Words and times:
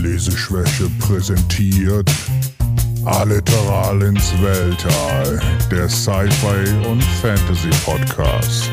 Leseschwäche 0.00 0.88
präsentiert 0.98 2.10
Alliteral 3.04 4.00
ins 4.00 4.32
Weltall, 4.40 5.38
der 5.70 5.90
Sci-Fi 5.90 6.88
und 6.88 7.02
Fantasy 7.02 7.68
Podcast. 7.84 8.70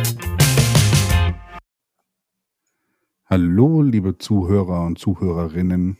Hallo, 3.26 3.82
liebe 3.82 4.18
Zuhörer 4.18 4.86
und 4.86 5.00
Zuhörerinnen. 5.00 5.98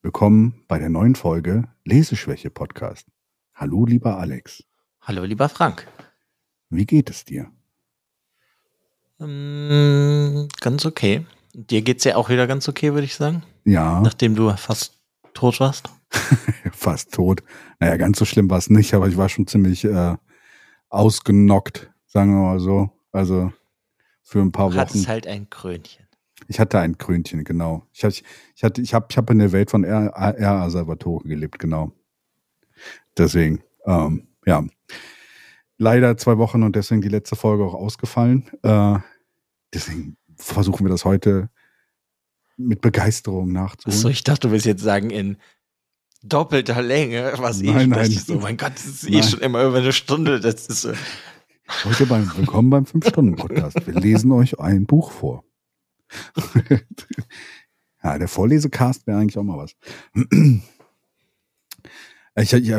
Willkommen 0.00 0.64
bei 0.66 0.78
der 0.78 0.88
neuen 0.88 1.14
Folge 1.14 1.64
Leseschwäche 1.84 2.48
Podcast. 2.48 3.06
Hallo, 3.52 3.84
lieber 3.84 4.18
Alex. 4.18 4.64
Hallo, 5.02 5.24
lieber 5.24 5.50
Frank. 5.50 5.86
Wie 6.70 6.86
geht 6.86 7.10
es 7.10 7.26
dir? 7.26 7.50
Ähm, 9.20 10.48
ganz 10.62 10.86
okay. 10.86 11.26
Dir 11.54 11.82
geht's 11.82 12.04
ja 12.04 12.16
auch 12.16 12.28
wieder 12.28 12.46
ganz 12.46 12.68
okay, 12.68 12.92
würde 12.92 13.04
ich 13.04 13.14
sagen. 13.14 13.42
Ja. 13.64 14.00
Nachdem 14.00 14.34
du 14.34 14.50
fast 14.56 14.98
tot 15.34 15.60
warst. 15.60 15.90
Fast 16.72 17.12
tot. 17.12 17.42
Naja, 17.78 17.96
ganz 17.96 18.18
so 18.18 18.24
schlimm 18.24 18.50
war 18.50 18.58
es 18.58 18.68
nicht, 18.68 18.94
aber 18.94 19.06
ich 19.06 19.16
war 19.16 19.28
schon 19.28 19.46
ziemlich 19.46 19.84
äh, 19.84 20.16
ausgenockt, 20.88 21.90
sagen 22.06 22.32
wir 22.32 22.42
mal 22.42 22.60
so. 22.60 22.90
Also 23.12 23.52
für 24.22 24.40
ein 24.40 24.50
paar 24.50 24.70
Du 24.70 24.74
Wochen. 24.74 24.80
hattest 24.80 25.08
halt 25.08 25.26
ein 25.26 25.48
Krönchen. 25.50 26.06
Ich 26.48 26.58
hatte 26.58 26.80
ein 26.80 26.98
Krönchen, 26.98 27.44
genau. 27.44 27.86
Ich 27.92 28.02
hatte, 28.02 28.22
ich 28.56 28.64
hatte, 28.64 28.80
ich 28.80 28.92
habe, 28.94 29.06
ich 29.08 29.16
habe 29.16 29.32
in 29.32 29.38
der 29.38 29.52
Welt 29.52 29.70
von 29.70 29.84
Air 29.84 30.66
Salvatore 30.70 31.22
gelebt, 31.28 31.58
genau. 31.58 31.92
Deswegen, 33.16 33.62
ähm, 33.86 34.26
ja. 34.46 34.64
Leider 35.78 36.16
zwei 36.16 36.38
Wochen 36.38 36.62
und 36.62 36.76
deswegen 36.76 37.00
die 37.02 37.08
letzte 37.08 37.36
Folge 37.36 37.64
auch 37.64 37.74
ausgefallen. 37.74 38.50
Äh, 38.62 38.98
deswegen 39.72 40.16
versuchen 40.40 40.84
wir 40.84 40.90
das 40.90 41.04
heute 41.04 41.50
mit 42.56 42.80
Begeisterung 42.80 43.52
nachzuholen. 43.52 43.96
Achso, 43.96 44.08
ich 44.08 44.24
dachte, 44.24 44.48
du 44.48 44.52
willst 44.52 44.66
jetzt 44.66 44.82
sagen 44.82 45.10
in 45.10 45.36
doppelter 46.22 46.82
Länge, 46.82 47.32
was 47.38 47.62
eh 47.62 47.66
Nein, 47.66 47.90
dachte 47.90 48.02
nein. 48.02 48.12
ich 48.12 48.24
so, 48.24 48.38
mein 48.38 48.56
Gott, 48.56 48.72
das 48.74 48.86
ist 48.86 49.08
eh 49.08 49.12
Nein. 49.12 49.22
schon 49.22 49.40
immer 49.40 49.64
über 49.64 49.78
eine 49.78 49.92
Stunde. 49.92 50.40
Das 50.40 50.66
ist 50.66 50.84
äh, 50.84 50.94
Heute 51.84 52.06
beim 52.06 52.30
Willkommen 52.36 52.68
beim 52.68 52.84
5-Stunden-Podcast. 52.84 53.86
Wir 53.86 53.94
lesen 53.94 54.32
euch 54.32 54.58
ein 54.58 54.86
Buch 54.86 55.12
vor. 55.12 55.44
ja, 58.02 58.18
der 58.18 58.28
Vorlesecast 58.28 59.06
wäre 59.06 59.18
eigentlich 59.18 59.38
auch 59.38 59.44
mal 59.44 59.56
was. 59.56 59.76
ich, 62.34 62.52
ich, 62.52 62.74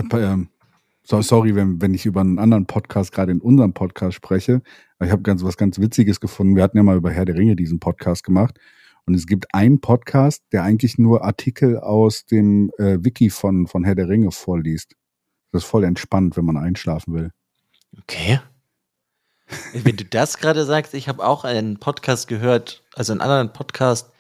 so, 1.04 1.22
sorry, 1.22 1.56
wenn, 1.56 1.82
wenn 1.82 1.94
ich 1.94 2.06
über 2.06 2.22
einen 2.22 2.38
anderen 2.38 2.66
Podcast, 2.68 3.12
gerade 3.12 3.32
in 3.32 3.40
unserem 3.40 3.74
Podcast 3.74 4.16
spreche. 4.16 4.62
Ich 5.04 5.10
habe 5.12 5.22
ganz 5.24 5.44
was 5.44 5.58
ganz 5.58 5.80
Witziges 5.80 6.20
gefunden. 6.20 6.56
Wir 6.56 6.64
hatten 6.64 6.78
ja 6.78 6.84
mal 6.84 6.98
über 6.98 7.10
Herr 7.12 7.26
der 7.26 7.36
Ringe 7.36 7.56
diesen 7.56 7.80
Podcast 7.80 8.24
gemacht. 8.24 8.60
Und 9.06 9.16
es 9.16 9.26
gibt 9.26 9.54
einen 9.54 9.82
Podcast, 9.82 10.44
der 10.52 10.64
eigentlich 10.64 10.98
nur 11.00 11.24
Artikel 11.26 11.80
aus 11.80 12.26
dem 12.26 12.72
äh, 12.78 12.98
Wiki 13.04 13.30
von, 13.32 13.66
von 13.68 13.84
Herr 13.84 13.96
der 13.96 14.10
Ringe 14.10 14.32
vorliest. 14.32 14.96
Das 15.52 15.64
ist 15.64 15.70
voll 15.70 15.84
entspannt, 15.84 16.38
wenn 16.38 16.46
man 16.46 16.58
einschlafen 16.58 17.14
will. 17.16 17.32
okay. 18.00 18.40
Wenn 19.74 19.98
du 19.98 20.06
das 20.06 20.38
gerade 20.38 20.64
sagst, 20.66 20.94
ich 20.94 21.10
habe 21.10 21.26
auch 21.26 21.44
einen 21.44 21.78
Podcast 21.78 22.28
gehört, 22.30 22.84
also 22.96 23.12
einen 23.12 23.22
anderen 23.22 23.52
Podcast, 23.52 24.12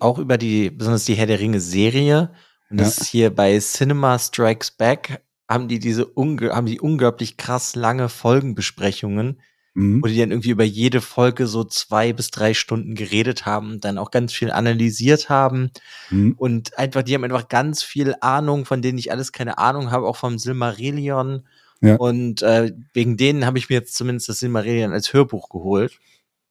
auch, 0.00 0.18
über 0.18 0.38
die, 0.38 0.70
besonders 0.70 1.04
die 1.04 1.14
Herr 1.14 1.26
der 1.26 1.38
Ringe 1.38 1.60
Serie. 1.60 2.30
Und 2.70 2.80
das 2.80 2.96
Ja. 2.96 3.02
ist 3.02 3.08
hier 3.10 3.34
bei 3.34 3.56
Cinema 3.60 4.18
Strikes 4.18 4.70
Back, 4.72 5.20
haben 5.48 5.68
die 5.68 5.78
diese 5.78 6.06
unge 6.06 6.50
haben 6.54 6.66
die 6.66 6.80
unglaublich 6.80 7.36
krass 7.36 7.76
lange 7.76 8.08
Folgenbesprechungen, 8.08 9.38
Mhm. 9.74 10.02
wo 10.02 10.06
die 10.06 10.18
dann 10.18 10.30
irgendwie 10.30 10.50
über 10.50 10.64
jede 10.64 11.00
Folge 11.00 11.46
so 11.46 11.64
zwei 11.64 12.12
bis 12.12 12.30
drei 12.30 12.52
Stunden 12.52 12.94
geredet 12.94 13.46
haben, 13.46 13.80
dann 13.80 13.96
auch 13.96 14.10
ganz 14.10 14.32
viel 14.34 14.50
analysiert 14.50 15.30
haben 15.30 15.70
Mhm. 16.10 16.34
und 16.36 16.78
einfach, 16.78 17.02
die 17.02 17.14
haben 17.14 17.24
einfach 17.24 17.48
ganz 17.48 17.82
viel 17.82 18.14
Ahnung, 18.20 18.66
von 18.66 18.82
denen 18.82 18.98
ich 18.98 19.10
alles 19.12 19.32
keine 19.32 19.56
Ahnung 19.58 19.90
habe, 19.90 20.06
auch 20.06 20.16
vom 20.16 20.38
Silmarillion. 20.38 21.46
Ja. 21.80 21.96
Und 21.96 22.42
äh, 22.42 22.72
wegen 22.92 23.16
denen 23.16 23.46
habe 23.46 23.58
ich 23.58 23.68
mir 23.70 23.76
jetzt 23.76 23.94
zumindest 23.94 24.28
das 24.28 24.38
Silmarillion 24.40 24.92
als 24.92 25.12
Hörbuch 25.12 25.48
geholt. 25.48 25.98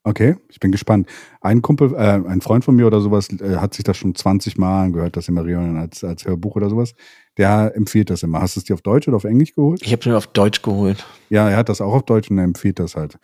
Okay, 0.04 0.36
ich 0.50 0.60
bin 0.60 0.72
gespannt. 0.72 1.08
Ein 1.42 1.62
Kumpel, 1.62 1.94
äh, 1.94 1.98
ein 2.28 2.42
Freund 2.42 2.66
von 2.66 2.76
mir 2.76 2.88
oder 2.88 3.02
sowas, 3.02 3.30
äh, 3.40 3.58
hat 3.58 3.76
sich 3.76 3.84
das 3.84 3.98
schon 3.98 4.16
20 4.16 4.58
Mal 4.58 4.86
angehört, 4.86 5.16
das 5.16 5.26
Silmarillion 5.26 5.78
als, 5.78 6.04
als 6.04 6.26
Hörbuch 6.26 6.56
oder 6.56 6.70
sowas. 6.72 6.94
Der 7.38 7.72
empfiehlt 7.76 8.10
das 8.10 8.24
immer. 8.24 8.42
Hast 8.42 8.56
du 8.56 8.60
es 8.60 8.66
dir 8.66 8.74
auf 8.74 8.82
Deutsch 8.82 9.08
oder 9.08 9.18
auf 9.18 9.24
Englisch 9.24 9.56
geholt? 9.56 9.82
Ich 9.84 9.92
habe 9.92 10.10
mir 10.10 10.18
auf 10.18 10.28
Deutsch 10.28 10.62
geholt. 10.62 11.06
Ja, 11.30 11.50
er 11.50 11.58
hat 11.58 11.70
das 11.70 11.80
auch 11.82 11.94
auf 11.94 12.04
Deutsch 12.04 12.30
und 12.30 12.38
er 12.38 12.44
empfiehlt 12.44 12.80
das 12.80 12.96
halt. 12.96 13.18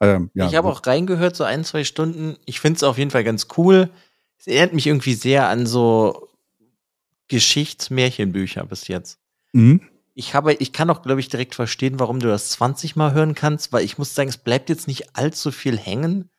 Ähm, 0.00 0.30
ja, 0.32 0.48
ich 0.48 0.54
habe 0.54 0.68
auch 0.68 0.86
reingehört, 0.86 1.36
so 1.36 1.44
ein, 1.44 1.62
zwei 1.64 1.84
Stunden. 1.84 2.36
Ich 2.46 2.60
finde 2.60 2.78
es 2.78 2.82
auf 2.82 2.96
jeden 2.96 3.10
Fall 3.10 3.22
ganz 3.24 3.48
cool. 3.58 3.90
Es 4.38 4.46
erinnert 4.46 4.72
mich 4.72 4.86
irgendwie 4.86 5.12
sehr 5.14 5.48
an 5.48 5.66
so 5.66 6.28
Geschichtsmärchenbücher 7.28 8.64
bis 8.64 8.88
jetzt. 8.88 9.18
Mhm. 9.52 9.80
Ich 10.14 10.34
habe, 10.34 10.54
ich 10.54 10.72
kann 10.72 10.90
auch, 10.90 11.02
glaube 11.02 11.20
ich, 11.20 11.28
direkt 11.28 11.54
verstehen, 11.54 12.00
warum 12.00 12.20
du 12.20 12.28
das 12.28 12.50
20 12.50 12.96
Mal 12.96 13.12
hören 13.12 13.34
kannst, 13.34 13.72
weil 13.72 13.84
ich 13.84 13.98
muss 13.98 14.14
sagen, 14.14 14.28
es 14.28 14.38
bleibt 14.38 14.68
jetzt 14.68 14.88
nicht 14.88 15.16
allzu 15.16 15.52
viel 15.52 15.78
hängen. 15.78 16.30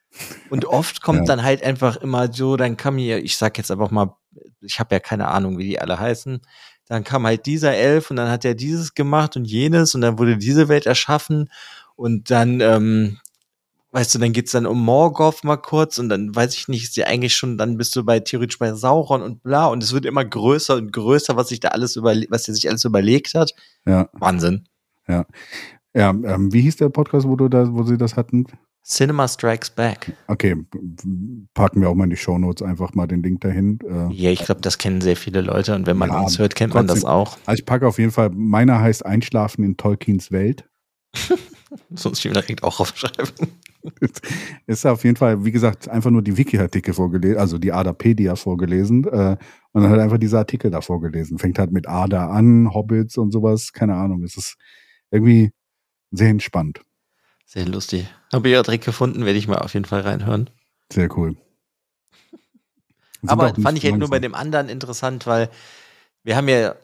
Und 0.49 0.65
oft 0.65 1.01
kommt 1.01 1.19
Ja. 1.19 1.25
dann 1.25 1.43
halt 1.43 1.63
einfach 1.63 1.95
immer 1.97 2.31
so, 2.33 2.57
dann 2.57 2.75
kam 2.75 2.97
hier, 2.97 3.23
ich 3.23 3.37
sag 3.37 3.57
jetzt 3.57 3.71
einfach 3.71 3.91
mal, 3.91 4.15
ich 4.59 4.79
habe 4.79 4.93
ja 4.93 4.99
keine 4.99 5.29
Ahnung, 5.29 5.57
wie 5.57 5.63
die 5.63 5.79
alle 5.79 5.99
heißen. 5.99 6.41
Dann 6.91 7.05
kam 7.05 7.25
halt 7.25 7.45
dieser 7.45 7.73
Elf 7.73 8.09
und 8.11 8.17
dann 8.17 8.29
hat 8.29 8.43
er 8.43 8.53
dieses 8.53 8.95
gemacht 8.95 9.37
und 9.37 9.45
jenes 9.45 9.95
und 9.95 10.01
dann 10.01 10.19
wurde 10.19 10.35
diese 10.35 10.67
Welt 10.67 10.85
erschaffen 10.85 11.49
und 11.95 12.29
dann, 12.29 12.59
ähm, 12.59 13.17
weißt 13.91 14.13
du, 14.13 14.19
dann 14.19 14.33
geht's 14.33 14.51
dann 14.51 14.65
um 14.65 14.83
Morgoth 14.83 15.45
mal 15.45 15.55
kurz 15.55 15.99
und 15.99 16.09
dann 16.09 16.35
weiß 16.35 16.53
ich 16.53 16.67
nicht, 16.67 16.83
ist 16.83 16.97
ja 16.97 17.07
eigentlich 17.07 17.33
schon, 17.33 17.57
dann 17.57 17.77
bist 17.77 17.95
du 17.95 18.03
bei 18.03 18.19
theoretisch 18.19 18.59
bei 18.59 18.73
Sauron 18.73 19.21
und 19.21 19.41
bla 19.41 19.67
und 19.67 19.81
es 19.81 19.93
wird 19.93 20.05
immer 20.05 20.25
größer 20.25 20.75
und 20.75 20.91
größer, 20.91 21.37
was 21.37 21.47
sich 21.47 21.61
da 21.61 21.69
alles 21.69 21.95
über, 21.95 22.13
was 22.27 22.49
er 22.49 22.55
sich 22.55 22.67
alles 22.67 22.83
überlegt 22.83 23.35
hat. 23.35 23.53
Ja, 23.85 24.09
Wahnsinn. 24.11 24.67
ja. 25.07 25.25
Ja, 25.93 26.09
ähm, 26.09 26.51
wie 26.51 26.61
hieß 26.61 26.75
der 26.75 26.89
Podcast, 26.89 27.25
wo 27.25 27.37
du 27.37 27.47
da, 27.47 27.73
wo 27.73 27.83
sie 27.83 27.97
das 27.97 28.17
hatten? 28.17 28.47
Cinema 28.83 29.27
Strikes 29.27 29.69
Back. 29.69 30.11
Okay, 30.27 30.55
packen 31.53 31.81
wir 31.81 31.89
auch 31.89 31.95
mal 31.95 32.05
in 32.05 32.09
die 32.09 32.17
Shownotes 32.17 32.65
einfach 32.65 32.93
mal 32.95 33.07
den 33.07 33.21
Link 33.21 33.41
dahin. 33.41 33.79
Äh, 33.87 34.11
Ja, 34.13 34.31
ich 34.31 34.43
glaube, 34.43 34.61
das 34.61 34.77
kennen 34.79 35.01
sehr 35.01 35.15
viele 35.15 35.41
Leute 35.41 35.75
und 35.75 35.85
wenn 35.85 35.97
man 35.97 36.09
Ja, 36.09 36.19
uns 36.21 36.39
hört, 36.39 36.55
kennt 36.55 36.73
man 36.73 36.87
das 36.87 37.01
trotzdem. 37.01 37.09
auch. 37.09 37.37
also 37.45 37.59
ich 37.59 37.65
packe 37.65 37.87
auf 37.87 37.99
jeden 37.99 38.11
Fall, 38.11 38.31
meiner 38.31 38.79
heißt 38.81 39.05
Einschlafen 39.05 39.63
in 39.63 39.77
Tolkiens 39.77 40.31
Welt. 40.31 40.67
Muss 41.89 42.19
ich 42.19 42.25
mir 42.25 42.33
direkt 42.33 42.63
auch 42.63 42.79
aufschreiben. 42.79 43.29
ist 44.67 44.85
auf 44.85 45.03
jeden 45.03 45.15
Fall, 45.15 45.45
wie 45.45 45.51
gesagt, 45.51 45.87
einfach 45.87 46.09
nur 46.11 46.21
die 46.21 46.37
Wiki-Artikel 46.37 46.93
vorgelesen, 46.93 47.37
also 47.37 47.57
die 47.57 47.71
Adapedia 47.71 48.35
vorgelesen 48.35 49.05
äh, 49.05 49.37
und 49.71 49.83
dann 49.83 49.89
halt 49.91 50.01
einfach 50.01 50.17
diese 50.17 50.37
Artikel 50.37 50.69
da 50.71 50.81
vorgelesen. 50.81 51.37
Fängt 51.39 51.59
halt 51.59 51.71
mit 51.71 51.87
Ada 51.87 52.29
an, 52.29 52.73
Hobbits 52.73 53.17
und 53.17 53.31
sowas, 53.31 53.73
keine 53.73 53.95
Ahnung. 53.95 54.23
Es 54.23 54.37
ist 54.37 54.57
irgendwie 55.11 55.51
sehr 56.11 56.29
entspannt. 56.29 56.81
Sehr 57.51 57.65
lustig. 57.65 58.07
Habe 58.31 58.47
ich 58.47 58.53
ja 58.53 58.63
direkt 58.63 58.85
gefunden, 58.85 59.25
werde 59.25 59.37
ich 59.37 59.45
mal 59.45 59.57
auf 59.57 59.73
jeden 59.73 59.83
Fall 59.83 59.99
reinhören. 59.99 60.49
Sehr 60.89 61.09
cool. 61.17 61.35
Aber 63.27 63.53
fand 63.53 63.77
ich 63.77 63.83
halt 63.83 63.97
nur 63.97 64.09
bei 64.09 64.19
dem 64.19 64.33
anderen 64.33 64.69
interessant, 64.69 65.27
weil 65.27 65.49
wir 66.23 66.37
haben 66.37 66.47
ja, 66.47 66.75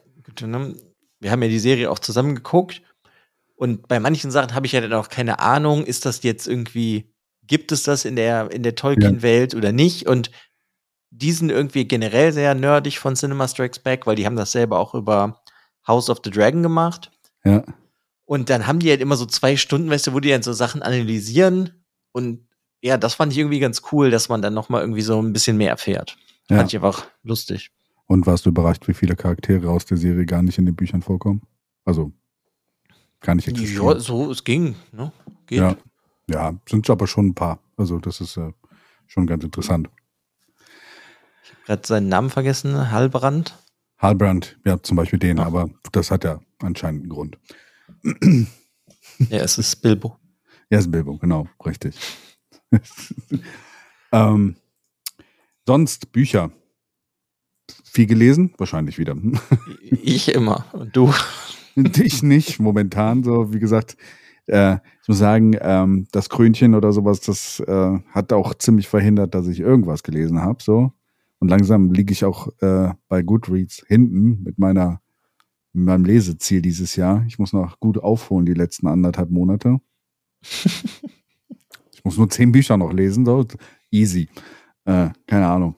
ne, 0.42 0.76
wir 1.20 1.30
haben 1.30 1.42
ja 1.42 1.48
die 1.48 1.58
Serie 1.58 1.90
auch 1.90 1.98
zusammen 1.98 2.34
geguckt 2.34 2.82
und 3.56 3.88
bei 3.88 3.98
manchen 3.98 4.30
Sachen 4.30 4.54
habe 4.54 4.66
ich 4.66 4.72
ja 4.72 4.82
dann 4.82 4.92
auch 4.92 5.08
keine 5.08 5.38
Ahnung, 5.38 5.86
ist 5.86 6.04
das 6.04 6.22
jetzt 6.22 6.46
irgendwie, 6.46 7.14
gibt 7.46 7.72
es 7.72 7.84
das 7.84 8.04
in 8.04 8.14
der, 8.14 8.50
in 8.52 8.62
der 8.62 8.74
Tolkien-Welt 8.74 9.54
oder 9.54 9.72
nicht? 9.72 10.06
Und 10.06 10.30
die 11.10 11.32
sind 11.32 11.48
irgendwie 11.48 11.88
generell 11.88 12.30
sehr 12.34 12.54
nerdig 12.54 12.98
von 12.98 13.14
Cinema 13.14 13.48
Strikes 13.48 13.78
Back, 13.78 14.06
weil 14.06 14.16
die 14.16 14.26
haben 14.26 14.36
das 14.36 14.52
selber 14.52 14.78
auch 14.78 14.94
über 14.94 15.40
House 15.86 16.10
of 16.10 16.20
the 16.22 16.30
Dragon 16.30 16.62
gemacht. 16.62 17.10
Ja, 17.42 17.64
Und 18.28 18.50
dann 18.50 18.66
haben 18.66 18.78
die 18.78 18.90
halt 18.90 19.00
immer 19.00 19.16
so 19.16 19.24
zwei 19.24 19.56
Stunden, 19.56 19.88
weißt 19.88 20.08
du, 20.08 20.12
wo 20.12 20.20
die 20.20 20.28
dann 20.28 20.42
so 20.42 20.52
Sachen 20.52 20.82
analysieren. 20.82 21.82
Und 22.12 22.46
ja, 22.82 22.98
das 22.98 23.14
fand 23.14 23.32
ich 23.32 23.38
irgendwie 23.38 23.58
ganz 23.58 23.80
cool, 23.90 24.10
dass 24.10 24.28
man 24.28 24.42
dann 24.42 24.52
noch 24.52 24.68
mal 24.68 24.82
irgendwie 24.82 25.00
so 25.00 25.18
ein 25.22 25.32
bisschen 25.32 25.56
mehr 25.56 25.70
erfährt. 25.70 26.18
Ja. 26.50 26.58
Fand 26.58 26.68
ich 26.70 26.76
einfach 26.76 27.06
lustig. 27.22 27.70
und 28.06 28.26
warst 28.26 28.44
du 28.44 28.50
überrascht, 28.50 28.86
wie 28.86 28.92
viele 28.92 29.16
Charaktere 29.16 29.70
aus 29.70 29.86
der 29.86 29.96
Serie 29.96 30.26
gar 30.26 30.42
nicht 30.42 30.58
in 30.58 30.66
den 30.66 30.76
Büchern 30.76 31.00
vorkommen? 31.00 31.40
Also 31.86 32.12
gar 33.20 33.34
nicht 33.34 33.48
existieren. 33.48 33.86
Ja, 33.86 33.98
so, 33.98 34.30
es 34.30 34.44
ging, 34.44 34.74
ne? 34.92 35.10
Geht. 35.46 35.60
Ja, 35.60 35.76
ja 36.28 36.54
sind 36.68 36.88
aber 36.90 37.06
schon 37.06 37.28
ein 37.28 37.34
paar. 37.34 37.60
Also 37.78 37.98
das 37.98 38.20
ist 38.20 38.36
äh, 38.36 38.52
schon 39.06 39.26
ganz 39.26 39.42
interessant. 39.42 39.88
Gerade 41.64 41.86
seinen 41.86 42.08
Namen 42.10 42.28
vergessen, 42.28 42.90
Halbrand. 42.90 43.56
Halbrand, 43.96 44.58
ja, 44.66 44.82
zum 44.82 44.98
Beispiel 44.98 45.18
den, 45.18 45.38
Ja. 45.38 45.46
aber 45.46 45.70
das 45.92 46.10
hat 46.10 46.24
ja 46.24 46.40
anscheinend 46.60 47.04
einen 47.04 47.10
Grund. 47.10 47.38
Ja, 49.30 49.38
es 49.38 49.58
ist 49.58 49.76
Bilbo. 49.76 50.16
Ja, 50.70 50.78
ist 50.78 50.90
Bilbo, 50.90 51.16
genau, 51.18 51.48
richtig. 51.64 51.96
ähm, 54.12 54.56
sonst 55.66 56.12
Bücher. 56.12 56.52
Viel 57.84 58.06
gelesen? 58.06 58.54
Wahrscheinlich 58.58 58.98
wieder. 58.98 59.16
Ich 59.90 60.32
immer. 60.32 60.66
Und 60.72 60.94
du? 60.94 61.12
ich 61.74 62.22
nicht, 62.22 62.60
momentan 62.60 63.24
so, 63.24 63.52
wie 63.52 63.58
gesagt. 63.58 63.96
Äh, 64.46 64.76
ich 65.02 65.08
muss 65.08 65.18
sagen, 65.18 65.56
ähm, 65.60 66.06
das 66.12 66.28
Krönchen 66.28 66.74
oder 66.74 66.92
sowas, 66.92 67.20
das 67.20 67.60
äh, 67.60 67.98
hat 68.10 68.32
auch 68.32 68.54
ziemlich 68.54 68.88
verhindert, 68.88 69.34
dass 69.34 69.46
ich 69.46 69.60
irgendwas 69.60 70.02
gelesen 70.02 70.40
habe. 70.40 70.62
So. 70.62 70.92
Und 71.38 71.48
langsam 71.48 71.92
liege 71.92 72.12
ich 72.12 72.24
auch 72.24 72.48
äh, 72.60 72.92
bei 73.08 73.22
Goodreads 73.22 73.84
hinten 73.86 74.42
mit 74.42 74.58
meiner 74.58 75.00
mit 75.72 75.84
meinem 75.86 76.04
Leseziel 76.04 76.62
dieses 76.62 76.96
Jahr. 76.96 77.24
Ich 77.26 77.38
muss 77.38 77.52
noch 77.52 77.78
gut 77.80 77.98
aufholen 77.98 78.46
die 78.46 78.54
letzten 78.54 78.86
anderthalb 78.86 79.30
Monate. 79.30 79.80
ich 81.92 82.04
muss 82.04 82.16
nur 82.16 82.30
zehn 82.30 82.52
Bücher 82.52 82.76
noch 82.76 82.92
lesen, 82.92 83.24
so 83.24 83.46
easy. 83.90 84.28
Äh, 84.84 85.10
keine 85.26 85.46
Ahnung. 85.46 85.74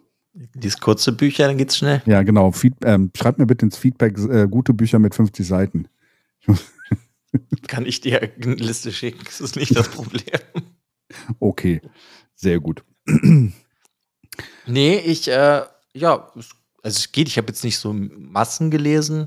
Dies 0.54 0.78
kurze 0.78 1.12
Bücher, 1.12 1.48
dann 1.48 1.58
geht's 1.58 1.76
schnell. 1.76 2.02
Ja, 2.06 2.22
genau. 2.22 2.52
Feed, 2.52 2.74
ähm, 2.84 3.10
schreibt 3.16 3.38
mir 3.38 3.46
bitte 3.46 3.66
ins 3.66 3.76
Feedback 3.76 4.16
äh, 4.18 4.46
gute 4.48 4.72
Bücher 4.72 4.98
mit 4.98 5.14
50 5.14 5.46
Seiten. 5.46 5.88
Kann 7.66 7.86
ich 7.86 8.00
dir 8.00 8.22
eine 8.22 8.54
Liste 8.54 8.92
schicken? 8.92 9.20
Das 9.24 9.40
ist 9.40 9.56
nicht 9.56 9.76
das 9.76 9.88
Problem. 9.88 10.24
Okay, 11.40 11.80
sehr 12.36 12.60
gut. 12.60 12.84
nee, 14.66 14.96
ich, 14.98 15.26
äh, 15.26 15.62
ja, 15.92 16.30
also 16.34 16.48
es 16.82 17.10
geht. 17.10 17.26
Ich 17.26 17.36
habe 17.36 17.48
jetzt 17.48 17.64
nicht 17.64 17.78
so 17.78 17.92
Massen 17.92 18.70
gelesen, 18.70 19.26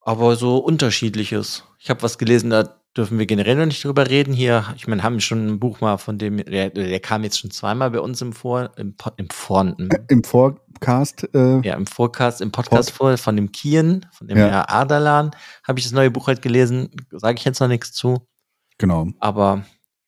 aber 0.00 0.36
so 0.36 0.58
unterschiedliches. 0.58 1.64
Ich 1.78 1.90
habe 1.90 2.02
was 2.02 2.18
gelesen, 2.18 2.50
da 2.50 2.80
dürfen 2.96 3.18
wir 3.18 3.26
generell 3.26 3.56
noch 3.56 3.66
nicht 3.66 3.84
drüber 3.84 4.08
reden. 4.08 4.34
Hier, 4.34 4.64
ich 4.76 4.88
meine, 4.88 5.02
haben 5.02 5.14
wir 5.14 5.20
schon 5.20 5.46
ein 5.46 5.60
Buch 5.60 5.80
mal 5.80 5.96
von 5.98 6.18
dem, 6.18 6.38
der, 6.38 6.70
der 6.70 7.00
kam 7.00 7.22
jetzt 7.22 7.38
schon 7.38 7.50
zweimal 7.50 7.90
bei 7.90 8.00
uns 8.00 8.20
im 8.20 8.32
Vor, 8.32 8.72
im, 8.76 8.94
im 9.16 9.30
Vor, 9.30 9.74
im, 9.78 9.88
Im 10.08 10.24
Forecast. 10.24 11.28
Äh, 11.34 11.60
ja, 11.60 11.74
im 11.74 11.86
Forecast, 11.86 12.40
im 12.40 12.50
Podcast 12.50 12.90
vor, 12.90 13.16
von 13.16 13.36
dem 13.36 13.52
Kien, 13.52 14.06
von 14.12 14.26
dem 14.26 14.38
ja. 14.38 14.46
Herr 14.48 14.72
Adalan, 14.72 15.30
habe 15.66 15.78
ich 15.78 15.84
das 15.84 15.92
neue 15.92 16.10
Buch 16.10 16.26
halt 16.26 16.42
gelesen. 16.42 16.90
Sage 17.12 17.38
ich 17.38 17.44
jetzt 17.44 17.60
noch 17.60 17.68
nichts 17.68 17.92
zu. 17.92 18.26
Genau. 18.78 19.08
Aber 19.20 19.64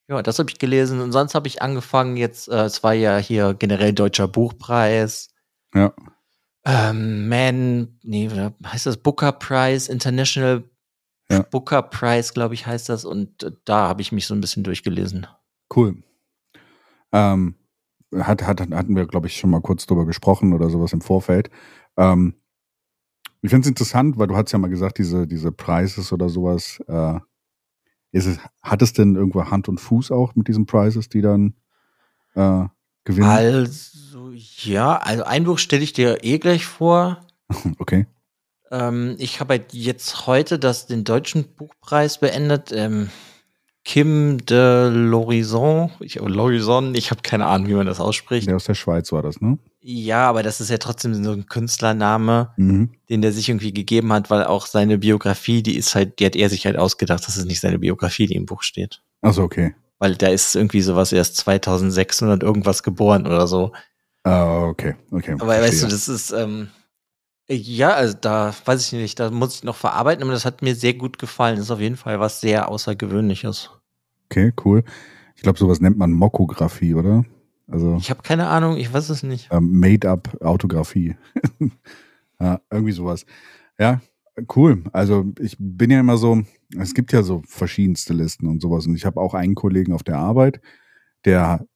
ja, 0.08 0.22
das 0.22 0.38
habe 0.38 0.50
ich 0.50 0.58
gelesen. 0.58 1.00
Und 1.00 1.12
sonst 1.12 1.34
habe 1.34 1.46
ich 1.46 1.62
angefangen, 1.62 2.16
jetzt, 2.16 2.48
äh, 2.48 2.64
es 2.64 2.82
war 2.82 2.94
ja 2.94 3.18
hier 3.18 3.54
generell 3.54 3.92
Deutscher 3.92 4.28
Buchpreis. 4.28 5.28
Ja. 5.74 5.92
Ähm, 6.64 7.28
Man, 7.28 7.98
nee, 8.02 8.30
heißt 8.64 8.86
das 8.86 8.96
Booker 8.96 9.32
Prize, 9.32 9.90
International 9.90 10.64
ja. 11.30 11.42
Booker 11.42 11.82
Prize, 11.82 12.32
glaube 12.32 12.54
ich, 12.54 12.66
heißt 12.66 12.88
das. 12.88 13.04
Und 13.04 13.42
äh, 13.42 13.52
da 13.64 13.88
habe 13.88 14.02
ich 14.02 14.12
mich 14.12 14.26
so 14.26 14.34
ein 14.34 14.40
bisschen 14.40 14.64
durchgelesen. 14.64 15.26
Cool. 15.74 16.02
Ähm, 17.12 17.54
hat, 18.14 18.42
hat, 18.42 18.60
hatten 18.60 18.96
wir, 18.96 19.06
glaube 19.06 19.26
ich, 19.26 19.36
schon 19.36 19.50
mal 19.50 19.62
kurz 19.62 19.86
drüber 19.86 20.04
gesprochen 20.04 20.52
oder 20.52 20.68
sowas 20.68 20.92
im 20.92 21.00
Vorfeld. 21.00 21.50
Ähm, 21.96 22.34
ich 23.40 23.50
finde 23.50 23.62
es 23.62 23.68
interessant, 23.68 24.18
weil 24.18 24.28
du 24.28 24.36
hast 24.36 24.52
ja 24.52 24.58
mal 24.58 24.68
gesagt, 24.68 24.98
diese, 24.98 25.26
diese 25.26 25.50
Prizes 25.50 26.12
oder 26.12 26.28
sowas, 26.28 26.80
äh, 26.86 27.18
ist 28.12 28.26
es, 28.26 28.38
hat 28.62 28.82
es 28.82 28.92
denn 28.92 29.16
irgendwo 29.16 29.44
Hand 29.46 29.68
und 29.68 29.80
Fuß 29.80 30.10
auch 30.10 30.34
mit 30.34 30.48
diesen 30.48 30.66
Prizes, 30.66 31.08
die 31.08 31.22
dann 31.22 31.54
äh, 32.34 32.66
gewinnen? 33.04 33.28
Also, 33.28 34.11
ja, 34.34 34.96
also 34.96 35.24
ein 35.24 35.44
Buch 35.44 35.58
stelle 35.58 35.82
ich 35.82 35.92
dir 35.92 36.24
eh 36.24 36.38
gleich 36.38 36.64
vor. 36.64 37.26
okay. 37.78 38.06
Ähm, 38.70 39.16
ich 39.18 39.40
habe 39.40 39.54
halt 39.54 39.74
jetzt 39.74 40.26
heute 40.26 40.58
das, 40.58 40.86
den 40.86 41.04
deutschen 41.04 41.44
Buchpreis 41.56 42.18
beendet. 42.18 42.72
Ähm, 42.72 43.10
Kim 43.84 44.38
de 44.46 44.90
Lorison, 44.90 45.90
ich, 45.98 46.14
Lorison, 46.14 46.94
ich 46.94 47.10
habe 47.10 47.22
keine 47.22 47.46
Ahnung, 47.46 47.66
wie 47.66 47.74
man 47.74 47.86
das 47.86 47.98
ausspricht. 47.98 48.46
Der 48.46 48.54
aus 48.54 48.64
der 48.64 48.74
Schweiz 48.74 49.10
war 49.10 49.22
das, 49.22 49.40
ne? 49.40 49.58
Ja, 49.80 50.28
aber 50.28 50.44
das 50.44 50.60
ist 50.60 50.70
ja 50.70 50.78
trotzdem 50.78 51.24
so 51.24 51.32
ein 51.32 51.46
Künstlername, 51.46 52.52
mhm. 52.56 52.90
den 53.10 53.22
der 53.22 53.32
sich 53.32 53.48
irgendwie 53.48 53.72
gegeben 53.72 54.12
hat, 54.12 54.30
weil 54.30 54.44
auch 54.44 54.66
seine 54.66 54.98
Biografie, 54.98 55.64
die 55.64 55.76
ist 55.76 55.96
halt, 55.96 56.20
die 56.20 56.26
hat 56.26 56.36
er 56.36 56.48
sich 56.48 56.64
halt 56.64 56.76
ausgedacht, 56.76 57.26
das 57.26 57.36
ist 57.36 57.46
nicht 57.46 57.60
seine 57.60 57.80
Biografie, 57.80 58.28
die 58.28 58.36
im 58.36 58.46
Buch 58.46 58.62
steht. 58.62 59.02
Also 59.20 59.42
okay. 59.42 59.74
Weil 59.98 60.14
da 60.14 60.28
ist 60.28 60.54
irgendwie 60.54 60.82
sowas 60.82 61.12
erst 61.12 61.36
2600 61.38 62.42
irgendwas 62.44 62.84
geboren 62.84 63.26
oder 63.26 63.48
so. 63.48 63.72
Ah, 64.24 64.66
okay, 64.68 64.94
okay. 65.10 65.32
Aber 65.32 65.46
Verstehe. 65.46 65.62
weißt 65.62 65.82
du, 65.82 65.86
das 65.88 66.08
ist, 66.08 66.30
ähm, 66.30 66.68
ja, 67.48 67.94
also 67.94 68.16
da 68.20 68.54
weiß 68.64 68.86
ich 68.86 68.92
nicht, 68.92 69.18
da 69.18 69.30
muss 69.30 69.56
ich 69.56 69.64
noch 69.64 69.76
verarbeiten, 69.76 70.22
aber 70.22 70.32
das 70.32 70.44
hat 70.44 70.62
mir 70.62 70.74
sehr 70.74 70.94
gut 70.94 71.18
gefallen. 71.18 71.56
Das 71.56 71.66
ist 71.66 71.70
auf 71.70 71.80
jeden 71.80 71.96
Fall 71.96 72.20
was 72.20 72.40
sehr 72.40 72.68
Außergewöhnliches. 72.68 73.70
Okay, 74.26 74.52
cool. 74.64 74.84
Ich 75.34 75.42
glaube, 75.42 75.58
sowas 75.58 75.80
nennt 75.80 75.98
man 75.98 76.12
Mokografie, 76.12 76.94
oder? 76.94 77.24
Also, 77.68 77.96
ich 77.96 78.10
habe 78.10 78.22
keine 78.22 78.48
Ahnung, 78.48 78.76
ich 78.76 78.92
weiß 78.92 79.08
es 79.10 79.22
nicht. 79.22 79.48
Ähm, 79.50 79.78
Made-up-Autografie. 79.78 81.16
ja, 82.40 82.60
irgendwie 82.70 82.92
sowas. 82.92 83.26
Ja, 83.78 84.00
cool. 84.56 84.84
Also 84.92 85.26
ich 85.38 85.56
bin 85.58 85.90
ja 85.90 86.00
immer 86.00 86.16
so, 86.16 86.42
es 86.78 86.94
gibt 86.94 87.12
ja 87.12 87.22
so 87.22 87.42
verschiedenste 87.46 88.12
Listen 88.14 88.46
und 88.46 88.60
sowas. 88.60 88.86
Und 88.86 88.94
ich 88.94 89.04
habe 89.04 89.20
auch 89.20 89.34
einen 89.34 89.54
Kollegen 89.54 89.92
auf 89.92 90.02
der 90.02 90.18
Arbeit, 90.18 90.60
der 91.24 91.66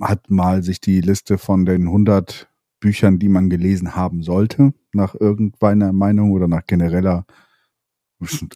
hat 0.00 0.30
mal 0.30 0.62
sich 0.62 0.80
die 0.80 1.00
Liste 1.00 1.38
von 1.38 1.64
den 1.64 1.82
100 1.82 2.48
Büchern, 2.80 3.18
die 3.18 3.28
man 3.28 3.50
gelesen 3.50 3.96
haben 3.96 4.22
sollte, 4.22 4.72
nach 4.92 5.14
irgendeiner 5.14 5.92
Meinung 5.92 6.32
oder 6.32 6.48
nach 6.48 6.64
genereller 6.66 7.24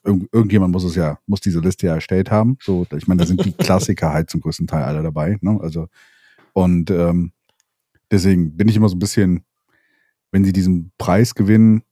Irgend, 0.05 0.29
irgendjemand 0.33 0.73
muss 0.73 0.83
es 0.83 0.97
ja, 0.97 1.21
muss 1.27 1.41
diese 1.41 1.61
Liste 1.61 1.87
ja 1.87 1.95
erstellt 1.95 2.33
haben. 2.33 2.59
So, 2.61 2.85
ich 2.97 3.07
meine, 3.07 3.21
da 3.21 3.27
sind 3.27 3.45
die 3.45 3.53
Klassiker 3.57 4.13
halt 4.13 4.29
zum 4.29 4.41
größten 4.41 4.67
Teil 4.67 4.83
alle 4.83 5.03
dabei. 5.03 5.39
Ne? 5.41 5.59
Also, 5.63 5.87
und 6.53 6.91
ähm, 6.91 7.33
deswegen 8.11 8.57
bin 8.57 8.67
ich 8.69 8.75
immer 8.75 8.89
so 8.89 8.97
ein 8.97 8.99
bisschen, 8.99 9.45
wenn 10.33 10.45
sie 10.45 10.53
diesen 10.53 10.91
Preis 10.99 11.37
gewinnen, 11.37 11.83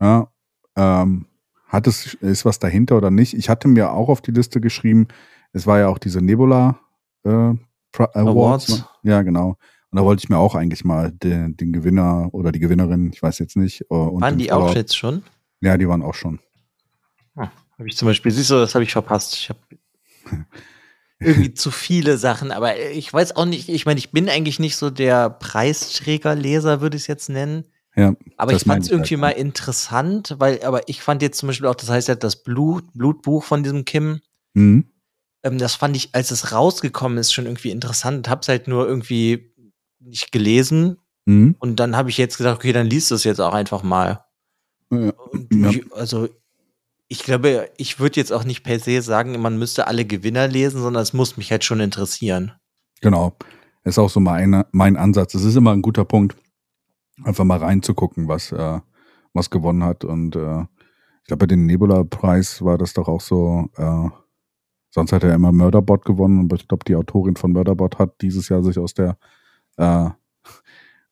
ja, 0.00 0.32
ähm, 0.76 1.26
hat 1.66 1.86
es, 1.86 2.14
ist 2.14 2.46
was 2.46 2.58
dahinter 2.58 2.96
oder 2.96 3.10
nicht? 3.10 3.34
Ich 3.34 3.48
hatte 3.50 3.68
mir 3.68 3.92
auch 3.92 4.08
auf 4.08 4.22
die 4.22 4.32
Liste 4.32 4.60
geschrieben, 4.60 5.06
es 5.52 5.66
war 5.66 5.78
ja 5.78 5.88
auch 5.88 5.98
diese 5.98 6.22
Nebula 6.22 6.80
äh, 7.24 7.54
Awards. 7.94 8.16
Awards. 8.16 8.68
Ne? 9.02 9.10
Ja, 9.10 9.22
genau. 9.22 9.56
Und 9.90 9.98
da 9.98 10.04
wollte 10.04 10.22
ich 10.22 10.28
mir 10.28 10.38
auch 10.38 10.54
eigentlich 10.54 10.84
mal 10.84 11.10
den, 11.10 11.56
den 11.56 11.72
Gewinner 11.72 12.28
oder 12.32 12.52
die 12.52 12.60
Gewinnerin, 12.60 13.10
ich 13.12 13.22
weiß 13.22 13.38
jetzt 13.40 13.56
nicht. 13.56 13.82
Äh, 13.82 13.86
waren 13.90 14.38
die 14.38 14.52
auch 14.52 14.74
jetzt 14.74 14.96
schon? 14.96 15.24
Ja, 15.60 15.76
die 15.76 15.88
waren 15.88 16.02
auch 16.02 16.14
schon. 16.14 16.38
Ah, 17.34 17.50
habe 17.78 17.88
ich 17.88 17.96
zum 17.96 18.06
Beispiel, 18.06 18.30
siehst 18.30 18.50
du, 18.50 18.54
das 18.54 18.74
habe 18.74 18.84
ich 18.84 18.92
verpasst. 18.92 19.34
Ich 19.34 19.48
habe 19.48 19.58
irgendwie 21.18 21.54
zu 21.54 21.70
viele 21.70 22.18
Sachen, 22.18 22.52
aber 22.52 22.78
ich 22.78 23.12
weiß 23.12 23.34
auch 23.34 23.46
nicht, 23.46 23.68
ich 23.68 23.84
meine, 23.84 23.98
ich 23.98 24.12
bin 24.12 24.28
eigentlich 24.28 24.60
nicht 24.60 24.76
so 24.76 24.90
der 24.90 25.28
Preisträgerleser, 25.28 26.80
würde 26.80 26.96
ich 26.96 27.02
es 27.02 27.06
jetzt 27.08 27.28
nennen. 27.28 27.64
Ja, 27.96 28.14
aber 28.36 28.52
ich 28.52 28.62
fand 28.62 28.84
es 28.84 28.90
irgendwie 28.90 29.14
halt, 29.14 29.20
mal 29.20 29.30
interessant, 29.30 30.36
weil, 30.38 30.62
aber 30.62 30.88
ich 30.88 31.02
fand 31.02 31.22
jetzt 31.22 31.38
zum 31.38 31.48
Beispiel 31.48 31.66
auch, 31.66 31.74
das 31.74 31.90
heißt 31.90 32.06
ja 32.06 32.14
das 32.14 32.44
Blut, 32.44 32.84
Blutbuch 32.94 33.42
von 33.42 33.64
diesem 33.64 33.84
Kim. 33.84 34.20
Mhm. 34.54 34.86
Ähm, 35.42 35.58
das 35.58 35.74
fand 35.74 35.96
ich, 35.96 36.14
als 36.14 36.30
es 36.30 36.52
rausgekommen 36.52 37.18
ist, 37.18 37.32
schon 37.32 37.46
irgendwie 37.46 37.70
interessant. 37.70 38.28
Hab's 38.28 38.48
halt 38.48 38.68
nur 38.68 38.86
irgendwie 38.86 39.52
nicht 39.98 40.32
gelesen. 40.32 40.98
Mhm. 41.26 41.56
Und 41.58 41.76
dann 41.76 41.96
habe 41.96 42.10
ich 42.10 42.18
jetzt 42.18 42.38
gedacht, 42.38 42.56
okay, 42.56 42.72
dann 42.72 42.86
liest 42.86 43.10
du 43.10 43.14
es 43.14 43.24
jetzt 43.24 43.40
auch 43.40 43.54
einfach 43.54 43.82
mal. 43.82 44.24
Ja. 44.90 45.12
Ich, 45.70 45.92
also 45.92 46.28
ich 47.08 47.22
glaube, 47.24 47.70
ich 47.76 47.98
würde 48.00 48.20
jetzt 48.20 48.32
auch 48.32 48.44
nicht 48.44 48.62
per 48.62 48.78
se 48.78 49.02
sagen, 49.02 49.40
man 49.40 49.58
müsste 49.58 49.86
alle 49.86 50.04
Gewinner 50.04 50.48
lesen, 50.48 50.80
sondern 50.80 51.02
es 51.02 51.12
muss 51.12 51.36
mich 51.36 51.50
halt 51.50 51.64
schon 51.64 51.80
interessieren. 51.80 52.52
Genau. 53.00 53.36
Ist 53.82 53.98
auch 53.98 54.10
so 54.10 54.20
mein, 54.20 54.64
mein 54.72 54.96
Ansatz. 54.96 55.34
Es 55.34 55.44
ist 55.44 55.56
immer 55.56 55.72
ein 55.72 55.82
guter 55.82 56.04
Punkt, 56.04 56.36
einfach 57.24 57.44
mal 57.44 57.58
reinzugucken, 57.58 58.28
was, 58.28 58.52
äh, 58.52 58.80
was 59.32 59.50
gewonnen 59.50 59.82
hat. 59.84 60.04
Und 60.04 60.36
äh, 60.36 60.60
ich 60.60 61.26
glaube, 61.26 61.38
bei 61.38 61.46
dem 61.46 61.66
Nebula-Preis 61.66 62.62
war 62.62 62.78
das 62.78 62.92
doch 62.92 63.08
auch 63.08 63.20
so, 63.20 63.68
äh, 63.76 64.08
sonst 64.90 65.12
hat 65.12 65.24
er 65.24 65.34
immer 65.34 65.52
Murderbot 65.52 66.04
gewonnen, 66.04 66.40
und 66.40 66.52
ich 66.52 66.68
glaube, 66.68 66.84
die 66.84 66.96
Autorin 66.96 67.36
von 67.36 67.52
Murderbot 67.52 67.98
hat 67.98 68.20
dieses 68.20 68.48
Jahr 68.48 68.62
sich 68.62 68.78
aus 68.78 68.94
der 68.94 69.16
äh, 69.76 70.10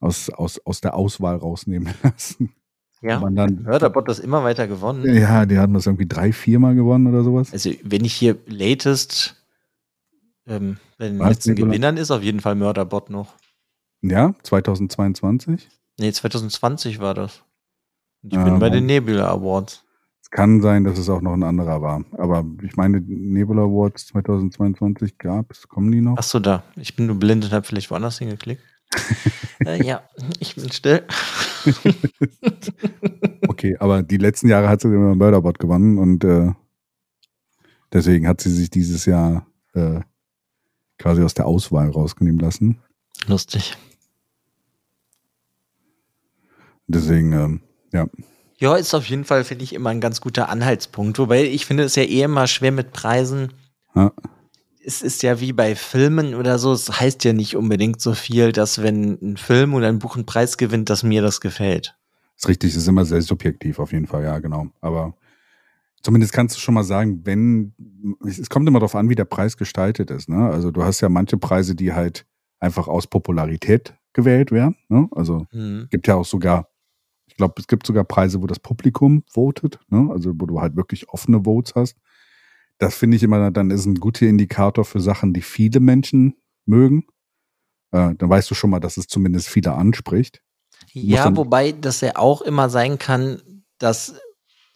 aus, 0.00 0.30
aus, 0.30 0.60
aus 0.64 0.80
der 0.80 0.94
Auswahl 0.94 1.36
rausnehmen 1.36 1.92
lassen. 2.02 2.52
Ja, 3.00 3.20
man 3.20 3.36
dann, 3.36 3.62
Mörderbot 3.62 4.08
das 4.08 4.18
immer 4.18 4.42
weiter 4.42 4.66
gewonnen. 4.66 5.14
Ja, 5.14 5.46
die 5.46 5.58
hatten 5.58 5.74
das 5.74 5.86
irgendwie 5.86 6.06
drei, 6.06 6.32
viermal 6.32 6.74
gewonnen 6.74 7.06
oder 7.06 7.22
sowas. 7.22 7.52
Also, 7.52 7.70
wenn 7.84 8.04
ich 8.04 8.12
hier 8.14 8.36
latest 8.46 9.36
ähm, 10.46 10.78
bei 10.98 11.08
den 11.08 11.18
letzten 11.18 11.54
Gewinnern 11.54 11.96
ist, 11.96 12.10
auf 12.10 12.22
jeden 12.22 12.40
Fall 12.40 12.56
Mörderbot 12.56 13.10
noch. 13.10 13.34
Ja, 14.02 14.34
2022? 14.42 15.68
Nee, 15.98 16.12
2020 16.12 16.98
war 16.98 17.14
das. 17.14 17.42
Ich 18.22 18.36
ah, 18.36 18.44
bin 18.44 18.58
bei 18.58 18.70
den 18.70 18.86
Nebula 18.86 19.28
Awards. 19.28 19.84
Es 20.30 20.36
kann 20.36 20.60
sein, 20.60 20.84
dass 20.84 20.98
es 20.98 21.08
auch 21.08 21.22
noch 21.22 21.32
ein 21.32 21.42
anderer 21.42 21.80
war. 21.80 22.04
Aber 22.12 22.44
ich 22.62 22.76
meine, 22.76 23.00
Nebula 23.00 23.62
Awards 23.62 24.08
2022 24.08 25.16
gab 25.16 25.50
es. 25.50 25.68
Kommen 25.68 25.90
die 25.90 26.02
noch? 26.02 26.18
Achso, 26.18 26.38
da. 26.38 26.64
Ich 26.76 26.94
bin 26.96 27.06
nur 27.06 27.16
blind 27.16 27.46
und 27.46 27.52
habe 27.52 27.66
vielleicht 27.66 27.90
woanders 27.90 28.18
hingeklickt. 28.18 28.62
äh, 29.64 29.82
ja, 29.82 30.02
ich 30.38 30.54
bin 30.54 30.70
still. 30.70 31.02
okay, 33.48 33.76
aber 33.78 34.02
die 34.02 34.18
letzten 34.18 34.48
Jahre 34.48 34.68
hat 34.68 34.82
sie 34.82 34.88
immer 34.88 35.14
Murderbot 35.14 35.58
gewonnen 35.58 35.98
und 35.98 36.24
äh, 36.24 36.52
deswegen 37.92 38.28
hat 38.28 38.42
sie 38.42 38.50
sich 38.50 38.68
dieses 38.68 39.06
Jahr 39.06 39.46
äh, 39.72 40.00
quasi 40.98 41.22
aus 41.22 41.34
der 41.34 41.46
Auswahl 41.46 41.90
rausnehmen 41.90 42.38
lassen. 42.38 42.78
Lustig. 43.26 43.76
Deswegen, 46.86 47.32
ähm, 47.32 47.60
ja. 47.92 48.06
Ja, 48.58 48.76
ist 48.76 48.92
auf 48.94 49.06
jeden 49.06 49.24
Fall, 49.24 49.44
finde 49.44 49.64
ich, 49.64 49.72
immer 49.72 49.90
ein 49.90 50.00
ganz 50.00 50.20
guter 50.20 50.48
Anhaltspunkt. 50.48 51.18
Wobei 51.18 51.44
ich 51.44 51.64
finde 51.66 51.84
es 51.84 51.94
ja 51.94 52.02
eh 52.02 52.22
immer 52.22 52.46
schwer 52.46 52.72
mit 52.72 52.92
Preisen. 52.92 53.52
Ja. 53.94 54.12
es 54.84 55.02
ist 55.02 55.22
ja 55.22 55.40
wie 55.40 55.52
bei 55.52 55.74
Filmen 55.76 56.34
oder 56.34 56.58
so, 56.58 56.72
es 56.72 57.00
heißt 57.00 57.24
ja 57.24 57.32
nicht 57.32 57.56
unbedingt 57.56 58.00
so 58.00 58.14
viel, 58.14 58.52
dass 58.52 58.82
wenn 58.82 59.18
ein 59.22 59.36
Film 59.36 59.74
oder 59.74 59.88
ein 59.88 59.98
Buch 59.98 60.16
einen 60.16 60.26
Preis 60.26 60.56
gewinnt, 60.56 60.88
dass 60.90 61.02
mir 61.02 61.22
das 61.22 61.40
gefällt. 61.40 61.94
Das 62.34 62.44
ist 62.44 62.48
richtig, 62.48 62.70
es 62.72 62.76
ist 62.78 62.88
immer 62.88 63.04
sehr 63.04 63.22
subjektiv 63.22 63.78
auf 63.78 63.92
jeden 63.92 64.06
Fall, 64.06 64.22
ja, 64.24 64.38
genau. 64.38 64.68
Aber 64.80 65.14
zumindest 66.02 66.32
kannst 66.32 66.56
du 66.56 66.60
schon 66.60 66.74
mal 66.74 66.84
sagen, 66.84 67.20
wenn, 67.24 67.74
es 68.26 68.48
kommt 68.48 68.68
immer 68.68 68.78
darauf 68.78 68.94
an, 68.94 69.08
wie 69.08 69.14
der 69.16 69.24
Preis 69.24 69.56
gestaltet 69.56 70.10
ist. 70.10 70.28
Ne? 70.28 70.48
Also 70.48 70.70
du 70.70 70.82
hast 70.84 71.00
ja 71.00 71.08
manche 71.08 71.36
Preise, 71.36 71.74
die 71.74 71.92
halt 71.92 72.24
einfach 72.60 72.88
aus 72.88 73.06
Popularität 73.06 73.94
gewählt 74.12 74.52
werden. 74.52 74.76
Ne? 74.88 75.08
Also 75.12 75.46
Mhm. 75.52 75.88
gibt 75.90 76.06
ja 76.06 76.14
auch 76.14 76.24
sogar, 76.24 76.68
glaube, 77.38 77.54
es 77.56 77.66
gibt 77.66 77.86
sogar 77.86 78.04
Preise, 78.04 78.42
wo 78.42 78.46
das 78.46 78.58
Publikum 78.58 79.24
votet, 79.30 79.78
ne? 79.88 80.10
also 80.12 80.32
wo 80.34 80.44
du 80.44 80.60
halt 80.60 80.76
wirklich 80.76 81.08
offene 81.08 81.44
Votes 81.44 81.74
hast. 81.74 81.96
Das 82.76 82.94
finde 82.94 83.16
ich 83.16 83.22
immer, 83.22 83.50
dann 83.50 83.70
ist 83.70 83.86
ein 83.86 83.94
guter 83.94 84.26
Indikator 84.26 84.84
für 84.84 85.00
Sachen, 85.00 85.32
die 85.32 85.40
viele 85.40 85.80
Menschen 85.80 86.36
mögen. 86.66 87.06
Äh, 87.92 88.14
dann 88.14 88.28
weißt 88.28 88.50
du 88.50 88.54
schon 88.54 88.70
mal, 88.70 88.80
dass 88.80 88.98
es 88.98 89.06
zumindest 89.06 89.48
viele 89.48 89.72
anspricht. 89.72 90.42
Ja, 90.92 91.34
wobei 91.34 91.72
das 91.72 92.02
ja 92.02 92.16
auch 92.16 92.42
immer 92.42 92.68
sein 92.68 92.98
kann, 92.98 93.64
dass 93.78 94.14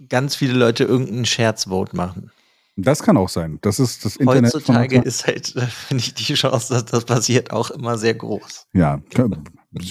ganz 0.09 0.35
viele 0.35 0.54
Leute 0.54 0.85
irgendeinen 0.85 1.26
Scherzvote 1.26 1.95
machen. 1.95 2.33
Das 2.76 3.02
kann 3.02 3.17
auch 3.17 3.29
sein. 3.29 3.59
Das 3.61 3.79
ist 3.79 4.05
das 4.05 4.17
Internet. 4.17 4.50
von 4.52 4.61
Heutzutage 4.61 4.99
heute. 4.99 5.09
ist 5.09 5.26
halt, 5.26 5.55
äh, 5.57 5.61
finde 5.67 6.02
ich, 6.05 6.14
die 6.14 6.35
Chance, 6.35 6.73
dass 6.73 6.85
das 6.87 7.05
passiert, 7.05 7.50
auch 7.52 7.71
immer 7.71 7.99
sehr 7.99 8.14
groß. 8.14 8.69
Ja, 8.73 9.02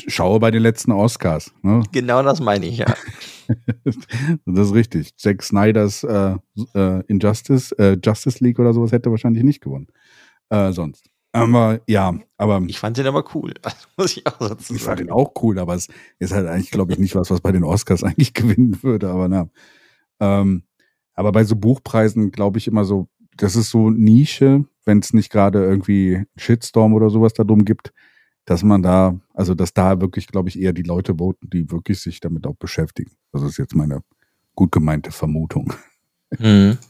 schaue 0.08 0.40
bei 0.40 0.52
den 0.52 0.64
letzten 0.64 0.92
Oscars. 0.92 1.52
Ne? 1.62 1.84
Genau 1.92 2.24
das 2.24 2.40
meine 2.40 2.66
ich, 2.66 2.78
ja. 2.80 2.94
Das 4.46 4.68
ist 4.68 4.74
richtig. 4.74 5.18
Zack 5.18 5.44
Snyders 5.44 6.04
äh, 6.06 6.36
äh, 6.74 7.04
Injustice, 7.08 7.74
äh, 7.74 7.98
Justice 8.02 8.42
League 8.42 8.60
oder 8.60 8.74
sowas 8.74 8.94
hätte 8.94 9.12
wahrscheinlich 9.12 9.44
nicht 9.44 9.60
gewonnen. 9.62 9.88
Äh, 10.50 10.72
sonst. 10.72 11.10
Aber 11.34 11.82
ja, 11.88 12.14
aber 12.38 12.62
Ich 12.68 12.80
fand 12.80 12.98
den 12.98 13.08
aber 13.08 13.26
cool. 13.36 13.54
Muss 13.98 14.16
ich 14.18 14.26
auch 14.26 14.38
dazu 14.38 14.74
ich 14.74 14.82
fand 14.82 15.00
sagen. 15.00 15.10
ihn 15.10 15.12
auch 15.12 15.34
cool, 15.42 15.60
aber 15.60 15.76
es 15.76 15.88
ist 16.20 16.34
halt 16.34 16.48
eigentlich, 16.48 16.72
glaube 16.72 16.94
ich, 16.94 17.00
nicht 17.00 17.16
was, 17.16 17.30
was 17.30 17.42
bei 17.42 17.52
den 17.52 17.64
Oscars 17.64 18.04
eigentlich 18.04 18.34
gewinnen 18.34 18.82
würde. 18.84 19.10
Aber 19.10 19.28
na. 19.28 19.50
Ähm, 20.20 20.64
aber 21.22 21.32
bei 21.32 21.44
so 21.44 21.56
Buchpreisen 21.56 22.32
glaube 22.32 22.58
ich 22.58 22.68
immer 22.68 22.84
so, 22.84 23.08
das 23.38 23.56
ist 23.56 23.70
so 23.70 23.92
Nische, 23.92 24.66
wenn 24.86 24.98
es 24.98 25.13
nicht 25.13 25.32
gerade 25.32 25.63
irgendwie 25.63 26.25
Shitstorm 26.36 26.96
oder 26.96 27.12
sowas 27.12 27.34
darum 27.34 27.63
gibt, 27.63 27.94
dass 28.46 28.63
man 28.63 28.82
da, 28.82 29.20
also 29.36 29.54
dass 29.54 29.72
da 29.72 30.01
wirklich, 30.01 30.25
glaube 30.25 30.50
ich, 30.50 30.60
eher 30.60 30.74
die 30.74 30.82
Leute 30.82 31.20
voten, 31.20 31.48
die 31.51 31.70
wirklich 31.70 32.00
sich 32.00 32.22
damit 32.22 32.48
auch 32.48 32.56
beschäftigen. 32.56 33.12
Das 33.32 33.44
ist 33.44 33.58
jetzt 33.58 33.75
meine 33.75 34.01
gut 34.56 34.72
gemeinte 34.72 35.12
Vermutung. 35.12 35.72
Mhm. 36.38 36.78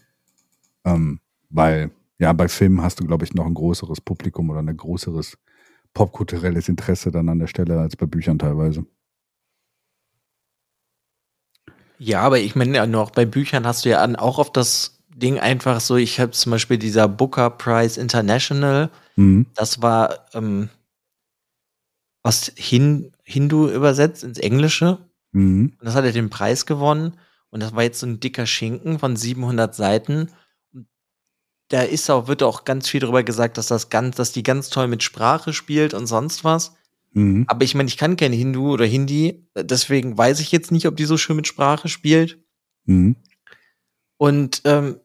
Ähm, 0.84 1.20
weil, 1.52 1.92
ja, 2.18 2.34
bei 2.34 2.48
Filmen 2.48 2.82
hast 2.82 3.00
du, 3.00 3.06
glaube 3.06 3.24
ich, 3.24 3.36
noch 3.36 3.46
ein 3.46 3.54
größeres 3.54 4.02
Publikum 4.02 4.50
oder 4.50 4.62
ein 4.62 4.76
größeres 4.76 5.38
popkulturelles 5.94 6.70
Interesse 6.70 7.12
dann 7.12 7.30
an 7.30 7.38
der 7.38 7.46
Stelle 7.46 7.80
als 7.80 7.96
bei 7.96 8.08
Büchern 8.08 8.40
teilweise. 8.40 8.84
Ja, 12.04 12.22
aber 12.22 12.40
ich 12.40 12.56
meine, 12.56 12.76
ja, 12.78 12.88
noch 12.88 13.12
bei 13.12 13.26
Büchern 13.26 13.68
hast 13.68 13.86
du 13.86 13.90
ja 13.90 14.02
an, 14.02 14.16
auch 14.16 14.40
auf 14.40 14.52
das 14.52 14.98
Ding 15.16 15.38
einfach 15.40 15.80
so, 15.80 15.98
ich 15.98 16.20
habe 16.20 16.32
zum 16.32 16.52
Beispiel 16.52 16.80
dieser 16.80 17.08
Booker 17.08 17.52
Prize 17.52 18.02
International, 18.02 18.90
Mhm. 19.18 19.46
das 19.54 19.84
war 19.84 20.26
ähm, 20.34 20.70
aus 22.24 22.52
Hin 22.56 23.12
Hindu 23.24 23.68
übersetzt 23.70 24.24
ins 24.24 24.40
Englische 24.40 24.98
Mhm. 25.32 25.74
und 25.80 25.86
das 25.86 25.94
hat 25.94 26.04
er 26.06 26.12
den 26.12 26.32
Preis 26.32 26.66
gewonnen 26.66 27.20
und 27.52 27.62
das 27.62 27.76
war 27.76 27.84
jetzt 27.84 28.00
so 28.00 28.08
ein 28.08 28.20
dicker 28.20 28.48
Schinken 28.48 28.98
von 28.98 29.16
700 29.16 29.76
Seiten. 29.76 30.32
Da 31.70 31.84
ist 31.84 32.10
auch, 32.10 32.28
wird 32.28 32.42
auch 32.42 32.66
ganz 32.66 32.90
viel 32.90 33.00
darüber 33.02 33.22
gesagt, 33.24 33.60
dass 33.60 33.68
das 33.68 33.90
ganz, 33.90 34.16
dass 34.16 34.32
die 34.32 34.44
ganz 34.44 34.70
toll 34.72 34.88
mit 34.88 35.04
Sprache 35.04 35.54
spielt 35.54 35.94
und 35.94 36.08
sonst 36.08 36.44
was. 36.44 36.74
Mhm. 37.14 37.46
Aber 37.48 37.64
ich 37.64 37.76
meine, 37.76 37.90
ich 37.90 37.98
kann 37.98 38.16
kein 38.16 38.34
Hindu 38.34 38.72
oder 38.72 38.86
Hindi, 38.86 39.48
deswegen 39.56 40.18
weiß 40.18 40.40
ich 40.40 40.52
jetzt 40.52 40.72
nicht, 40.72 40.88
ob 40.88 40.96
die 40.96 41.06
so 41.06 41.18
schön 41.18 41.36
mit 41.36 41.48
Sprache 41.48 41.90
spielt. 41.90 42.40
Mhm. 42.86 43.16
Und 44.18 44.62
ähm, 44.66 44.98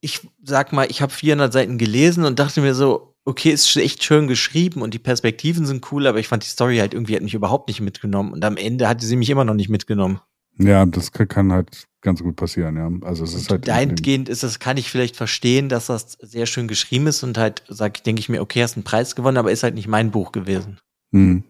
ich 0.00 0.28
sag 0.42 0.72
mal, 0.72 0.90
ich 0.90 1.02
habe 1.02 1.12
400 1.12 1.52
Seiten 1.52 1.78
gelesen 1.78 2.24
und 2.24 2.38
dachte 2.38 2.60
mir 2.60 2.74
so, 2.74 3.16
okay, 3.24 3.50
ist 3.50 3.76
echt 3.76 4.04
schön 4.04 4.28
geschrieben 4.28 4.82
und 4.82 4.94
die 4.94 4.98
Perspektiven 4.98 5.66
sind 5.66 5.90
cool, 5.92 6.06
aber 6.06 6.18
ich 6.18 6.28
fand 6.28 6.44
die 6.44 6.48
Story 6.48 6.78
halt 6.78 6.94
irgendwie 6.94 7.14
hat 7.14 7.22
mich 7.22 7.34
überhaupt 7.34 7.68
nicht 7.68 7.80
mitgenommen 7.80 8.32
und 8.32 8.44
am 8.44 8.56
Ende 8.56 8.88
hatte 8.88 9.04
sie 9.04 9.16
mich 9.16 9.28
immer 9.28 9.44
noch 9.44 9.54
nicht 9.54 9.68
mitgenommen. 9.68 10.20
Ja, 10.58 10.86
das 10.86 11.12
kann, 11.12 11.52
halt 11.52 11.86
ganz 12.00 12.22
gut 12.22 12.36
passieren, 12.36 12.76
ja. 12.76 12.90
Also 13.06 13.24
es 13.24 13.34
ist 13.34 13.50
halt. 13.50 13.68
Dahingehend 13.68 14.28
ist 14.28 14.42
das, 14.42 14.58
kann 14.58 14.76
ich 14.76 14.90
vielleicht 14.90 15.14
verstehen, 15.14 15.68
dass 15.68 15.86
das 15.86 16.12
sehr 16.20 16.46
schön 16.46 16.66
geschrieben 16.66 17.06
ist 17.06 17.22
und 17.22 17.38
halt, 17.38 17.62
sag, 17.68 18.02
denke 18.02 18.20
ich 18.20 18.28
mir, 18.28 18.40
okay, 18.40 18.62
hast 18.62 18.76
einen 18.76 18.82
Preis 18.82 19.14
gewonnen, 19.14 19.36
aber 19.36 19.52
ist 19.52 19.62
halt 19.62 19.74
nicht 19.74 19.88
mein 19.88 20.10
Buch 20.10 20.32
gewesen. 20.32 20.78
Mhm. 21.10 21.44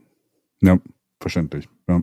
Ja, 0.60 0.78
verständlich. 1.20 1.68
Ja. 1.88 2.02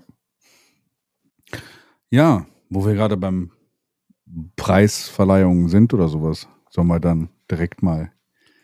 ja, 2.09 2.45
wo 2.69 2.85
wir 2.85 2.93
gerade 2.93 3.17
beim 3.17 3.51
Preisverleihungen 4.55 5.69
sind 5.69 5.93
oder 5.93 6.07
sowas, 6.07 6.47
sollen 6.69 6.88
wir 6.88 7.00
dann 7.00 7.29
direkt 7.50 7.83
mal 7.83 8.12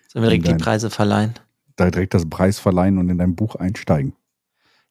Sollen 0.07 0.23
wir 0.23 0.29
direkt 0.29 0.47
die 0.47 0.51
Dein- 0.51 0.59
Preise 0.59 0.89
verleihen? 0.89 1.33
da 1.77 1.89
direkt 1.89 2.13
das 2.13 2.29
Preis 2.29 2.59
verleihen 2.59 2.97
und 2.97 3.09
in 3.09 3.17
dein 3.17 3.35
Buch 3.35 3.55
einsteigen. 3.55 4.13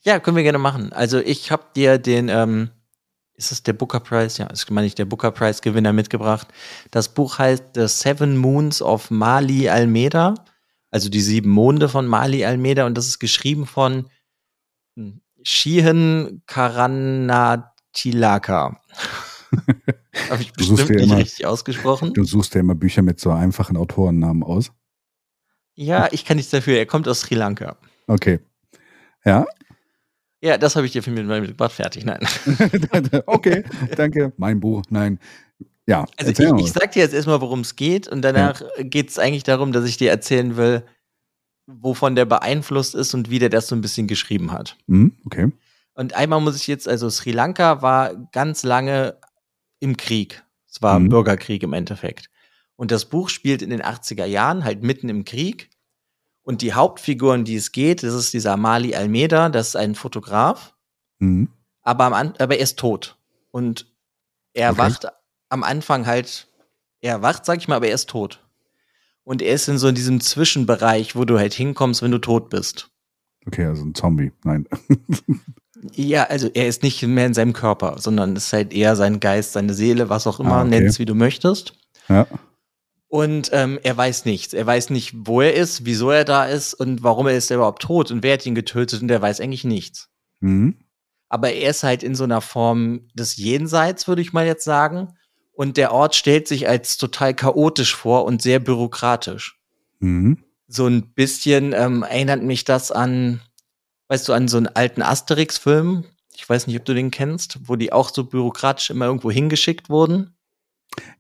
Ja, 0.02 0.19
können 0.19 0.37
wir 0.37 0.42
gerne 0.42 0.59
machen. 0.59 0.92
Also 0.92 1.19
ich 1.19 1.52
habe 1.52 1.64
dir 1.76 1.99
den, 1.99 2.28
ähm, 2.28 2.71
ist 3.35 3.52
es 3.52 3.62
der 3.62 3.75
Booker 3.75 4.00
Prize? 4.00 4.38
Ja, 4.42 4.47
ist 4.49 4.71
meine 4.71 4.87
ich 4.87 4.95
der 4.95 5.04
Booker 5.04 5.30
Prize 5.30 5.61
Gewinner 5.61 5.92
mitgebracht. 5.92 6.49
Das 6.90 7.11
Buch 7.11 7.38
heißt 7.38 7.64
The 7.75 7.87
Seven 7.87 8.37
Moons 8.38 8.80
of 8.83 9.11
Mali 9.11 9.69
Almeida, 9.69 10.35
also 10.90 11.09
die 11.09 11.20
sieben 11.20 11.50
Monde 11.50 11.88
von 11.88 12.06
Mali 12.06 12.44
Almeida 12.44 12.87
und 12.87 12.97
das 12.97 13.06
ist 13.06 13.18
geschrieben 13.18 13.66
von 13.66 14.09
hm, 14.97 15.20
Shihen 15.42 16.42
Karanatilaka. 16.47 18.80
Habe 20.30 20.42
ich 20.42 20.52
bestimmt 20.52 20.90
nicht 20.90 21.00
immer- 21.02 21.16
richtig 21.18 21.47
ausgesprochen. 21.47 22.12
Du 22.12 22.25
suchst 22.25 22.54
ja 22.54 22.61
immer 22.61 22.75
Bücher 22.75 23.02
mit 23.02 23.20
so 23.20 23.30
einfachen 23.30 23.76
Autorennamen 23.76 24.42
aus. 24.42 24.70
Ja, 25.75 26.09
ich 26.12 26.25
kann 26.25 26.37
nichts 26.37 26.50
dafür. 26.50 26.76
Er 26.76 26.87
kommt 26.87 27.09
aus 27.09 27.20
Sri 27.20 27.35
Lanka. 27.35 27.76
Okay. 28.06 28.40
Ja, 29.25 29.47
Ja, 30.42 30.59
das 30.59 30.76
habe 30.76 30.87
ich 30.87 30.92
dir 30.92 31.02
für 31.02 31.11
mich 31.11 31.25
mitgebracht. 31.25 31.73
Fertig. 31.73 32.04
Nein. 32.04 32.20
okay, 33.26 33.64
danke. 33.97 34.32
Mein 34.37 34.61
Buch, 34.61 34.82
nein. 34.90 35.18
Ja, 35.90 36.06
Also 36.16 36.30
ich, 36.30 36.38
ich 36.66 36.73
sag 36.73 36.92
dir 36.92 37.00
jetzt 37.00 37.14
erstmal, 37.14 37.40
worum 37.40 37.61
es 37.61 37.75
geht 37.75 38.06
und 38.06 38.23
danach 38.23 38.62
geht 38.78 39.11
es 39.11 39.18
eigentlich 39.18 39.42
darum, 39.42 39.73
dass 39.73 39.85
ich 39.85 39.97
dir 39.97 40.11
erzählen 40.11 40.56
will, 40.56 40.85
wovon 41.66 42.14
der 42.14 42.26
beeinflusst 42.26 42.94
ist 42.94 43.12
und 43.14 43.28
wie 43.28 43.40
der 43.40 43.49
das 43.49 43.66
so 43.66 43.75
ein 43.75 43.80
bisschen 43.80 44.06
geschrieben 44.06 44.52
hat. 44.52 44.76
Hm, 44.87 45.16
okay. 45.26 45.50
Und 45.94 46.14
einmal 46.14 46.40
muss 46.40 46.54
ich 46.56 46.66
jetzt, 46.68 46.88
also 46.88 47.11
Sri 47.11 47.32
Lanka 47.32 47.82
war 47.82 48.14
ganz 48.32 48.62
lange 48.62 49.18
im 49.80 49.97
Krieg. 49.97 50.44
Es 50.70 50.80
war 50.80 50.99
Mhm. 51.00 51.09
Bürgerkrieg 51.09 51.62
im 51.64 51.73
Endeffekt. 51.73 52.30
Und 52.76 52.92
das 52.92 53.06
Buch 53.06 53.28
spielt 53.28 53.61
in 53.61 53.70
den 53.70 53.82
80er 53.82 54.25
Jahren, 54.25 54.64
halt 54.64 54.82
mitten 54.82 55.09
im 55.09 55.25
Krieg. 55.25 55.70
Und 56.42 56.62
die 56.62 56.73
Hauptfigur, 56.73 57.35
um 57.35 57.44
die 57.44 57.56
es 57.56 57.73
geht, 57.73 58.02
das 58.04 58.14
ist 58.14 58.32
dieser 58.32 58.56
Mali 58.56 58.94
Almeida, 58.94 59.49
das 59.49 59.68
ist 59.70 59.76
ein 59.76 59.94
Fotograf 59.97 60.75
Hm, 61.18 61.49
aber, 61.82 62.04
am 62.06 62.14
aber 62.38 62.56
er 62.56 62.61
ist 62.62 62.78
tot. 62.78 63.16
Und 63.50 63.87
er 64.54 64.70
Okay. 64.70 64.78
wacht 64.78 65.06
am 65.50 65.62
Anfang 65.62 66.07
halt, 66.07 66.49
er 67.02 67.21
wacht, 67.23 67.45
sag 67.45 67.59
ich 67.59 67.69
mal, 67.69 67.76
aber 67.76 67.88
er 67.88 67.95
ist 67.95 68.09
tot. 68.09 68.42
Und 69.25 69.42
er 69.42 69.54
ist 69.54 69.69
in 69.69 69.78
so 69.78 69.88
in 69.88 69.95
diesem 69.95 70.21
Zwischenbereich, 70.21 71.14
wo 71.14 71.25
du 71.25 71.38
halt 71.38 71.52
hinkommst, 71.52 72.02
wenn 72.02 72.11
du 72.11 72.19
tot 72.19 72.49
bist. 72.50 72.90
okay, 73.47 73.66
also 73.66 73.85
ein 73.85 73.95
Zombie. 73.95 74.33
Nein. 74.45 74.66
Ja, 75.95 76.25
also 76.25 76.50
er 76.52 76.69
ist 76.69 76.83
nicht 76.83 77.02
mehr 77.02 77.25
in 77.25 77.33
seinem 77.33 77.54
Körper, 77.54 77.97
sondern 77.99 78.37
es 78.37 78.47
ist 78.49 78.52
halt 78.52 78.75
eher 78.75 78.97
sein 78.97 79.19
Geist, 79.19 79.54
seine 79.54 79.73
Seele, 79.73 80.11
was 80.11 80.26
auch 80.26 80.38
immer, 80.38 80.57
Ah, 80.57 80.61
okay. 80.61 80.69
nenn's 80.69 80.99
wie 80.99 81.07
du 81.07 81.14
möchtest. 81.14 81.73
Ja. 82.11 82.26
Und 83.09 83.49
ähm, 83.54 83.78
er 83.83 83.97
weiß 83.97 84.26
nichts. 84.26 84.52
Er 84.52 84.66
weiß 84.66 84.90
nicht, 84.90 85.14
wo 85.16 85.40
er 85.40 85.54
ist, 85.54 85.87
wieso 85.87 86.11
er 86.11 86.26
da 86.26 86.45
ist 86.45 86.75
und 86.75 87.02
warum 87.02 87.28
er 87.28 87.37
ist 87.37 87.50
überhaupt 87.50 87.80
tot 87.80 88.11
und 88.11 88.23
wer 88.23 88.35
hat 88.35 88.45
ihn 88.45 88.54
getötet 88.54 89.00
und 89.00 89.11
er 89.11 89.23
weiß 89.23 89.40
eigentlich 89.40 89.64
nichts. 89.64 90.11
Hm, 90.42 90.76
aber 91.30 91.50
er 91.52 91.71
ist 91.71 91.83
halt 91.83 92.02
in 92.02 92.14
so 92.14 92.25
einer 92.25 92.42
Form 92.42 93.09
des 93.14 93.38
Jenseits, 93.38 94.07
würde 94.07 94.21
ich 94.21 94.35
mal 94.35 94.45
jetzt 94.47 94.64
sagen. 94.64 95.14
Und 95.61 95.76
der 95.76 95.93
Ort 95.93 96.14
stellt 96.14 96.49
sich 96.49 96.71
als 96.71 96.97
total 96.97 97.35
chaotisch 97.35 97.95
vor 97.95 98.25
und 98.25 98.40
sehr 98.40 98.61
bürokratisch. 98.61 99.61
hm. 100.00 100.38
So 100.67 100.87
ein 100.87 101.12
bisschen 101.12 101.75
ähm, 101.75 102.02
erinnert 102.02 102.43
mich 102.43 102.64
das 102.64 102.90
an, 102.90 103.43
weißt 104.09 104.26
du, 104.26 104.33
an 104.33 104.49
so 104.49 104.57
einen 104.57 104.69
alten 104.69 105.02
Asterix-Film. 105.02 106.05
Ich 106.35 106.49
weiß 106.49 106.67
nicht, 106.67 106.79
ob 106.79 106.87
du 106.87 106.95
den 106.95 107.11
kennst, 107.11 107.59
wo 107.69 107.76
die 107.76 107.93
auch 107.93 108.09
so 108.09 108.25
bürokratisch 108.25 108.88
immer 108.88 109.05
irgendwo 109.05 109.31
hingeschickt 109.31 109.90
wurden. 109.90 110.33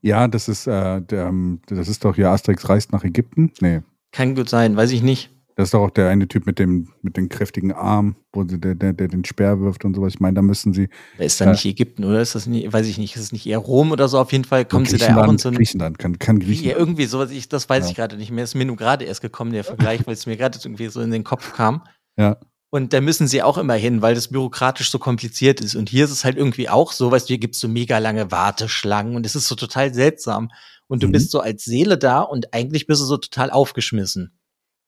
Ja, 0.00 0.26
das 0.26 0.48
ist, 0.48 0.66
äh, 0.66 1.02
der, 1.02 1.26
ähm, 1.26 1.60
das 1.66 1.88
ist 1.88 2.06
doch 2.06 2.14
hier 2.14 2.30
Asterix 2.30 2.66
reist 2.66 2.92
nach 2.92 3.04
Ägypten. 3.04 3.52
Nee, 3.60 3.82
Kann 4.10 4.34
gut 4.36 4.48
sein, 4.48 4.74
weiß 4.74 4.92
ich 4.92 5.02
nicht. 5.02 5.28
Das 5.60 5.66
ist 5.68 5.74
doch 5.74 5.82
auch 5.82 5.90
der 5.90 6.08
eine 6.08 6.26
Typ 6.26 6.46
mit 6.46 6.58
dem, 6.58 6.88
mit 7.02 7.18
dem 7.18 7.28
kräftigen 7.28 7.70
Arm, 7.72 8.16
wo 8.32 8.46
sie, 8.48 8.58
der, 8.58 8.74
der, 8.74 8.94
der 8.94 9.08
den 9.08 9.26
Speer 9.26 9.60
wirft 9.60 9.84
und 9.84 9.94
sowas. 9.94 10.14
Ich 10.14 10.20
meine, 10.20 10.34
da 10.36 10.40
müssen 10.42 10.72
sie. 10.72 10.88
Da 11.18 11.24
ist 11.24 11.38
Ja. 11.38 11.50
nicht 11.50 11.66
Ägypten, 11.66 12.04
oder? 12.04 12.22
Ist 12.22 12.34
das 12.34 12.46
nicht, 12.46 12.72
weiß 12.72 12.86
ich 12.86 12.96
nicht, 12.96 13.14
ist 13.14 13.20
es 13.22 13.32
nicht 13.32 13.44
eher 13.46 13.58
Rom 13.58 13.92
oder 13.92 14.08
so? 14.08 14.18
Auf 14.18 14.32
jeden 14.32 14.44
Fall 14.44 14.64
kommen 14.64 14.86
sie 14.86 14.96
da 14.96 15.04
ja 15.08 15.10
auch 15.12 15.16
Griechenland, 15.26 15.40
so. 15.42 15.50
Griechenland, 15.50 15.98
kann, 15.98 16.18
kann 16.18 16.40
Ja, 16.40 16.46
Griechenland. 16.46 16.78
irgendwie 16.78 17.04
sowas, 17.04 17.30
ich, 17.30 17.48
das 17.50 17.68
weiß 17.68 17.84
Ja. 17.84 17.90
ich 17.90 17.96
gerade 17.96 18.16
nicht 18.16 18.30
mehr. 18.30 18.42
Ist 18.44 18.54
mir 18.54 18.64
nur 18.64 18.76
gerade 18.76 19.04
erst 19.04 19.20
gekommen, 19.20 19.52
der 19.52 19.64
Vergleich, 19.64 20.06
weil 20.06 20.14
es 20.14 20.24
mir 20.24 20.38
gerade 20.38 20.58
irgendwie 20.64 20.86
so 20.88 21.02
in 21.02 21.10
den 21.10 21.24
Kopf 21.24 21.52
kam. 21.52 21.82
Ja. 22.18 22.38
Und 22.70 22.92
da 22.94 23.00
müssen 23.02 23.28
sie 23.28 23.42
auch 23.42 23.58
immer 23.58 23.74
hin, 23.74 24.00
weil 24.00 24.14
das 24.14 24.28
bürokratisch 24.28 24.90
so 24.90 24.98
kompliziert 24.98 25.60
ist. 25.60 25.74
Und 25.74 25.90
hier 25.90 26.06
ist 26.06 26.10
es 26.12 26.24
halt 26.24 26.38
irgendwie 26.38 26.70
auch 26.70 26.92
so, 26.92 27.10
weißt 27.10 27.26
du, 27.26 27.32
hier 27.32 27.38
gibt's 27.38 27.60
so 27.60 27.68
mega 27.68 27.98
lange 27.98 28.30
Warteschlangen 28.30 29.14
und 29.14 29.26
es 29.26 29.34
ist 29.34 29.46
so 29.48 29.56
total 29.56 29.92
seltsam. 29.92 30.48
Und 30.86 31.02
du 31.02 31.08
Mhm. 31.08 31.12
bist 31.12 31.30
so 31.32 31.40
als 31.40 31.64
Seele 31.64 31.98
da 31.98 32.20
und 32.22 32.54
eigentlich 32.54 32.86
bist 32.86 33.02
du 33.02 33.04
so 33.04 33.18
total 33.18 33.50
aufgeschmissen. 33.50 34.38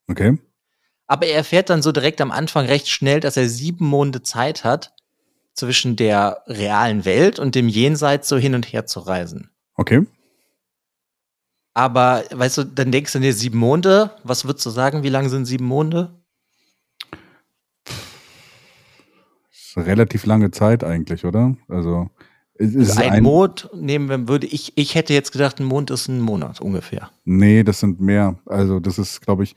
Okay. 0.09 0.37
Aber 1.13 1.27
er 1.27 1.35
erfährt 1.35 1.69
dann 1.69 1.83
so 1.83 1.91
direkt 1.91 2.21
am 2.21 2.31
Anfang 2.31 2.65
recht 2.65 2.89
schnell, 2.89 3.19
dass 3.19 3.37
er 3.37 3.47
sieben 3.47 3.85
Monde 3.85 4.23
Zeit 4.23 4.63
hat, 4.63 4.95
zwischen 5.53 5.95
der 5.95 6.41
realen 6.47 7.05
Welt 7.05 7.37
und 7.37 7.53
dem 7.53 7.67
Jenseits 7.67 8.27
so 8.27 8.35
hin 8.35 8.55
und 8.55 8.73
her 8.73 8.87
zu 8.87 8.99
reisen. 8.99 9.51
Okay. 9.75 10.07
Aber, 11.75 12.23
weißt 12.31 12.57
du, 12.57 12.63
dann 12.63 12.91
denkst 12.91 13.13
du 13.13 13.19
dir 13.19 13.31
sieben 13.31 13.59
Monde, 13.59 14.09
was 14.23 14.45
würdest 14.45 14.65
du 14.65 14.71
sagen, 14.71 15.03
wie 15.03 15.09
lang 15.09 15.29
sind 15.29 15.45
sieben 15.45 15.65
Monde? 15.65 16.19
Das 19.51 19.59
ist 19.67 19.77
eine 19.77 19.85
relativ 19.85 20.25
lange 20.25 20.49
Zeit 20.49 20.83
eigentlich, 20.83 21.25
oder? 21.25 21.55
Also, 21.67 22.09
es 22.55 22.73
ist 22.73 22.97
ein, 22.97 23.11
ein, 23.11 23.23
Mond 23.23 23.69
nehmen 23.75 24.09
wir, 24.09 24.27
würde 24.27 24.47
ich, 24.47 24.75
ich 24.79 24.95
hätte 24.95 25.13
jetzt 25.13 25.31
gedacht, 25.31 25.59
ein 25.59 25.65
Mond 25.65 25.91
ist 25.91 26.07
ein 26.07 26.21
Monat 26.21 26.59
ungefähr. 26.59 27.11
Nee, 27.23 27.61
das 27.61 27.81
sind 27.81 28.01
mehr. 28.01 28.39
Also, 28.47 28.79
das 28.79 28.97
ist, 28.97 29.21
glaube 29.21 29.43
ich, 29.43 29.55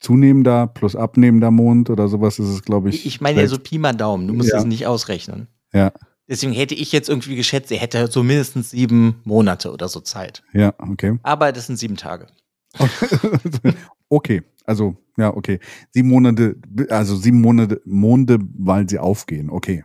zunehmender 0.00 0.66
plus 0.66 0.94
abnehmender 0.96 1.50
Mond 1.50 1.90
oder 1.90 2.08
sowas 2.08 2.38
ist 2.38 2.48
es, 2.48 2.62
glaube 2.62 2.90
ich. 2.90 3.04
Ich, 3.06 3.20
meine 3.20 3.40
ja 3.40 3.48
so 3.48 3.58
Pi 3.58 3.78
mal 3.78 3.92
Daumen, 3.94 4.26
du 4.28 4.34
musst 4.34 4.50
Ja. 4.50 4.58
es 4.58 4.64
nicht 4.64 4.86
ausrechnen. 4.86 5.48
Ja, 5.72 5.92
Deswegen 6.28 6.52
hätte 6.52 6.74
ich 6.74 6.92
jetzt 6.92 7.08
irgendwie 7.08 7.36
geschätzt, 7.36 7.72
er 7.72 7.78
hätte 7.78 8.06
so 8.10 8.22
mindestens 8.22 8.70
sieben 8.70 9.20
Monate 9.24 9.72
oder 9.72 9.88
so 9.88 10.00
Zeit. 10.00 10.42
ja, 10.52 10.74
okay. 10.78 11.18
Aber 11.22 11.52
das 11.52 11.66
sind 11.66 11.78
sieben 11.78 11.96
Tage. 11.96 12.26
okay, 14.10 14.42
also, 14.64 14.96
ja, 15.16 15.34
okay. 15.34 15.58
Sieben 15.90 16.08
Monate, 16.10 16.56
also 16.90 17.16
sieben 17.16 17.40
Monate, 17.40 17.80
Monde, 17.86 18.38
weil 18.58 18.88
sie 18.88 18.98
aufgehen. 18.98 19.48
Okay. 19.50 19.84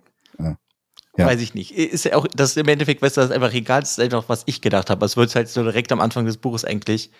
Ja. 1.15 1.27
Weiß 1.27 1.41
ich 1.41 1.53
nicht. 1.53 1.71
Ist 1.77 2.05
ja 2.05 2.15
auch, 2.15 2.25
das 2.27 2.51
ist 2.51 2.57
im 2.57 2.67
Endeffekt, 2.67 3.03
weißt 3.03 3.17
du, 3.17 3.21
das 3.21 3.29
ist 3.29 3.35
einfach 3.35 3.53
egal, 3.53 3.81
das 3.81 3.99
ist 3.99 4.13
auch, 4.15 4.29
was 4.29 4.43
ich 4.47 4.61
gedacht 4.61 4.89
habe. 4.89 5.05
Es 5.05 5.15
wird 5.15 5.35
halt 5.35 5.47
so 5.47 5.61
direkt 5.61 5.91
am 5.91 6.01
Anfang 6.01 6.25
des 6.25 6.37
Buches 6.37 6.65
eigentlich 6.65 7.11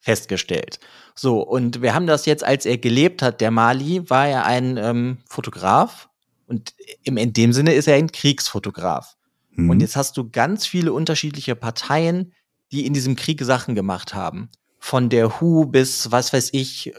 festgestellt. 0.00 0.78
So, 1.14 1.40
und 1.40 1.82
wir 1.82 1.94
haben 1.94 2.06
das 2.06 2.26
jetzt, 2.26 2.44
als 2.44 2.64
er 2.64 2.78
gelebt 2.78 3.22
hat, 3.22 3.40
der 3.40 3.50
Mali, 3.50 4.08
war 4.08 4.28
er 4.28 4.46
ein 4.46 4.76
ähm, 4.76 5.18
Fotograf 5.28 6.08
und 6.46 6.74
im, 7.02 7.16
in 7.16 7.32
dem 7.32 7.52
Sinne 7.52 7.74
ist 7.74 7.88
er 7.88 7.96
ein 7.96 8.10
Kriegsfotograf. 8.10 9.16
Hm. 9.54 9.68
Und 9.68 9.80
jetzt 9.80 9.96
hast 9.96 10.16
du 10.16 10.30
ganz 10.30 10.66
viele 10.66 10.92
unterschiedliche 10.92 11.54
Parteien, 11.54 12.32
die 12.72 12.86
in 12.86 12.94
diesem 12.94 13.16
Krieg 13.16 13.42
Sachen 13.42 13.74
gemacht 13.74 14.14
haben. 14.14 14.48
Von 14.78 15.10
der 15.10 15.40
Hu 15.40 15.66
bis, 15.66 16.10
was 16.10 16.32
weiß 16.32 16.50
ich, 16.52 16.94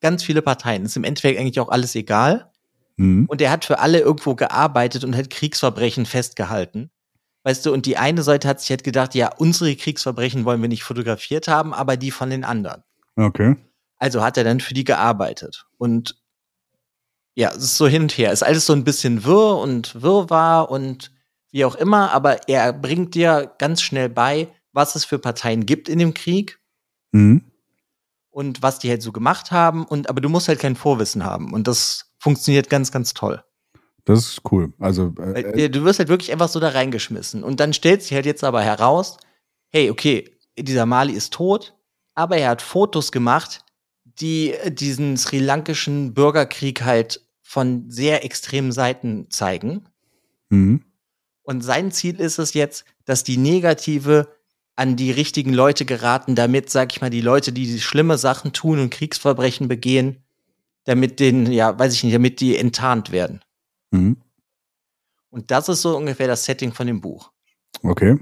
ganz 0.00 0.22
viele 0.22 0.42
Parteien. 0.42 0.84
Ist 0.84 0.96
im 0.96 1.04
Endeffekt 1.04 1.40
eigentlich 1.40 1.58
auch 1.58 1.70
alles 1.70 1.94
egal. 1.96 2.52
Hm. 2.96 3.26
Und 3.26 3.40
er 3.40 3.50
hat 3.50 3.64
für 3.64 3.80
alle 3.80 3.98
irgendwo 3.98 4.36
gearbeitet 4.36 5.02
und 5.02 5.16
hat 5.16 5.30
Kriegsverbrechen 5.30 6.06
festgehalten. 6.06 6.90
Weißt 7.44 7.66
du, 7.66 7.72
und 7.72 7.86
die 7.86 7.96
eine 7.96 8.22
Seite 8.22 8.46
hat 8.48 8.60
sich 8.60 8.70
halt 8.70 8.84
gedacht, 8.84 9.14
ja, 9.14 9.30
unsere 9.36 9.74
Kriegsverbrechen 9.74 10.44
wollen 10.44 10.62
wir 10.62 10.68
nicht 10.68 10.84
fotografiert 10.84 11.48
haben, 11.48 11.74
aber 11.74 11.96
die 11.96 12.12
von 12.12 12.30
den 12.30 12.44
anderen. 12.44 12.84
Okay. 13.16 13.56
Also 13.96 14.22
hat 14.22 14.36
er 14.36 14.44
dann 14.44 14.60
für 14.60 14.74
die 14.74 14.84
gearbeitet. 14.84 15.66
Und 15.76 16.16
ja, 17.34 17.50
es 17.50 17.64
ist 17.64 17.76
so 17.76 17.88
hin 17.88 18.02
und 18.02 18.16
her. 18.16 18.32
Ist 18.32 18.42
alles 18.42 18.66
so 18.66 18.72
ein 18.72 18.84
bisschen 18.84 19.24
wirr 19.24 19.58
und 19.58 20.00
wirrwarr 20.02 20.70
und 20.70 21.10
wie 21.50 21.64
auch 21.64 21.74
immer, 21.74 22.12
aber 22.12 22.48
er 22.48 22.72
bringt 22.72 23.14
dir 23.14 23.52
ganz 23.58 23.82
schnell 23.82 24.08
bei, 24.08 24.48
was 24.72 24.94
es 24.94 25.04
für 25.04 25.18
Parteien 25.18 25.66
gibt 25.66 25.88
in 25.88 25.98
dem 25.98 26.14
Krieg 26.14 26.58
Hm. 27.12 27.42
und 28.30 28.62
was 28.62 28.78
die 28.78 28.88
halt 28.88 29.02
so 29.02 29.12
gemacht 29.12 29.50
haben. 29.50 29.84
Und 29.84 30.08
aber 30.08 30.20
du 30.20 30.28
musst 30.28 30.48
halt 30.48 30.60
kein 30.60 30.76
Vorwissen 30.76 31.24
haben. 31.24 31.52
Und 31.52 31.68
das 31.68 32.12
funktioniert 32.18 32.70
ganz, 32.70 32.90
ganz 32.90 33.12
toll. 33.14 33.42
Das 34.04 34.18
ist 34.20 34.40
cool. 34.50 34.72
Also, 34.78 35.14
äh, 35.18 35.64
äh, 35.64 35.68
Du 35.68 35.84
wirst 35.84 35.98
halt 35.98 36.08
wirklich 36.08 36.32
einfach 36.32 36.48
so 36.48 36.60
da 36.60 36.70
reingeschmissen. 36.70 37.44
Und 37.44 37.60
dann 37.60 37.72
stellt 37.72 38.02
sich 38.02 38.12
halt 38.14 38.26
jetzt 38.26 38.42
aber 38.44 38.62
heraus, 38.62 39.18
hey, 39.68 39.90
okay, 39.90 40.36
dieser 40.58 40.86
Mali 40.86 41.12
ist 41.12 41.32
tot, 41.32 41.74
aber 42.14 42.36
er 42.36 42.50
hat 42.50 42.62
Fotos 42.62 43.12
gemacht, 43.12 43.64
die 44.04 44.54
diesen 44.68 45.16
sri 45.16 45.38
lankischen 45.38 46.14
Bürgerkrieg 46.14 46.82
halt 46.82 47.24
von 47.42 47.88
sehr 47.90 48.24
extremen 48.24 48.72
Seiten 48.72 49.30
zeigen. 49.30 49.86
hm. 50.50 50.84
Und 51.44 51.62
sein 51.62 51.90
Ziel 51.90 52.20
ist 52.20 52.38
es 52.38 52.54
jetzt, 52.54 52.84
dass 53.04 53.24
die 53.24 53.36
Negative 53.36 54.28
an 54.76 54.96
die 54.96 55.10
richtigen 55.10 55.52
Leute 55.52 55.84
geraten, 55.84 56.34
damit, 56.34 56.70
sag 56.70 56.92
ich 56.92 57.00
mal, 57.00 57.10
die 57.10 57.20
Leute, 57.20 57.52
die 57.52 57.80
schlimme 57.80 58.16
Sachen 58.16 58.52
tun 58.52 58.78
und 58.78 58.90
Kriegsverbrechen 58.90 59.68
begehen, 59.68 60.22
damit 60.84 61.20
den, 61.20 61.50
ja, 61.50 61.78
weiß 61.78 61.94
ich 61.94 62.04
nicht, 62.04 62.14
damit 62.14 62.40
die 62.40 62.56
enttarnt 62.56 63.12
werden. 63.12 63.40
Hm. 63.92 64.16
Und 65.30 65.50
das 65.50 65.68
ist 65.68 65.82
so 65.82 65.96
ungefähr 65.96 66.26
das 66.26 66.44
Setting 66.44 66.72
von 66.72 66.86
dem 66.86 67.00
Buch. 67.00 67.30
Okay. 67.82 68.18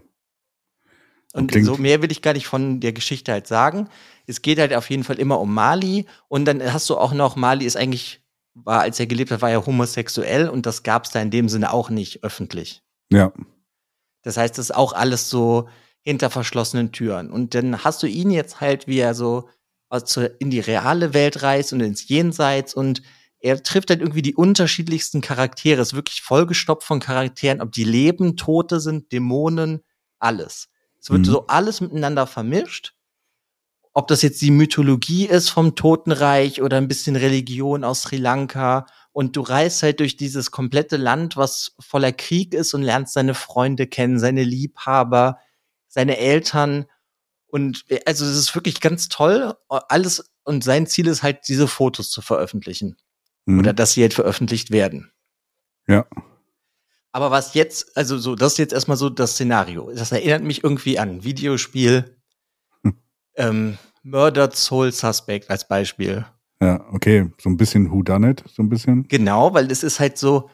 Und 1.33 1.51
Klingt- 1.51 1.67
so 1.67 1.77
mehr 1.77 2.03
will 2.03 2.11
ich 2.13 2.23
gar 2.23 2.33
nicht 2.35 2.47
von 2.47 2.81
der 2.81 2.93
Geschichte 2.93 3.33
halt 3.33 3.47
sagen. 3.47 3.89
Es 4.27 4.43
geht 4.43 4.59
halt 4.59 4.75
auf 4.75 4.91
jeden 4.91 5.05
Fall 5.05 5.19
immer 5.19 5.41
um 5.41 5.53
Mali. 5.55 6.07
Und 6.29 6.45
dann 6.45 6.61
hast 6.73 6.89
du 6.91 6.97
auch 6.97 7.13
noch, 7.13 7.37
Mali 7.37 7.65
ist 7.65 7.77
eigentlich, 7.77 8.21
war, 8.55 8.81
als 8.81 8.99
er 9.01 9.07
gelebt 9.07 9.31
hat, 9.31 9.43
war 9.43 9.51
er 9.51 9.65
homosexuell 9.65 10.49
und 10.49 10.67
das 10.67 10.83
gab 10.83 11.05
es 11.05 11.11
da 11.13 11.21
in 11.21 11.31
dem 11.31 11.49
Sinne 11.49 11.73
auch 11.73 11.89
nicht 11.91 12.25
öffentlich. 12.25 12.83
Ja. 13.13 13.33
Das 14.23 14.37
heißt, 14.37 14.59
das 14.59 14.67
ist 14.67 14.75
auch 14.77 14.93
alles 14.93 15.31
so 15.31 15.69
hinter 16.03 16.31
verschlossenen 16.31 16.93
Türen. 16.93 17.31
Und 17.31 17.55
dann 17.55 17.85
hast 17.85 18.03
du 18.03 18.07
ihn 18.07 18.31
jetzt 18.31 18.61
halt, 18.61 18.87
wie 18.87 18.99
er 18.99 19.15
so 19.15 19.49
in 20.39 20.51
die 20.51 20.61
reale 20.61 21.15
Welt 21.15 21.43
reist 21.43 21.73
und 21.73 21.81
ins 21.81 22.09
Jenseits 22.09 22.75
und 22.75 23.03
er 23.41 23.63
trifft 23.63 23.91
halt 23.91 24.01
irgendwie 24.01 24.23
die 24.23 24.35
unterschiedlichsten 24.35 25.21
Charaktere. 25.21 25.81
Ist 25.81 25.95
wirklich 25.95 26.23
vollgestopft 26.23 26.87
von 26.87 27.01
Charakteren, 27.01 27.61
ob 27.61 27.73
die 27.73 27.85
leben, 27.85 28.37
Tote 28.37 28.81
sind, 28.81 29.13
Dämonen, 29.13 29.83
alles. 30.19 30.69
Es 31.01 31.11
wird 31.11 31.21
Mhm. 31.23 31.25
so 31.25 31.47
alles 31.47 31.81
miteinander 31.81 32.27
vermischt. 32.27 32.95
Ob 33.93 34.07
das 34.09 34.23
jetzt 34.23 34.41
die 34.43 34.51
Mythologie 34.53 35.27
ist 35.27 35.49
vom 35.49 35.75
Totenreich 35.75 36.63
oder 36.63 36.77
ein 36.77 36.87
bisschen 36.87 37.17
Religion 37.17 37.83
aus 37.83 38.03
Sri 38.03 38.19
Lanka. 38.19 38.87
Und 39.13 39.35
du 39.37 39.41
reist 39.41 39.83
halt 39.83 39.99
durch 40.01 40.17
dieses 40.17 40.51
komplette 40.51 40.97
Land, 40.97 41.37
was 41.37 41.75
voller 41.81 42.13
Krieg 42.13 42.55
ist 42.55 42.75
und 42.75 42.83
lernst 42.83 43.15
seine 43.15 43.35
Freunde 43.35 43.87
kennen, 43.89 44.21
seine 44.21 44.45
Liebhaber, 44.45 45.39
seine 45.89 46.19
Eltern. 46.19 46.87
Und 47.49 47.85
äh, 47.89 48.01
also 48.07 48.25
es 48.25 48.37
ist 48.37 48.55
wirklich 48.55 48.81
ganz 48.81 49.09
toll. 49.09 49.55
Alles 49.69 50.31
und 50.45 50.63
sein 50.63 50.87
Ziel 50.87 51.09
ist 51.09 51.23
halt, 51.23 51.49
diese 51.49 51.67
Fotos 51.67 52.11
zu 52.11 52.23
veröffentlichen. 52.23 52.97
Hm. 53.47 53.59
Oder 53.59 53.73
dass 53.73 53.93
sie 53.93 54.03
halt 54.03 54.15
veröffentlicht 54.15 54.71
werden. 54.71 55.11
Ja. 55.89 56.07
Aber 57.13 57.31
was 57.31 57.55
jetzt, 57.55 57.97
also 57.97 58.19
so, 58.19 58.37
das 58.37 58.53
ist 58.53 58.59
jetzt 58.59 58.73
erstmal 58.73 58.97
so 58.97 59.11
das 59.11 59.33
Szenario. 59.33 59.91
Das 59.93 60.13
erinnert 60.13 60.45
mich 60.45 60.63
irgendwie 60.63 60.99
an 60.99 61.09
ein 61.11 61.25
Videospiel. 61.25 62.17
Hm. 62.85 62.95
Ähm, 63.37 63.79
Murdered 64.03 64.55
Soul 64.57 64.93
Suspect 64.93 65.51
als 65.51 65.67
Beispiel. 65.67 66.25
Ja, 66.63 66.87
okay. 66.93 67.31
So 67.41 67.51
ein 67.51 67.57
bisschen 67.57 67.91
Who 67.91 68.03
Done 68.03 68.31
It, 68.31 68.45
so 68.55 68.63
ein 68.63 68.69
bisschen. 68.69 69.09
Genau, 69.09 69.55
weil 69.55 69.71
es 69.71 69.83
ist 69.83 69.99
halt 69.99 70.19
so 70.19 70.51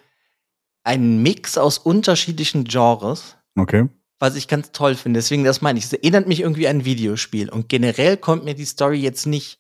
ein 0.85 1.22
Mix 1.22 1.59
aus 1.59 1.79
unterschiedlichen 1.79 2.64
Genres, 2.64 3.37
Okay. 3.59 3.88
was 4.20 4.37
ich 4.37 4.46
ganz 4.49 4.70
toll 4.70 4.94
finde. 4.94 5.18
Deswegen, 5.18 5.44
das 5.44 5.61
meine 5.61 5.79
ich. 5.79 5.87
Es 5.87 5.92
erinnert 5.92 6.29
mich 6.29 6.40
irgendwie 6.40 6.68
an 6.68 6.79
ein 6.79 6.85
Videospiel. 6.85 7.51
Und 7.51 7.68
generell 7.68 8.16
kommt 8.16 8.44
mir 8.44 8.55
die 8.55 8.64
Story 8.64 9.01
jetzt 9.01 9.27
nicht, 9.27 9.59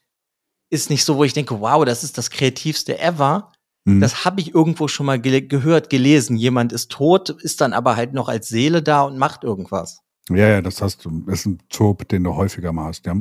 ist 0.70 0.90
nicht 0.90 1.04
so, 1.04 1.16
wo 1.16 1.24
ich 1.24 1.32
denke, 1.32 1.60
wow, 1.60 1.84
das 1.84 2.04
ist 2.04 2.18
das 2.18 2.30
kreativste 2.30 2.98
ever. 2.98 3.52
Hm. 3.86 4.00
Das 4.00 4.24
habe 4.24 4.40
ich 4.40 4.54
irgendwo 4.54 4.88
schon 4.88 5.06
mal 5.06 5.20
gele 5.20 5.42
gehört, 5.42 5.90
gelesen. 5.90 6.36
Jemand 6.36 6.72
ist 6.72 6.90
tot, 6.90 7.30
ist 7.30 7.60
dann 7.60 7.72
aber 7.72 7.96
halt 7.96 8.12
noch 8.12 8.28
als 8.28 8.48
Seele 8.48 8.82
da 8.82 9.02
und 9.02 9.18
macht 9.18 9.44
irgendwas. 9.44 10.00
ja, 10.28 10.48
ja, 10.48 10.62
das 10.62 10.82
hast 10.82 11.04
du. 11.04 11.22
Das 11.26 11.40
ist 11.40 11.46
ein 11.46 11.58
Trope, 11.68 12.04
den 12.04 12.24
du 12.24 12.34
häufiger 12.34 12.72
mal 12.72 12.86
hast, 12.86 13.06
ja. 13.06 13.14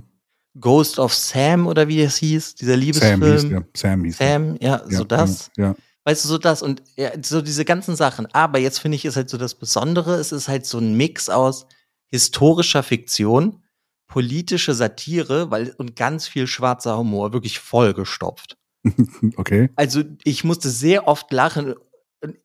Ghost 0.59 0.99
of 0.99 1.13
Sam 1.13 1.67
oder 1.67 1.87
wie 1.87 2.01
es 2.01 2.15
hieß, 2.17 2.55
dieser 2.55 2.73
Sam 2.73 2.81
hieß 2.81 2.95
Liebesfilm. 3.01 3.49
der. 3.49 3.65
Sam 3.75 4.03
hieß. 4.05 4.17
Sam, 4.17 4.57
ja, 4.61 4.81
Ja, 4.89 4.97
so 4.97 5.03
das. 5.03 5.51
Ja, 5.57 5.65
ja. 5.65 5.75
Weißt 6.05 6.23
du, 6.23 6.29
so 6.29 6.37
das 6.37 6.61
und 6.61 6.83
ja, 6.95 7.11
so 7.21 7.41
diese 7.41 7.65
ganzen 7.65 7.95
Sachen. 7.95 8.27
Aber 8.27 8.59
jetzt 8.59 8.79
finde 8.79 8.95
ich, 8.95 9.05
ist 9.05 9.15
halt 9.15 9.29
so 9.29 9.37
das 9.37 9.55
Besondere, 9.55 10.15
es 10.15 10.31
ist 10.31 10.47
halt 10.47 10.65
so 10.65 10.77
ein 10.77 10.95
Mix 10.95 11.29
aus 11.29 11.65
historischer 12.07 12.83
Fiktion, 12.83 13.63
politische 14.07 14.73
Satire, 14.73 15.51
weil 15.51 15.73
und 15.77 15.95
ganz 15.95 16.27
viel 16.27 16.47
schwarzer 16.47 16.97
Humor, 16.97 17.33
wirklich 17.33 17.59
vollgestopft. 17.59 18.57
Okay. 19.37 19.69
Also 19.75 20.03
ich 20.23 20.43
musste 20.43 20.69
sehr 20.69 21.07
oft 21.07 21.31
lachen, 21.31 21.73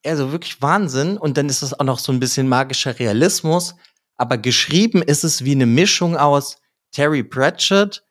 also 0.05 0.33
wirklich 0.33 0.63
Wahnsinn. 0.63 1.19
Und 1.19 1.37
dann 1.37 1.51
ist 1.51 1.63
es 1.63 1.79
auch 1.79 1.85
noch 1.85 1.99
so 1.99 2.13
ein 2.13 2.21
bisschen 2.21 2.49
magischer 2.49 2.99
Realismus. 2.99 3.75
Aber 4.17 4.39
geschrieben 4.39 5.03
ist 5.03 5.23
es 5.23 5.45
wie 5.45 5.53
eine 5.53 5.67
Mischung 5.67 6.17
aus 6.17 6.57
Terry 6.93 7.23
Pratchett 7.23 8.03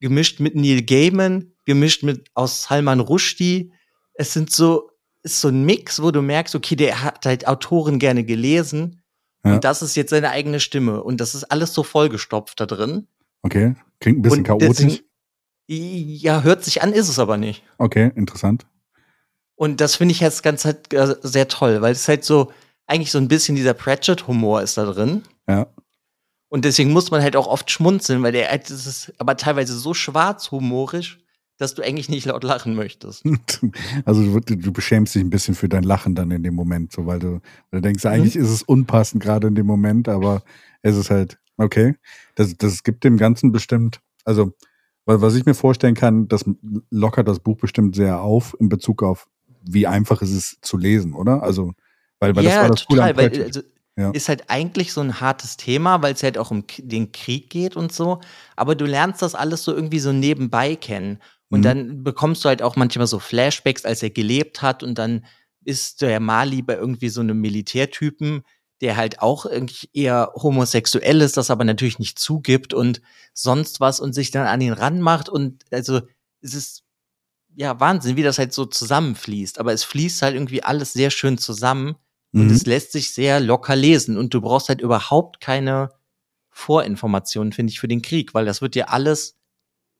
gemischt 0.00 0.38
mit 0.38 0.54
Neil 0.54 0.82
Gaiman 0.82 1.54
gemischt 1.64 2.02
mit 2.02 2.28
aus 2.34 2.64
Salman 2.64 3.00
Rushdie. 3.00 3.72
Es 4.14 4.32
sind 4.32 4.50
so, 4.50 4.90
ist 5.22 5.40
so 5.40 5.48
ein 5.48 5.64
Mix, 5.64 6.02
wo 6.02 6.10
du 6.10 6.22
merkst, 6.22 6.54
okay, 6.54 6.76
der 6.76 7.02
hat 7.02 7.26
halt 7.26 7.46
Autoren 7.48 7.98
gerne 7.98 8.24
gelesen. 8.24 9.02
Ja. 9.44 9.54
Und 9.54 9.64
das 9.64 9.82
ist 9.82 9.94
jetzt 9.94 10.10
seine 10.10 10.30
eigene 10.30 10.58
Stimme. 10.60 11.02
Und 11.02 11.20
das 11.20 11.34
ist 11.34 11.44
alles 11.44 11.74
so 11.74 11.82
vollgestopft 11.82 12.58
da 12.60 12.66
drin. 12.66 13.06
Okay. 13.42 13.74
Klingt 14.00 14.18
ein 14.18 14.22
bisschen 14.22 14.38
Und 14.38 14.44
chaotisch. 14.44 14.68
deswegen- 14.68 15.04
Ja, 15.66 16.42
hört 16.42 16.64
sich 16.64 16.82
an, 16.82 16.92
ist 16.92 17.08
es 17.08 17.18
aber 17.18 17.36
nicht. 17.36 17.62
Okay, 17.78 18.10
interessant. 18.16 18.66
Und 19.56 19.80
das 19.80 19.96
finde 19.96 20.12
ich 20.12 20.20
jetzt 20.20 20.42
ganz 20.42 20.64
halt 20.64 20.92
äh, 20.92 21.14
sehr 21.22 21.48
toll, 21.48 21.80
weil 21.80 21.92
es 21.92 22.08
halt 22.08 22.24
so, 22.24 22.52
eigentlich 22.86 23.10
so 23.10 23.18
ein 23.18 23.28
bisschen 23.28 23.54
dieser 23.54 23.72
Pratchett-Humor 23.74 24.62
ist 24.62 24.76
da 24.76 24.84
drin. 24.84 25.22
Ja. 25.48 25.66
Und 26.48 26.64
deswegen 26.64 26.92
muss 26.92 27.10
man 27.10 27.22
halt 27.22 27.36
auch 27.36 27.46
oft 27.46 27.70
schmunzeln, 27.70 28.22
weil 28.22 28.32
der 28.32 28.48
halt, 28.50 28.68
das 28.70 28.86
ist 28.86 29.12
aber 29.18 29.36
teilweise 29.36 29.76
so 29.78 29.94
schwarzhumorisch, 29.94 31.18
dass 31.58 31.74
du 31.74 31.82
eigentlich 31.82 32.08
nicht 32.08 32.26
laut 32.26 32.44
lachen 32.44 32.74
möchtest. 32.74 33.24
Also 34.04 34.40
du, 34.40 34.56
du 34.56 34.72
beschämst 34.72 35.14
dich 35.14 35.22
ein 35.22 35.30
bisschen 35.30 35.54
für 35.54 35.68
dein 35.68 35.84
Lachen 35.84 36.14
dann 36.14 36.30
in 36.30 36.42
dem 36.42 36.54
Moment, 36.54 36.92
so 36.92 37.06
weil 37.06 37.18
du, 37.18 37.40
weil 37.70 37.80
du 37.80 37.82
denkst, 37.82 38.04
eigentlich 38.06 38.36
ist 38.36 38.50
es 38.50 38.62
unpassend 38.62 39.22
gerade 39.22 39.46
in 39.46 39.54
dem 39.54 39.66
Moment, 39.66 40.08
aber 40.08 40.42
es 40.82 40.96
ist 40.96 41.10
halt, 41.10 41.38
okay. 41.56 41.94
Das, 42.34 42.56
das 42.56 42.82
gibt 42.82 43.04
dem 43.04 43.16
Ganzen 43.16 43.52
bestimmt, 43.52 44.00
also 44.24 44.52
wa- 45.06 45.20
was 45.20 45.34
ich 45.36 45.46
mir 45.46 45.54
vorstellen 45.54 45.94
kann, 45.94 46.28
das 46.28 46.44
lockert 46.90 47.28
das 47.28 47.38
Buch 47.40 47.56
bestimmt 47.56 47.94
sehr 47.96 48.20
auf 48.20 48.56
in 48.58 48.68
Bezug 48.68 49.02
auf, 49.02 49.28
wie 49.62 49.86
einfach 49.86 50.20
es 50.22 50.30
ist 50.30 50.58
zu 50.62 50.76
lesen, 50.76 51.14
oder? 51.14 51.42
Also, 51.42 51.72
weil, 52.18 52.34
weil 52.36 52.44
das 52.44 52.56
war 52.56 52.68
das 52.70 52.84
Coole 52.84 53.02
am 53.02 53.16
weil 53.16 53.42
also, 53.44 53.60
Ja. 53.96 54.10
ist 54.10 54.28
halt 54.28 54.50
eigentlich 54.50 54.92
so 54.92 55.00
ein 55.00 55.20
hartes 55.20 55.56
Thema, 55.56 56.02
weil 56.02 56.14
es 56.14 56.22
halt 56.22 56.36
auch 56.36 56.50
um 56.50 56.64
den 56.78 57.12
Krieg 57.12 57.48
geht 57.48 57.76
und 57.76 57.92
so. 57.92 58.20
Aber 58.56 58.74
du 58.74 58.86
lernst 58.86 59.22
das 59.22 59.34
alles 59.34 59.62
so 59.62 59.72
irgendwie 59.74 60.00
so 60.00 60.12
nebenbei 60.12 60.74
kennen. 60.74 61.18
Und 61.50 61.60
Mhm. 61.60 61.64
dann 61.64 62.04
bekommst 62.04 62.44
du 62.44 62.48
halt 62.48 62.62
auch 62.62 62.76
manchmal 62.76 63.06
so 63.06 63.18
Flashbacks, 63.18 63.84
als 63.84 64.02
er 64.02 64.10
gelebt 64.10 64.62
hat. 64.62 64.82
Und 64.82 64.98
dann 64.98 65.24
ist 65.64 66.02
der 66.02 66.20
Mali 66.20 66.62
bei 66.62 66.74
irgendwie 66.74 67.08
so 67.08 67.20
einem 67.20 67.40
Militärtypen, 67.40 68.42
der 68.80 68.96
halt 68.96 69.20
auch 69.22 69.46
irgendwie 69.46 69.88
eher 69.92 70.32
homosexuell 70.34 71.20
ist, 71.20 71.36
das 71.36 71.50
aber 71.50 71.64
natürlich 71.64 71.98
nicht 71.98 72.18
zugibt 72.18 72.74
und 72.74 73.00
sonst 73.32 73.80
was 73.80 74.00
und 74.00 74.12
sich 74.14 74.30
dann 74.30 74.46
an 74.46 74.60
ihn 74.60 74.72
ranmacht. 74.72 75.28
Und 75.28 75.64
also 75.70 76.00
es 76.40 76.54
ist 76.54 76.82
ja 77.56 77.78
Wahnsinn, 77.80 78.16
wie 78.16 78.22
das 78.22 78.38
halt 78.38 78.52
so 78.52 78.66
zusammenfließt. 78.66 79.58
Aber 79.60 79.72
es 79.72 79.84
fließt 79.84 80.22
halt 80.22 80.34
irgendwie 80.34 80.62
alles 80.62 80.92
sehr 80.92 81.10
schön 81.10 81.38
zusammen. 81.38 81.96
Und 82.32 82.46
Mhm. 82.46 82.50
es 82.50 82.66
lässt 82.66 82.92
sich 82.92 83.12
sehr 83.14 83.38
locker 83.38 83.76
lesen 83.76 84.18
und 84.18 84.34
du 84.34 84.40
brauchst 84.40 84.68
halt 84.68 84.80
überhaupt 84.80 85.40
keine 85.40 85.90
Vorinformationen, 86.50 87.52
finde 87.52 87.72
ich, 87.72 87.80
für 87.80 87.88
den 87.88 88.02
Krieg, 88.02 88.34
weil 88.34 88.44
das 88.44 88.60
wird 88.60 88.74
dir 88.74 88.90
alles 88.90 89.36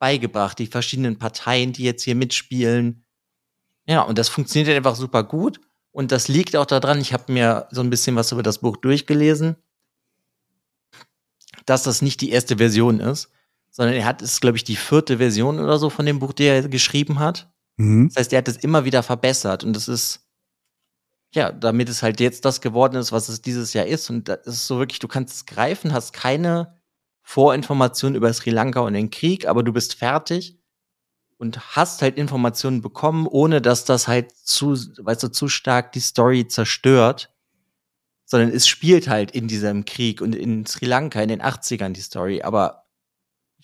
beigebracht, 0.04 0.58
die 0.58 0.66
verschiedenen 0.66 1.18
Parteien, 1.18 1.72
die 1.72 1.82
jetzt 1.82 2.02
hier 2.02 2.14
mitspielen. 2.14 3.06
Ja, 3.86 4.02
und 4.02 4.18
das 4.18 4.28
funktioniert 4.28 4.68
halt 4.68 4.76
einfach 4.76 4.96
super 4.96 5.24
gut. 5.24 5.62
Und 5.92 6.12
das 6.12 6.28
liegt 6.28 6.56
auch 6.56 6.66
daran, 6.66 7.00
ich 7.00 7.14
habe 7.14 7.32
mir 7.32 7.68
so 7.70 7.80
ein 7.80 7.88
bisschen 7.88 8.14
was 8.14 8.30
über 8.30 8.42
das 8.42 8.58
Buch 8.58 8.76
durchgelesen, 8.76 9.56
dass 11.64 11.84
das 11.84 12.02
nicht 12.02 12.20
die 12.20 12.32
erste 12.32 12.58
Version 12.58 13.00
ist, 13.00 13.30
sondern 13.70 13.94
er 13.94 14.04
hat, 14.04 14.20
es 14.20 14.32
ist, 14.32 14.40
glaube 14.42 14.58
ich, 14.58 14.64
die 14.64 14.76
vierte 14.76 15.16
Version 15.16 15.58
oder 15.58 15.78
so 15.78 15.88
von 15.88 16.04
dem 16.04 16.18
Buch, 16.18 16.34
die 16.34 16.44
er 16.44 16.68
geschrieben 16.68 17.18
hat. 17.18 17.50
Mhm. 17.78 18.08
Das 18.08 18.16
heißt, 18.18 18.34
er 18.34 18.40
hat 18.40 18.48
es 18.48 18.58
immer 18.58 18.84
wieder 18.84 19.02
verbessert 19.02 19.64
und 19.64 19.74
das 19.74 19.88
ist, 19.88 20.28
ja, 21.32 21.50
damit 21.50 21.88
es 21.88 22.02
halt 22.02 22.20
jetzt 22.20 22.44
das 22.44 22.60
geworden 22.60 22.96
ist, 22.96 23.10
was 23.10 23.30
es 23.30 23.40
dieses 23.40 23.72
Jahr 23.72 23.86
ist. 23.86 24.10
Und 24.10 24.28
das 24.28 24.46
ist 24.46 24.66
so 24.66 24.78
wirklich, 24.78 24.98
du 24.98 25.08
kannst 25.08 25.34
es 25.34 25.46
greifen, 25.46 25.94
hast 25.94 26.12
keine 26.12 26.73
Vorinformationen 27.24 28.14
über 28.14 28.32
Sri 28.32 28.50
Lanka 28.50 28.80
und 28.80 28.92
den 28.92 29.10
Krieg, 29.10 29.48
aber 29.48 29.62
du 29.62 29.72
bist 29.72 29.94
fertig 29.94 30.58
und 31.38 31.74
hast 31.74 32.02
halt 32.02 32.16
Informationen 32.16 32.82
bekommen, 32.82 33.26
ohne 33.26 33.60
dass 33.60 33.84
das 33.84 34.06
halt 34.06 34.30
zu, 34.30 34.76
weißt 34.76 35.24
du, 35.24 35.28
zu 35.28 35.48
stark 35.48 35.92
die 35.92 36.00
Story 36.00 36.46
zerstört. 36.46 37.30
Sondern 38.26 38.50
es 38.50 38.66
spielt 38.66 39.08
halt 39.08 39.32
in 39.32 39.48
diesem 39.48 39.84
Krieg 39.84 40.22
und 40.22 40.34
in 40.34 40.64
Sri 40.64 40.86
Lanka 40.86 41.20
in 41.20 41.28
den 41.28 41.42
80ern 41.42 41.90
die 41.90 42.00
Story. 42.00 42.42
Aber 42.42 42.84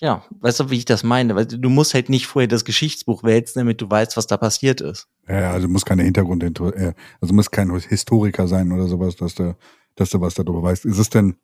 ja, 0.01 0.25
weißt 0.41 0.61
du, 0.61 0.71
wie 0.71 0.79
ich 0.79 0.85
das 0.85 1.03
meine? 1.03 1.35
Weil 1.35 1.47
du 1.47 1.69
musst 1.71 1.95
halt 1.95 2.09
nicht 2.09 2.27
vorher 2.27 2.49
das 2.49 2.65
Geschichtsbuch 2.65 3.23
wälzen, 3.23 3.61
damit 3.61 3.81
du 3.81 3.91
weißt, 3.91 4.17
was 4.17 4.27
da 4.27 4.37
passiert 4.37 4.81
ist. 4.81 5.09
Ja, 5.29 5.53
also 5.53 5.69
muss 5.69 5.85
keine 5.85 6.03
Hintergrund, 6.03 6.43
äh, 6.43 6.95
also 7.21 7.35
muss 7.35 7.51
kein 7.51 7.75
Historiker 7.79 8.49
sein 8.49 8.73
oder 8.73 8.87
sowas, 8.87 9.17
dass 9.17 9.35
du, 9.35 9.57
dass 9.95 10.11
du 10.11 10.21
was 10.21 10.35
darüber 10.35 10.63
weißt. 10.63 10.85
Ist 10.85 10.99
es 10.99 11.11
denn, 11.11 11.37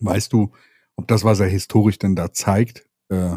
weißt 0.00 0.32
du, 0.32 0.52
ob 0.98 1.06
das, 1.06 1.22
was 1.22 1.38
er 1.38 1.46
historisch 1.46 1.98
denn 1.98 2.16
da 2.16 2.32
zeigt, 2.32 2.84
äh, 3.08 3.36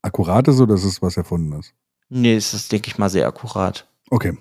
akkurat 0.00 0.46
ist 0.46 0.60
oder 0.60 0.74
ist 0.74 0.84
es 0.84 1.02
was 1.02 1.16
erfunden 1.16 1.52
ist? 1.58 1.74
Nee, 2.08 2.36
es 2.36 2.54
ist, 2.54 2.70
denke 2.70 2.88
ich 2.88 2.98
mal, 2.98 3.10
sehr 3.10 3.26
akkurat. 3.26 3.88
Okay. 4.10 4.38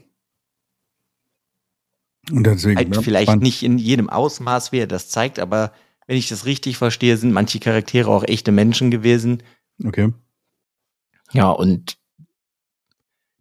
Und 2.32 2.44
deswegen. 2.46 2.78
Halt 2.78 2.96
vielleicht 3.04 3.24
spannend. 3.30 3.44
nicht 3.44 3.63
in 3.63 3.80
jedem 3.80 4.08
Ausmaß, 4.10 4.72
wie 4.72 4.78
er 4.80 4.88
das 4.88 5.10
zeigt, 5.10 5.39
aber 5.39 5.74
wenn 6.06 6.16
ich 6.16 6.30
das 6.30 6.46
richtig 6.46 6.78
verstehe, 6.78 7.18
sind 7.18 7.34
manche 7.34 7.60
Charaktere 7.60 8.10
auch 8.12 8.24
echte 8.24 8.52
Menschen 8.52 8.92
gewesen. 8.92 9.42
Okay. 9.84 10.13
Ja, 11.32 11.50
und 11.50 11.98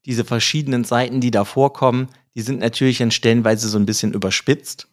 diese 0.06 0.24
verschiedenen 0.24 0.84
Seiten, 0.84 1.20
die 1.20 1.30
da 1.30 1.44
vorkommen, 1.44 2.08
die 2.34 2.40
sind 2.40 2.60
natürlich 2.60 3.02
an 3.02 3.10
stellenweise 3.10 3.68
so 3.68 3.78
ein 3.78 3.86
bisschen 3.86 4.14
überspitzt, 4.14 4.88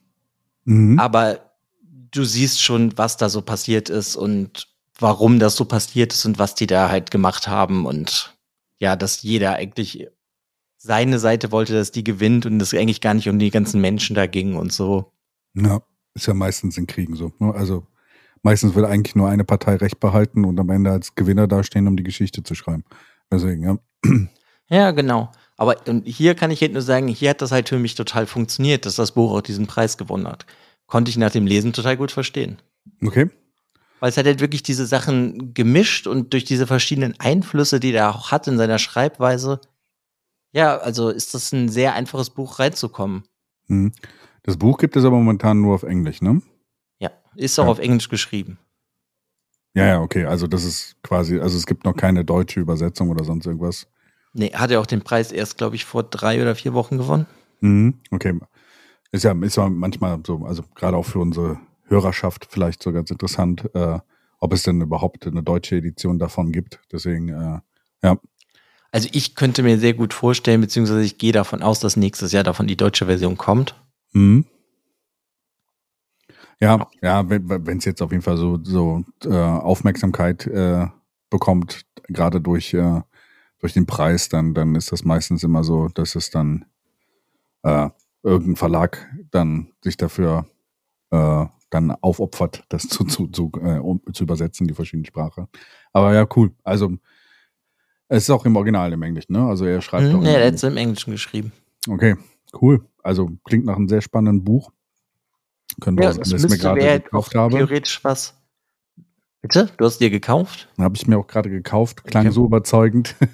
Mhm. 0.66 1.00
aber 1.00 1.49
du 2.12 2.24
siehst 2.24 2.62
schon, 2.62 2.98
was 2.98 3.18
da 3.18 3.30
so 3.30 3.42
passiert 3.42 3.90
ist 3.90 4.16
und 4.16 4.68
warum 5.00 5.40
das 5.40 5.56
so 5.56 5.66
passiert 5.66 6.14
ist 6.14 6.26
und 6.26 6.40
was 6.40 6.56
die 6.56 6.68
da 6.68 6.90
halt 6.90 7.12
gemacht 7.12 7.48
haben 7.48 7.86
und 7.86 8.36
ja, 8.80 8.96
dass 8.96 9.22
jeder 9.22 9.56
eigentlich 9.56 10.08
seine 10.78 11.20
Seite 11.20 11.52
wollte, 11.52 11.74
dass 11.74 11.92
die 11.92 12.04
gewinnt 12.04 12.46
und 12.46 12.62
es 12.62 12.74
eigentlich 12.74 13.02
gar 13.02 13.14
nicht 13.14 13.28
um 13.28 13.40
die 13.40 13.52
ganzen 13.52 13.82
Menschen 13.82 14.16
da 14.16 14.26
ging 14.28 14.56
und 14.56 14.72
so. 14.72 15.12
Ja, 15.54 15.82
ist 16.14 16.28
ja 16.28 16.34
meistens 16.34 16.78
in 16.78 16.88
Kriegen 16.88 17.16
so. 17.16 17.34
Ne? 17.40 17.54
Also 17.54 17.86
meistens 18.44 18.76
wird 18.76 18.86
eigentlich 18.86 19.16
nur 19.16 19.28
eine 19.28 19.44
Partei 19.44 19.76
Recht 19.76 20.00
behalten 20.00 20.46
und 20.46 20.60
am 20.60 20.70
Ende 20.70 20.92
als 20.92 21.16
Gewinner 21.16 21.48
dastehen, 21.48 21.88
um 21.88 21.98
die 21.98 22.04
Geschichte 22.04 22.44
zu 22.44 22.56
schreiben. 22.56 22.84
Deswegen, 23.32 23.64
ja. 23.64 23.78
Ja, 24.72 24.92
genau. 24.92 25.32
Aber 25.58 25.76
und 25.88 26.06
hier 26.08 26.36
kann 26.36 26.52
ich 26.52 26.62
halt 26.62 26.74
nur 26.74 26.84
sagen, 26.84 27.08
hier 27.08 27.32
hat 27.32 27.42
das 27.42 27.52
halt 27.52 27.70
für 27.70 27.80
mich 27.80 27.96
total 27.96 28.28
funktioniert, 28.28 28.86
dass 28.86 28.96
das 28.96 29.14
Buch 29.14 29.32
auch 29.32 29.42
diesen 29.42 29.66
Preis 29.66 29.98
gewonnen 29.98 30.28
hat. 30.28 30.46
Konnte 30.90 31.10
ich 31.10 31.18
nach 31.18 31.32
dem 31.32 31.46
Lesen 31.46 31.72
total 31.72 31.96
gut 31.98 32.12
verstehen. 32.12 32.58
Okay. 33.04 33.30
Weil 34.00 34.10
es 34.10 34.18
hat 34.18 34.26
halt 34.26 34.40
wirklich 34.40 34.64
diese 34.64 34.86
Sachen 34.86 35.54
gemischt 35.54 36.08
und 36.08 36.34
durch 36.34 36.46
diese 36.46 36.66
verschiedenen 36.66 37.20
Einflüsse, 37.20 37.80
die 37.80 37.94
er 37.94 38.16
auch 38.16 38.32
hat 38.32 38.48
in 38.48 38.58
seiner 38.58 38.80
Schreibweise, 38.80 39.62
ja, 40.52 40.78
also 40.78 41.10
ist 41.10 41.34
das 41.36 41.52
ein 41.52 41.70
sehr 41.70 41.94
einfaches 41.94 42.32
Buch 42.32 42.58
reinzukommen. 42.60 43.24
Mhm. 43.68 43.92
Das 44.44 44.58
Buch 44.58 44.80
gibt 44.80 44.96
es 44.96 45.06
aber 45.06 45.18
momentan 45.18 45.62
nur 45.62 45.76
auf 45.76 45.84
Englisch, 45.84 46.22
ne? 46.24 46.42
Ja, 46.98 47.12
ist 47.36 47.60
auch 47.60 47.66
Ja. 47.66 47.72
auf 47.72 47.80
Englisch 47.80 48.10
geschrieben. 48.10 48.58
Ja, 49.76 49.86
ja, 49.86 50.02
okay. 50.02 50.26
Also 50.26 50.48
das 50.48 50.64
ist 50.64 50.96
quasi, 51.04 51.40
also 51.40 51.56
es 51.56 51.68
gibt 51.68 51.86
noch 51.86 51.96
keine 51.96 52.26
deutsche 52.26 52.60
Übersetzung 52.60 53.10
oder 53.10 53.24
sonst 53.24 53.46
irgendwas. 53.46 53.86
Nee, 54.34 54.52
hat 54.54 54.72
er 54.72 54.80
auch 54.82 54.88
den 54.88 55.02
Preis 55.04 55.32
erst, 55.32 55.58
glaube 55.58 55.76
ich, 55.76 55.86
vor 55.86 56.02
drei 56.04 56.42
oder 56.42 56.56
vier 56.56 56.74
Wochen 56.74 56.98
gewonnen. 56.98 57.28
Mhm. 57.60 58.00
Okay. 58.10 58.40
Ist 59.12 59.24
ja, 59.24 59.32
ist 59.42 59.58
ja 59.58 59.70
manchmal 59.70 60.20
so, 60.26 60.46
also 60.46 60.64
gerade 60.76 60.98
auch 60.98 61.06
für 61.06 61.20
unsere 61.20 61.60
Hörerschaft 61.86 62.48
vielleicht 62.50 62.84
so 62.84 62.92
ganz 62.92 63.10
interessant, 63.10 63.70
äh, 63.74 64.00
ob 64.40 64.54
es 64.54 64.64
denn 64.64 64.82
überhaupt 64.82 65.26
eine 65.26 65.44
deutsche 65.44 65.76
Edition 65.78 66.20
davon 66.20 66.52
gibt. 66.52 66.80
Deswegen, 66.92 67.30
äh, 67.30 67.60
ja. 68.04 68.20
Also 68.92 69.10
ich 69.12 69.36
könnte 69.36 69.64
mir 69.64 69.78
sehr 69.80 69.94
gut 69.94 70.14
vorstellen, 70.14 70.62
beziehungsweise 70.62 71.04
ich 71.04 71.18
gehe 71.18 71.32
davon 71.32 71.62
aus, 71.62 71.80
dass 71.80 71.98
nächstes 71.98 72.32
Jahr 72.32 72.44
davon 72.44 72.68
die 72.68 72.78
deutsche 72.78 73.06
Version 73.06 73.38
kommt. 73.38 73.76
Mhm. 74.14 74.46
Ja, 76.62 76.88
ja, 77.02 77.30
wenn 77.30 77.78
es 77.78 77.86
jetzt 77.86 78.02
auf 78.02 78.12
jeden 78.12 78.24
Fall 78.24 78.38
so, 78.38 78.60
so 78.62 79.04
äh, 79.24 79.30
Aufmerksamkeit 79.30 80.46
äh, 80.46 80.88
bekommt, 81.30 81.86
gerade 82.08 82.42
durch, 82.42 82.74
äh, 82.74 83.02
durch 83.60 83.74
den 83.74 83.86
Preis, 83.86 84.28
dann, 84.30 84.54
dann 84.54 84.76
ist 84.76 84.92
das 84.92 85.06
meistens 85.06 85.44
immer 85.44 85.64
so, 85.64 85.88
dass 85.88 86.16
es 86.16 86.32
dann 86.32 86.66
äh, 87.64 87.90
irgendein 88.24 88.56
Verlag 88.56 89.08
dann 89.32 89.72
sich 89.84 89.98
dafür 89.98 90.46
äh, 91.12 91.46
dann 91.70 91.92
aufopfert, 91.92 92.64
das 92.70 92.88
zu, 92.88 93.04
zu, 93.06 93.28
zu, 93.28 93.52
äh, 93.62 93.78
um, 93.78 94.02
zu 94.14 94.24
übersetzen, 94.24 94.68
die 94.68 94.74
verschiedenen 94.74 95.06
Sprachen. 95.06 95.48
Aber 95.94 96.14
ja, 96.14 96.28
cool. 96.36 96.52
Also 96.64 96.92
es 98.08 98.24
ist 98.24 98.30
auch 98.32 98.46
im 98.46 98.56
Original 98.56 98.92
im 98.92 99.02
Englischen, 99.04 99.34
ne? 99.34 99.46
Also 99.48 99.66
er 99.66 99.82
schreibt 99.82 100.12
Mhm, 100.12 100.20
auch 100.20 100.24
ja, 100.24 100.30
im 100.32 100.42
er 100.42 100.48
hat 100.48 100.54
es 100.56 100.64
im 100.64 100.78
Englischen 100.78 101.12
geschrieben. 101.12 101.52
Okay, 101.88 102.16
cool. 102.62 102.86
Also 103.04 103.30
klingt 103.46 103.66
nach 103.66 103.76
einem 103.76 103.88
sehr 103.88 104.02
spannenden 104.02 104.44
Buch. 104.44 104.72
Können 105.80 105.98
wir 105.98 106.06
Ja, 106.06 106.12
es 106.12 106.18
das 106.18 106.28
ich 106.28 106.34
mir 106.34 106.40
müsste 106.42 106.58
gerade 106.58 107.00
gekauft 107.02 107.36
habe. 107.36 107.56
theoretisch 107.56 108.04
was. 108.04 108.39
Bitte? 109.42 109.70
Du 109.78 109.86
hast 109.86 110.00
dir 110.00 110.10
gekauft? 110.10 110.68
Habe 110.78 110.98
ich 110.98 111.08
mir 111.08 111.18
auch 111.18 111.28
gerade 111.28 111.50
gekauft. 111.50 112.04
Klang 112.04 112.26
Okay. 112.26 112.34
so 112.34 112.46
überzeugend. 112.46 113.16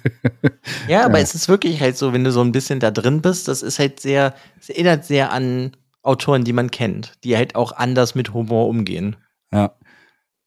Ja, 0.88 1.04
aber 1.04 1.18
Ja. 1.18 1.24
es 1.24 1.34
ist 1.34 1.48
wirklich 1.48 1.80
halt 1.80 1.96
so, 1.96 2.12
wenn 2.12 2.22
du 2.24 2.30
so 2.32 2.40
ein 2.40 2.52
bisschen 2.52 2.78
da 2.80 2.90
drin 2.92 3.22
bist, 3.22 3.48
das 3.48 3.62
ist 3.62 3.78
halt 3.78 3.98
sehr, 4.00 4.34
es 4.60 4.68
erinnert 4.68 5.04
sehr 5.04 5.32
an 5.32 5.72
Autoren, 6.02 6.44
die 6.44 6.52
man 6.52 6.70
kennt, 6.70 7.12
die 7.24 7.36
halt 7.36 7.54
auch 7.56 7.72
anders 7.72 8.14
mit 8.14 8.32
Humor 8.34 8.68
umgehen. 8.68 9.16
ja. 9.52 9.74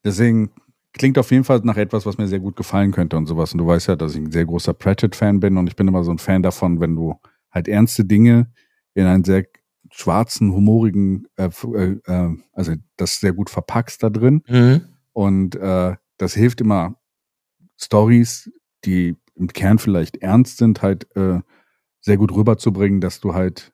Deswegen 0.05 0.51
klingt 0.93 1.17
auf 1.17 1.29
jeden 1.31 1.43
Fall 1.43 1.59
nach 1.63 1.75
etwas, 1.75 2.05
was 2.05 2.17
mir 2.17 2.27
sehr 2.29 2.39
gut 2.39 2.55
gefallen 2.55 2.91
könnte 2.93 3.17
und 3.17 3.25
sowas. 3.25 3.51
Und 3.51 3.57
du 3.57 3.67
weißt 3.67 3.89
ja, 3.89 3.95
dass 3.97 4.13
ich 4.15 4.21
ein 4.21 4.31
sehr 4.31 4.45
großer 4.45 4.73
Pratchett-Fan 4.73 5.41
bin 5.41 5.57
und 5.57 5.67
ich 5.67 5.75
bin 5.75 5.89
immer 5.89 6.05
so 6.05 6.11
ein 6.11 6.19
Fan 6.19 6.41
davon, 6.41 6.79
wenn 6.79 6.95
du 6.95 7.15
halt 7.51 7.67
ernste 7.67 8.05
Dinge 8.05 8.47
in 8.93 9.05
einen 9.05 9.25
sehr 9.25 9.43
schwarzen, 9.91 10.53
humorigen, 10.53 11.27
äh, 11.35 11.49
äh, 11.75 11.97
äh, 12.05 12.29
also 12.53 12.73
das 12.95 13.19
sehr 13.19 13.33
gut 13.33 13.49
verpackst 13.49 14.01
da 14.01 14.09
drin. 14.09 14.41
Mhm. 14.47 14.81
Und 15.19 15.57
äh, 15.57 15.97
das 16.15 16.33
hilft 16.33 16.61
immer, 16.61 16.95
Stories, 17.75 18.49
die 18.85 19.17
im 19.35 19.49
Kern 19.49 19.77
vielleicht 19.77 20.15
ernst 20.15 20.59
sind, 20.59 20.81
halt 20.81 21.13
äh, 21.17 21.41
sehr 21.99 22.15
gut 22.15 22.33
rüberzubringen, 22.33 23.01
dass 23.01 23.19
du 23.19 23.33
halt 23.33 23.73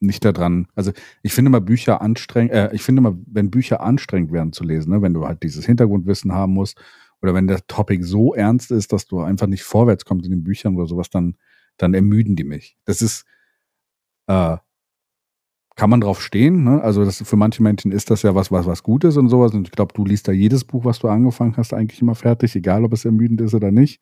nicht 0.00 0.24
daran, 0.24 0.66
also 0.74 0.92
ich 1.22 1.34
finde 1.34 1.50
mal 1.50 1.60
Bücher 1.60 2.00
anstrengend, 2.00 2.52
äh, 2.52 2.70
ich 2.72 2.82
finde 2.82 3.02
mal, 3.02 3.14
wenn 3.26 3.50
Bücher 3.50 3.82
anstrengend 3.82 4.32
werden 4.32 4.54
zu 4.54 4.64
lesen, 4.64 4.88
ne, 4.90 5.02
wenn 5.02 5.12
du 5.12 5.26
halt 5.26 5.42
dieses 5.42 5.66
Hintergrundwissen 5.66 6.32
haben 6.32 6.54
musst 6.54 6.80
oder 7.20 7.34
wenn 7.34 7.46
der 7.46 7.66
Topic 7.66 8.02
so 8.02 8.32
ernst 8.32 8.70
ist, 8.70 8.94
dass 8.94 9.04
du 9.04 9.20
einfach 9.20 9.48
nicht 9.48 9.64
vorwärts 9.64 10.06
kommst 10.06 10.24
in 10.24 10.32
den 10.32 10.44
Büchern 10.44 10.76
oder 10.76 10.86
sowas, 10.86 11.10
dann, 11.10 11.36
dann 11.76 11.92
ermüden 11.92 12.36
die 12.36 12.44
mich. 12.44 12.78
Das 12.86 13.02
ist, 13.02 13.26
äh, 14.28 14.56
kann 15.78 15.90
man 15.90 16.00
drauf 16.00 16.20
stehen, 16.20 16.64
ne? 16.64 16.82
Also 16.82 17.04
das, 17.04 17.22
für 17.22 17.36
manche 17.36 17.62
Menschen 17.62 17.92
ist 17.92 18.10
das 18.10 18.22
ja 18.22 18.34
was, 18.34 18.50
was, 18.50 18.66
was 18.66 18.82
Gutes 18.82 19.16
und 19.16 19.28
sowas. 19.28 19.52
Und 19.54 19.68
ich 19.68 19.72
glaube, 19.72 19.94
du 19.94 20.04
liest 20.04 20.26
da 20.26 20.32
jedes 20.32 20.64
Buch, 20.64 20.84
was 20.84 20.98
du 20.98 21.06
angefangen 21.08 21.56
hast, 21.56 21.72
eigentlich 21.72 22.02
immer 22.02 22.16
fertig, 22.16 22.56
egal 22.56 22.84
ob 22.84 22.92
es 22.92 23.04
ermüdend 23.04 23.40
ist 23.40 23.54
oder 23.54 23.70
nicht. 23.70 24.00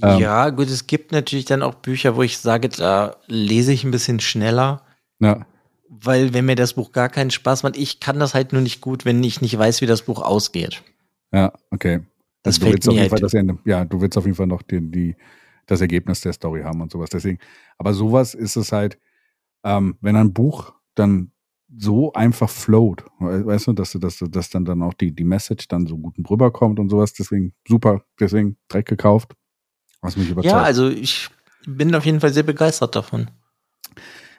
Ähm, 0.00 0.20
Ja, 0.20 0.50
gut, 0.50 0.68
es 0.70 0.86
gibt 0.86 1.10
natürlich 1.10 1.44
dann 1.44 1.62
auch 1.62 1.74
Bücher, 1.74 2.14
wo 2.14 2.22
ich 2.22 2.38
sage, 2.38 2.68
da 2.68 3.16
lese 3.26 3.72
ich 3.72 3.82
ein 3.82 3.90
bisschen 3.90 4.20
schneller, 4.20 4.82
Ja, 5.18 5.44
weil 5.88 6.34
wenn 6.34 6.46
mir 6.46 6.54
das 6.54 6.74
Buch 6.74 6.92
gar 6.92 7.08
keinen 7.08 7.32
Spaß 7.32 7.64
macht, 7.64 7.76
ich 7.76 7.98
kann 7.98 8.20
das 8.20 8.34
halt 8.34 8.52
nur 8.52 8.62
nicht 8.62 8.80
gut, 8.80 9.04
wenn 9.04 9.22
ich 9.24 9.40
nicht 9.40 9.58
weiß, 9.58 9.80
wie 9.80 9.86
das 9.86 10.02
Buch 10.02 10.22
ausgeht. 10.22 10.82
ja, 11.32 11.52
okay. 11.72 12.00
Das 12.44 12.54
Also 12.54 12.60
du 12.60 12.64
fällt 12.66 12.74
willst 12.74 12.88
auf 12.88 12.94
jeden 12.94 13.00
halt- 13.02 13.10
Fall 13.10 13.20
das 13.20 13.34
Ende, 13.34 13.58
ja, 13.64 13.84
du 13.84 14.00
willst 14.00 14.16
auf 14.16 14.24
jeden 14.24 14.36
Fall 14.36 14.46
noch 14.46 14.62
die, 14.62 14.80
die, 14.80 15.16
das 15.66 15.80
Ergebnis 15.80 16.20
der 16.20 16.32
Story 16.32 16.62
haben 16.62 16.80
und 16.80 16.92
sowas. 16.92 17.10
Deswegen, 17.10 17.38
aber 17.76 17.92
sowas 17.92 18.34
ist 18.34 18.54
es 18.54 18.70
halt, 18.70 18.98
ähm, 19.64 19.96
wenn 20.00 20.14
ein 20.14 20.32
Buch 20.32 20.74
dann 20.98 21.32
so 21.76 22.12
einfach 22.14 22.48
float, 22.48 23.04
we- 23.18 23.44
weißt 23.46 23.66
du, 23.66 23.72
dass 23.74 23.92
dass, 23.92 24.18
dass 24.30 24.50
dann 24.50 24.64
dann 24.64 24.82
auch 24.82 24.94
die, 24.94 25.14
die 25.14 25.24
Message 25.24 25.68
dann 25.68 25.86
so 25.86 25.98
gut 25.98 26.14
rüberkommt 26.30 26.78
und 26.80 26.88
sowas. 26.88 27.12
Deswegen 27.12 27.52
super, 27.66 28.02
deswegen 28.18 28.56
Dreck 28.68 28.86
gekauft. 28.86 29.34
Was 30.00 30.16
mich 30.16 30.30
überzeugt. 30.30 30.52
Ja, 30.54 30.62
also 30.62 30.88
ich 30.88 31.28
bin 31.66 31.94
auf 31.94 32.06
jeden 32.06 32.20
Fall 32.20 32.32
sehr 32.32 32.44
begeistert 32.44 32.94
davon. 32.96 33.30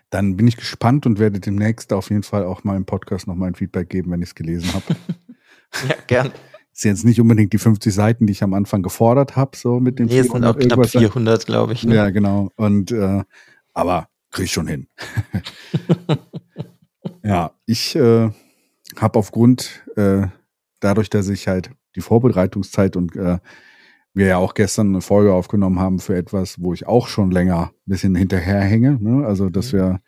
dann 0.09 0.37
bin 0.37 0.47
ich 0.47 0.57
gespannt 0.57 1.05
und 1.05 1.19
werde 1.19 1.39
demnächst 1.39 1.93
auf 1.93 2.09
jeden 2.09 2.23
Fall 2.23 2.45
auch 2.45 2.63
mal 2.63 2.75
im 2.77 2.85
Podcast 2.85 3.27
noch 3.27 3.35
mal 3.35 3.45
ein 3.47 3.53
Feedback 3.55 3.89
geben, 3.89 4.09
wenn 4.11 4.21
ich 4.23 4.29
es 4.29 4.35
gelesen 4.35 4.73
habe. 4.73 4.85
Ja, 5.87 5.93
gern. 6.07 6.31
ist 6.73 6.83
jetzt 6.83 7.05
nicht 7.05 7.21
unbedingt 7.21 7.53
die 7.53 7.59
50 7.59 7.93
Seiten, 7.93 8.25
die 8.25 8.31
ich 8.31 8.41
am 8.41 8.55
Anfang 8.55 8.81
gefordert 8.81 9.35
habe, 9.35 9.55
so 9.55 9.79
mit 9.79 9.99
den 9.99 10.07
Nee, 10.07 10.23
sind 10.23 10.31
auch 10.31 10.57
knapp 10.57 10.59
irgendwas. 10.61 10.91
400, 10.93 11.45
glaube 11.45 11.73
ich. 11.73 11.83
Ne? 11.83 11.93
Ja, 11.93 12.09
genau. 12.09 12.49
Und 12.55 12.91
äh, 12.91 13.21
aber 13.75 14.07
krieg 14.31 14.45
ich 14.45 14.51
schon 14.51 14.65
hin. 14.65 14.87
ja, 17.29 17.51
ich 17.67 17.95
äh, 17.95 18.31
habe 18.97 19.19
aufgrund 19.19 19.85
äh, 19.95 20.25
dadurch, 20.79 21.11
dass 21.11 21.29
ich 21.29 21.47
halt 21.47 21.69
die 21.95 22.01
Vorbereitungszeit 22.01 22.95
und 22.95 23.15
äh, 23.15 23.37
wir 24.15 24.25
ja 24.25 24.37
auch 24.37 24.55
gestern 24.55 24.87
eine 24.87 25.01
Folge 25.01 25.31
aufgenommen 25.31 25.77
haben 25.77 25.99
für 25.99 26.15
etwas, 26.15 26.59
wo 26.59 26.73
ich 26.73 26.87
auch 26.87 27.07
schon 27.07 27.29
länger 27.29 27.71
ein 27.71 27.89
bisschen 27.89 28.15
hinterherhänge. 28.15 28.97
Ne? 28.99 29.27
Also, 29.27 29.51
dass 29.51 29.71
Mhm. 29.71 29.77
wir 29.77 30.01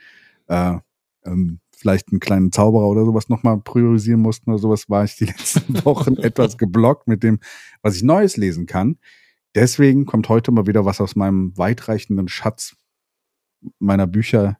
äh, 0.47 0.77
ähm, 1.25 1.59
vielleicht 1.77 2.09
einen 2.11 2.19
kleinen 2.19 2.51
Zauberer 2.51 2.87
oder 2.87 3.05
sowas 3.05 3.29
nochmal 3.29 3.61
priorisieren 3.61 4.21
mussten 4.21 4.49
oder 4.49 4.57
sowas, 4.59 4.89
war 4.89 5.03
ich 5.03 5.15
die 5.15 5.25
letzten 5.31 5.85
Wochen 5.85 6.15
etwas 6.17 6.57
geblockt 6.57 7.07
mit 7.07 7.21
dem, 7.21 7.37
was 7.83 7.95
ich 7.95 8.01
Neues 8.01 8.35
lesen 8.35 8.65
kann. 8.65 8.97
Deswegen 9.53 10.07
kommt 10.07 10.27
heute 10.27 10.51
mal 10.51 10.65
wieder 10.65 10.85
was 10.85 10.99
aus 10.99 11.15
meinem 11.15 11.55
weitreichenden 11.55 12.29
Schatz 12.29 12.75
meiner 13.77 14.07
Bücher, 14.07 14.57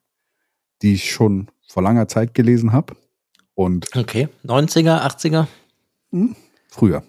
die 0.84 0.94
ich 0.94 1.12
schon 1.12 1.50
vor 1.72 1.82
langer 1.84 2.08
Zeit 2.10 2.34
gelesen 2.34 2.74
habe. 2.74 2.96
Und 3.54 3.88
Okay, 3.96 4.28
90er, 4.46 5.02
80er? 5.06 5.48
hm, 6.12 6.36
früher. 6.68 7.04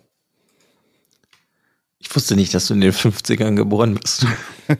Ich 1.98 2.14
wusste 2.14 2.36
nicht, 2.36 2.52
dass 2.54 2.66
du 2.66 2.74
in 2.74 2.80
den 2.80 2.92
50ern 2.92 3.54
geboren 3.56 3.94
bist. 4.00 4.26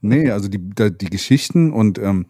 Nee, 0.00 0.30
also 0.30 0.48
die, 0.48 0.58
die 0.58 1.10
Geschichten 1.10 1.72
und 1.72 1.98
ähm, 1.98 2.26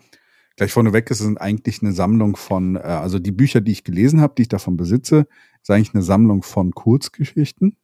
gleich 0.57 0.73
vorneweg 0.73 1.11
ist 1.11 1.21
es 1.21 1.37
eigentlich 1.37 1.81
eine 1.83 1.93
Sammlung 1.93 2.37
von, 2.37 2.77
äh, 2.77 2.81
also 2.81 3.19
die 3.19 3.31
Bücher, 3.33 3.61
die 3.61 3.73
ich 3.73 3.85
gelesen 3.85 4.21
habe, 4.21 4.35
die 4.37 4.43
ich 4.43 4.49
davon 4.49 4.77
besitze, 4.77 5.27
ist 5.63 5.71
eigentlich 5.71 5.95
eine 5.95 6.03
Sammlung 6.03 6.43
von 6.43 6.73
Kurzgeschichten 6.73 7.77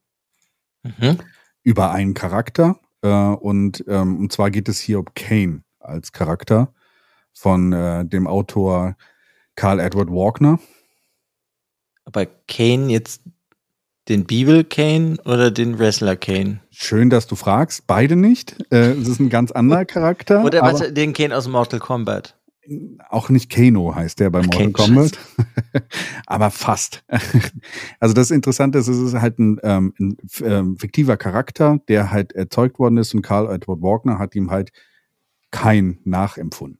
Mhm. 0.82 1.18
über 1.62 1.92
einen 1.92 2.14
Charakter. 2.14 2.80
Äh, 3.02 3.08
und, 3.08 3.84
ähm, 3.86 4.18
und 4.18 4.32
zwar 4.32 4.50
geht 4.50 4.68
es 4.68 4.80
hier 4.80 4.98
um 4.98 5.06
Kane 5.14 5.62
als 5.78 6.12
Charakter 6.12 6.74
von 7.40 7.72
äh, 7.72 8.04
dem 8.04 8.26
Autor 8.26 8.96
Carl 9.56 9.80
Edward 9.80 10.10
Walkner. 10.10 10.58
Aber 12.04 12.26
Kane 12.46 12.90
jetzt 12.90 13.22
den 14.08 14.24
Bibel 14.26 14.64
Kane 14.64 15.16
oder 15.24 15.50
den 15.50 15.78
Wrestler 15.78 16.16
Kane? 16.16 16.60
Schön, 16.70 17.08
dass 17.10 17.26
du 17.26 17.36
fragst. 17.36 17.86
Beide 17.86 18.16
nicht. 18.16 18.56
Äh, 18.70 18.92
es 18.92 19.08
ist 19.08 19.20
ein 19.20 19.30
ganz 19.30 19.52
anderer 19.52 19.84
Charakter. 19.84 20.44
Oder 20.44 20.62
warte, 20.62 20.92
den 20.92 21.12
Kane 21.12 21.36
aus 21.36 21.48
Mortal 21.48 21.80
Kombat? 21.80 22.36
auch 23.08 23.30
nicht 23.30 23.50
Kano 23.50 23.94
heißt 23.94 24.20
der 24.20 24.30
bei 24.30 24.42
Mortal 24.42 24.72
Kano, 24.72 24.86
Kombat. 24.86 25.18
aber 26.26 26.50
fast. 26.50 27.04
also 28.00 28.14
das 28.14 28.30
Interessante 28.30 28.78
ist, 28.78 28.88
es 28.88 28.98
ist 28.98 29.14
halt 29.14 29.38
ein, 29.38 29.58
ähm, 29.62 29.94
ein 29.98 30.16
ähm, 30.44 30.76
fiktiver 30.76 31.16
Charakter, 31.16 31.80
der 31.88 32.10
halt 32.10 32.32
erzeugt 32.32 32.78
worden 32.78 32.98
ist 32.98 33.14
und 33.14 33.22
Carl 33.22 33.52
Edward 33.52 33.82
Walkner 33.82 34.18
hat 34.18 34.34
ihm 34.34 34.50
halt 34.50 34.70
kein 35.50 35.98
nachempfunden. 36.04 36.78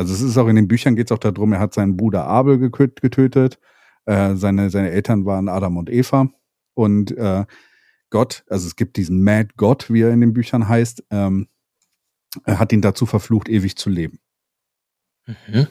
Also 0.00 0.14
es 0.14 0.22
ist 0.22 0.38
auch 0.38 0.48
in 0.48 0.56
den 0.56 0.66
Büchern 0.66 0.96
geht 0.96 1.10
es 1.10 1.12
auch 1.12 1.18
darum, 1.18 1.52
er 1.52 1.60
hat 1.60 1.74
seinen 1.74 1.98
Bruder 1.98 2.24
Abel 2.24 2.58
getötet. 2.58 3.58
Äh, 4.06 4.34
seine, 4.34 4.70
seine 4.70 4.90
Eltern 4.90 5.26
waren 5.26 5.50
Adam 5.50 5.76
und 5.76 5.90
Eva. 5.90 6.30
Und 6.72 7.14
äh, 7.18 7.44
Gott, 8.08 8.42
also 8.48 8.66
es 8.66 8.76
gibt 8.76 8.96
diesen 8.96 9.22
Mad 9.22 9.50
Gott, 9.58 9.92
wie 9.92 10.00
er 10.00 10.10
in 10.10 10.22
den 10.22 10.32
Büchern 10.32 10.66
heißt, 10.66 11.04
ähm, 11.10 11.48
er 12.46 12.58
hat 12.58 12.72
ihn 12.72 12.80
dazu 12.80 13.04
verflucht, 13.04 13.50
ewig 13.50 13.76
zu 13.76 13.90
leben. 13.90 14.20
Mhm. 15.26 15.66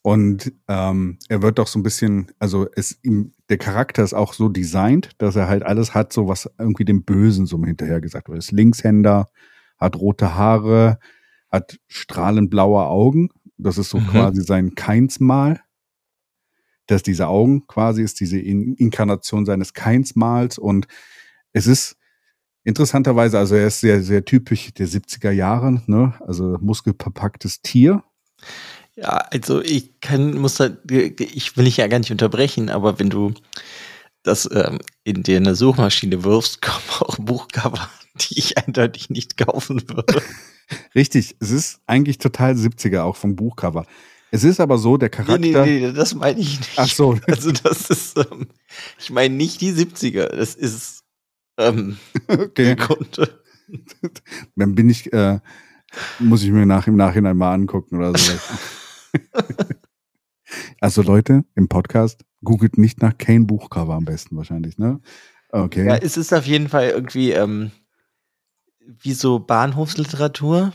Und 0.00 0.54
ähm, 0.68 1.18
er 1.28 1.42
wird 1.42 1.58
doch 1.58 1.66
so 1.66 1.78
ein 1.78 1.82
bisschen, 1.82 2.32
also 2.38 2.66
es 2.76 2.98
ihm, 3.02 3.34
der 3.50 3.58
Charakter 3.58 4.02
ist 4.02 4.14
auch 4.14 4.32
so 4.32 4.48
designt, 4.48 5.10
dass 5.18 5.36
er 5.36 5.48
halt 5.48 5.64
alles 5.64 5.92
hat, 5.92 6.14
so 6.14 6.28
was 6.28 6.50
irgendwie 6.58 6.86
dem 6.86 7.04
Bösen 7.04 7.44
so 7.44 7.62
hinterher 7.62 8.00
gesagt 8.00 8.28
wird. 8.28 8.36
Er 8.36 8.38
ist 8.38 8.52
Linkshänder, 8.52 9.28
hat 9.76 9.96
rote 9.96 10.34
Haare, 10.34 10.98
hat 11.50 11.78
strahlend 11.88 12.48
blaue 12.48 12.86
Augen. 12.86 13.28
Das 13.66 13.78
ist 13.78 13.90
so 13.90 13.98
Mhm. 13.98 14.06
quasi 14.08 14.42
sein 14.42 14.74
Keinsmal. 14.74 15.60
Dass 16.86 17.02
diese 17.02 17.26
Augen 17.26 17.66
quasi 17.66 18.02
ist 18.02 18.20
diese 18.20 18.38
In 18.38 18.74
Inkarnation 18.76 19.44
seines 19.44 19.74
Keinsmals. 19.74 20.56
Und 20.56 20.86
es 21.52 21.66
ist 21.66 21.96
interessanterweise, 22.62 23.38
also 23.38 23.56
er 23.56 23.66
ist 23.66 23.80
sehr, 23.80 24.02
sehr 24.02 24.24
typisch 24.24 24.72
der 24.72 24.86
70er 24.86 25.32
Jahre, 25.32 25.82
ne? 25.86 26.14
Also 26.20 26.58
muskelverpacktes 26.60 27.60
Tier. 27.62 28.04
Ja, 28.94 29.18
also 29.30 29.60
ich 29.62 30.00
kann, 30.00 30.38
muss 30.38 30.54
da, 30.54 30.70
ich 30.88 31.56
will 31.56 31.64
dich 31.64 31.76
ja 31.76 31.86
gar 31.88 31.98
nicht 31.98 32.12
unterbrechen, 32.12 32.70
aber 32.70 32.98
wenn 32.98 33.10
du 33.10 33.34
das 34.26 34.48
ähm, 34.52 34.78
in 35.04 35.22
dir 35.22 35.36
eine 35.36 35.54
Suchmaschine 35.54 36.24
wirfst, 36.24 36.60
kommen 36.62 36.82
auch 37.00 37.16
Buchcover, 37.18 37.88
die 38.20 38.38
ich 38.38 38.58
eindeutig 38.58 39.10
nicht 39.10 39.36
kaufen 39.36 39.88
würde. 39.88 40.22
Richtig, 40.94 41.36
es 41.38 41.50
ist 41.50 41.80
eigentlich 41.86 42.18
total 42.18 42.52
70er 42.54 43.02
auch 43.02 43.16
vom 43.16 43.36
Buchcover. 43.36 43.86
Es 44.32 44.42
ist 44.42 44.58
aber 44.58 44.78
so, 44.78 44.96
der 44.96 45.08
Nee, 45.10 45.14
Charakter. 45.16 45.64
nee, 45.66 45.80
nee, 45.80 45.92
das 45.92 46.14
meine 46.14 46.40
ich 46.40 46.58
nicht. 46.58 46.72
Ach 46.76 46.88
so, 46.88 47.16
Also 47.28 47.52
das 47.52 47.88
ist, 47.88 48.18
ähm, 48.18 48.48
ich 48.98 49.10
meine 49.10 49.34
nicht 49.34 49.60
die 49.60 49.72
70er, 49.72 50.26
das 50.26 50.54
ist 50.56 51.04
ähm, 51.58 51.96
okay. 52.28 52.74
Kunde. 52.74 53.42
Dann 54.56 54.74
bin 54.74 54.90
ich, 54.90 55.12
äh, 55.12 55.38
muss 56.18 56.42
ich 56.42 56.50
mir 56.50 56.66
nach, 56.66 56.88
im 56.88 56.96
Nachhinein 56.96 57.36
mal 57.36 57.54
angucken 57.54 57.96
oder 57.98 58.18
so. 58.18 58.32
also 60.80 61.02
Leute, 61.02 61.44
im 61.54 61.68
Podcast, 61.68 62.24
googelt 62.46 62.78
nicht 62.78 63.02
nach 63.02 63.18
Kane 63.18 63.44
Buchcover 63.44 63.94
am 63.94 64.06
besten 64.06 64.36
wahrscheinlich, 64.38 64.78
ne? 64.78 65.00
Okay. 65.50 65.86
Ja, 65.86 65.96
es 65.96 66.16
ist 66.16 66.32
auf 66.32 66.46
jeden 66.46 66.68
Fall 66.68 66.88
irgendwie 66.88 67.32
ähm, 67.32 67.70
wie 69.00 69.12
so 69.12 69.38
Bahnhofsliteratur. 69.38 70.72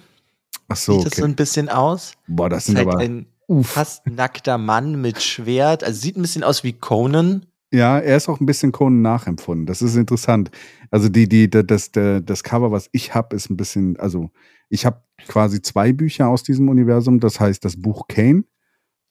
Ach 0.67 0.75
so, 0.75 0.97
Sieht 0.99 1.05
das 1.07 1.13
so 1.17 1.23
okay. 1.23 1.31
ein 1.31 1.35
bisschen 1.35 1.69
aus? 1.69 2.13
Boah, 2.27 2.49
das 2.49 2.59
ist 2.59 2.65
sind 2.67 2.77
halt 2.77 2.87
aber. 2.87 2.99
ein 2.99 3.25
Uff. 3.47 3.69
fast 3.71 4.07
nackter 4.07 4.57
Mann 4.57 5.01
mit 5.01 5.21
Schwert. 5.21 5.83
Also 5.83 5.99
sieht 5.99 6.17
ein 6.17 6.21
bisschen 6.21 6.43
aus 6.43 6.63
wie 6.63 6.73
Conan. 6.73 7.45
Ja, 7.73 7.99
er 7.99 8.17
ist 8.17 8.27
auch 8.29 8.39
ein 8.39 8.45
bisschen 8.45 8.71
Conan 8.71 9.01
nachempfunden. 9.01 9.65
Das 9.65 9.81
ist 9.81 9.95
interessant. 9.95 10.51
Also 10.89 11.09
die, 11.09 11.27
die, 11.27 11.49
da- 11.49 11.63
das, 11.63 11.91
der, 11.91 12.21
das 12.21 12.43
Cover, 12.43 12.71
was 12.71 12.89
ich 12.91 13.13
habe, 13.15 13.35
ist 13.35 13.49
ein 13.49 13.57
bisschen, 13.57 13.97
also 13.97 14.29
ich 14.69 14.85
habe 14.85 15.01
quasi 15.27 15.61
zwei 15.61 15.93
Bücher 15.93 16.27
aus 16.27 16.43
diesem 16.43 16.69
Universum. 16.69 17.19
Das 17.19 17.39
heißt 17.39 17.63
das 17.63 17.81
Buch 17.81 18.07
Kane 18.07 18.43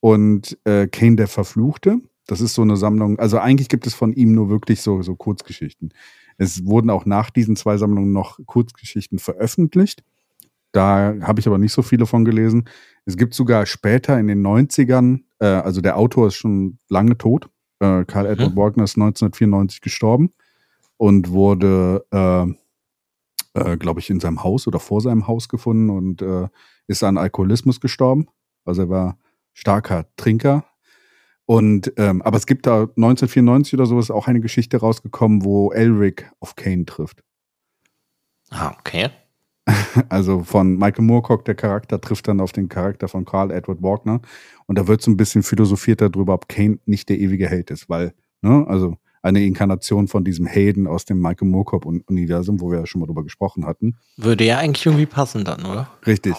und 0.01 0.59
äh, 0.65 0.87
Kane 0.89 1.17
der 1.17 1.29
Verfluchte. 1.29 2.01
Das 2.31 2.41
ist 2.41 2.55
so 2.55 2.63
eine 2.63 2.77
Sammlung. 2.77 3.19
Also 3.19 3.39
eigentlich 3.39 3.69
gibt 3.69 3.87
es 3.89 3.95
von 3.95 4.13
ihm 4.13 4.33
nur 4.33 4.49
wirklich 4.49 4.83
so, 4.83 5.03
so 5.03 5.17
Kurzgeschichten. 5.17 5.93
Es 6.39 6.65
wurden 6.65 6.89
auch 6.89 7.05
nach 7.05 7.31
diesen 7.31 7.57
zwei 7.57 7.77
Sammlungen 7.77 8.13
noch 8.13 8.39
Kurzgeschichten 8.47 9.19
veröffentlicht. 9.19 10.05
Da 10.71 11.15
habe 11.23 11.41
ich 11.41 11.49
aber 11.49 11.59
nicht 11.59 11.73
so 11.73 11.83
viele 11.83 12.07
von 12.07 12.25
gelesen. 12.25 12.69
Es 13.05 13.17
gibt 13.17 13.35
sogar 13.35 13.67
später 13.67 14.19
in 14.19 14.29
den 14.29 14.47
90ern, 14.47 15.23
äh, 15.41 15.47
also 15.47 15.81
der 15.81 15.97
Autor 15.97 16.29
ist 16.29 16.37
schon 16.37 16.79
lange 16.89 17.19
tot. 17.19 17.51
Äh, 17.81 18.05
Karl 18.05 18.27
mhm. 18.27 18.33
Edward 18.33 18.57
Wagner 18.57 18.85
ist 18.85 18.97
1994 18.97 19.81
gestorben 19.81 20.33
und 20.97 21.31
wurde, 21.31 22.07
äh, 22.13 22.47
äh, 23.55 23.77
glaube 23.77 23.99
ich, 23.99 24.09
in 24.09 24.21
seinem 24.21 24.45
Haus 24.45 24.69
oder 24.69 24.79
vor 24.79 25.01
seinem 25.01 25.27
Haus 25.27 25.49
gefunden 25.49 25.91
und 25.91 26.23
äh, 26.23 26.47
ist 26.87 27.03
an 27.03 27.19
Alkoholismus 27.19 27.81
gestorben. 27.81 28.29
Also 28.65 28.83
er 28.83 28.89
war 28.89 29.19
starker 29.53 30.07
Trinker. 30.17 30.65
Und 31.51 31.93
ähm, 31.97 32.23
aber 32.23 32.37
es 32.37 32.47
gibt 32.47 32.65
da 32.69 32.83
1994 32.83 33.75
oder 33.75 33.85
so 33.85 33.99
ist 33.99 34.13
auch 34.13 34.29
eine 34.29 34.39
Geschichte 34.39 34.77
rausgekommen, 34.77 35.45
wo 35.45 35.73
Elric 35.73 36.31
auf 36.39 36.55
Kane 36.55 36.85
trifft. 36.85 37.25
Ah, 38.51 38.73
okay. 38.79 39.11
Also 40.09 40.45
von 40.45 40.77
Michael 40.77 41.05
Moorcock, 41.05 41.45
der 41.45 41.57
Charakter, 41.57 42.01
trifft 42.01 42.29
dann 42.29 42.41
auf 42.41 42.53
den 42.53 42.69
Charakter 42.69 43.09
von 43.09 43.25
Carl 43.25 43.51
Edward 43.51 43.83
Wagner. 43.83 44.21
Und 44.67 44.79
da 44.79 44.87
wird 44.87 45.03
so 45.03 45.11
ein 45.11 45.17
bisschen 45.17 45.43
philosophiert 45.43 46.01
darüber, 46.01 46.35
ob 46.35 46.49
Kane 46.49 46.79
nicht 46.85 47.09
der 47.09 47.19
ewige 47.19 47.49
Held 47.49 47.73
ist, 47.73 47.89
weil, 47.89 48.15
ne, 48.43 48.65
also 48.69 48.97
eine 49.21 49.45
Inkarnation 49.45 50.07
von 50.07 50.23
diesem 50.23 50.47
Helden 50.47 50.87
aus 50.87 51.05
dem 51.05 51.21
Michael 51.21 51.49
Moorcock-Universum, 51.49 52.61
wo 52.61 52.71
wir 52.71 52.79
ja 52.79 52.87
schon 52.87 53.01
mal 53.01 53.07
drüber 53.07 53.25
gesprochen 53.25 53.67
hatten. 53.67 53.97
Würde 54.17 54.45
ja 54.45 54.59
eigentlich 54.59 54.87
irgendwie 54.87 55.07
passen 55.07 55.45
dann, 55.45 55.67
oder? 55.67 55.91
Richtig. 56.07 56.37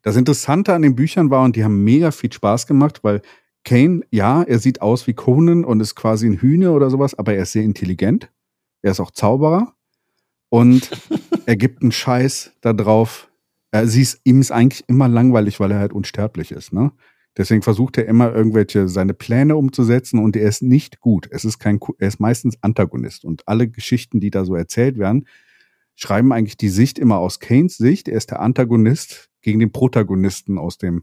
Das 0.00 0.16
Interessante 0.16 0.72
an 0.72 0.80
den 0.80 0.94
Büchern 0.94 1.28
war, 1.28 1.44
und 1.44 1.54
die 1.54 1.64
haben 1.64 1.84
mega 1.84 2.10
viel 2.12 2.32
Spaß 2.32 2.66
gemacht, 2.66 3.00
weil 3.02 3.20
Kane, 3.64 4.02
ja, 4.10 4.42
er 4.42 4.58
sieht 4.58 4.82
aus 4.82 5.06
wie 5.06 5.14
Conan 5.14 5.64
und 5.64 5.80
ist 5.80 5.94
quasi 5.94 6.26
ein 6.26 6.38
Hühner 6.38 6.72
oder 6.72 6.90
sowas, 6.90 7.14
aber 7.14 7.34
er 7.34 7.42
ist 7.42 7.52
sehr 7.52 7.62
intelligent. 7.62 8.30
Er 8.82 8.92
ist 8.92 9.00
auch 9.00 9.10
Zauberer 9.10 9.74
und 10.50 10.90
er 11.46 11.56
gibt 11.56 11.82
einen 11.82 11.92
Scheiß 11.92 12.52
darauf. 12.60 13.30
Er 13.70 13.88
sieht, 13.88 14.20
ihm 14.24 14.40
ist 14.40 14.52
eigentlich 14.52 14.84
immer 14.86 15.08
langweilig, 15.08 15.58
weil 15.60 15.70
er 15.70 15.78
halt 15.78 15.92
unsterblich 15.92 16.52
ist. 16.52 16.72
Ne? 16.72 16.92
Deswegen 17.36 17.62
versucht 17.62 17.98
er 17.98 18.06
immer 18.06 18.32
irgendwelche 18.32 18.86
seine 18.86 19.14
Pläne 19.14 19.56
umzusetzen 19.56 20.20
und 20.20 20.36
er 20.36 20.48
ist 20.48 20.62
nicht 20.62 21.00
gut. 21.00 21.26
Es 21.30 21.44
ist 21.44 21.58
kein, 21.58 21.80
er 21.98 22.08
ist 22.08 22.20
meistens 22.20 22.62
Antagonist 22.62 23.24
und 23.24 23.48
alle 23.48 23.68
Geschichten, 23.68 24.20
die 24.20 24.30
da 24.30 24.44
so 24.44 24.54
erzählt 24.54 24.98
werden, 24.98 25.26
schreiben 25.96 26.32
eigentlich 26.32 26.56
die 26.56 26.68
Sicht 26.68 26.98
immer 26.98 27.18
aus 27.18 27.40
Kanes 27.40 27.76
Sicht. 27.76 28.08
Er 28.08 28.16
ist 28.16 28.30
der 28.30 28.40
Antagonist 28.40 29.30
gegen 29.40 29.58
den 29.58 29.72
Protagonisten 29.72 30.58
aus 30.58 30.78
dem 30.78 31.02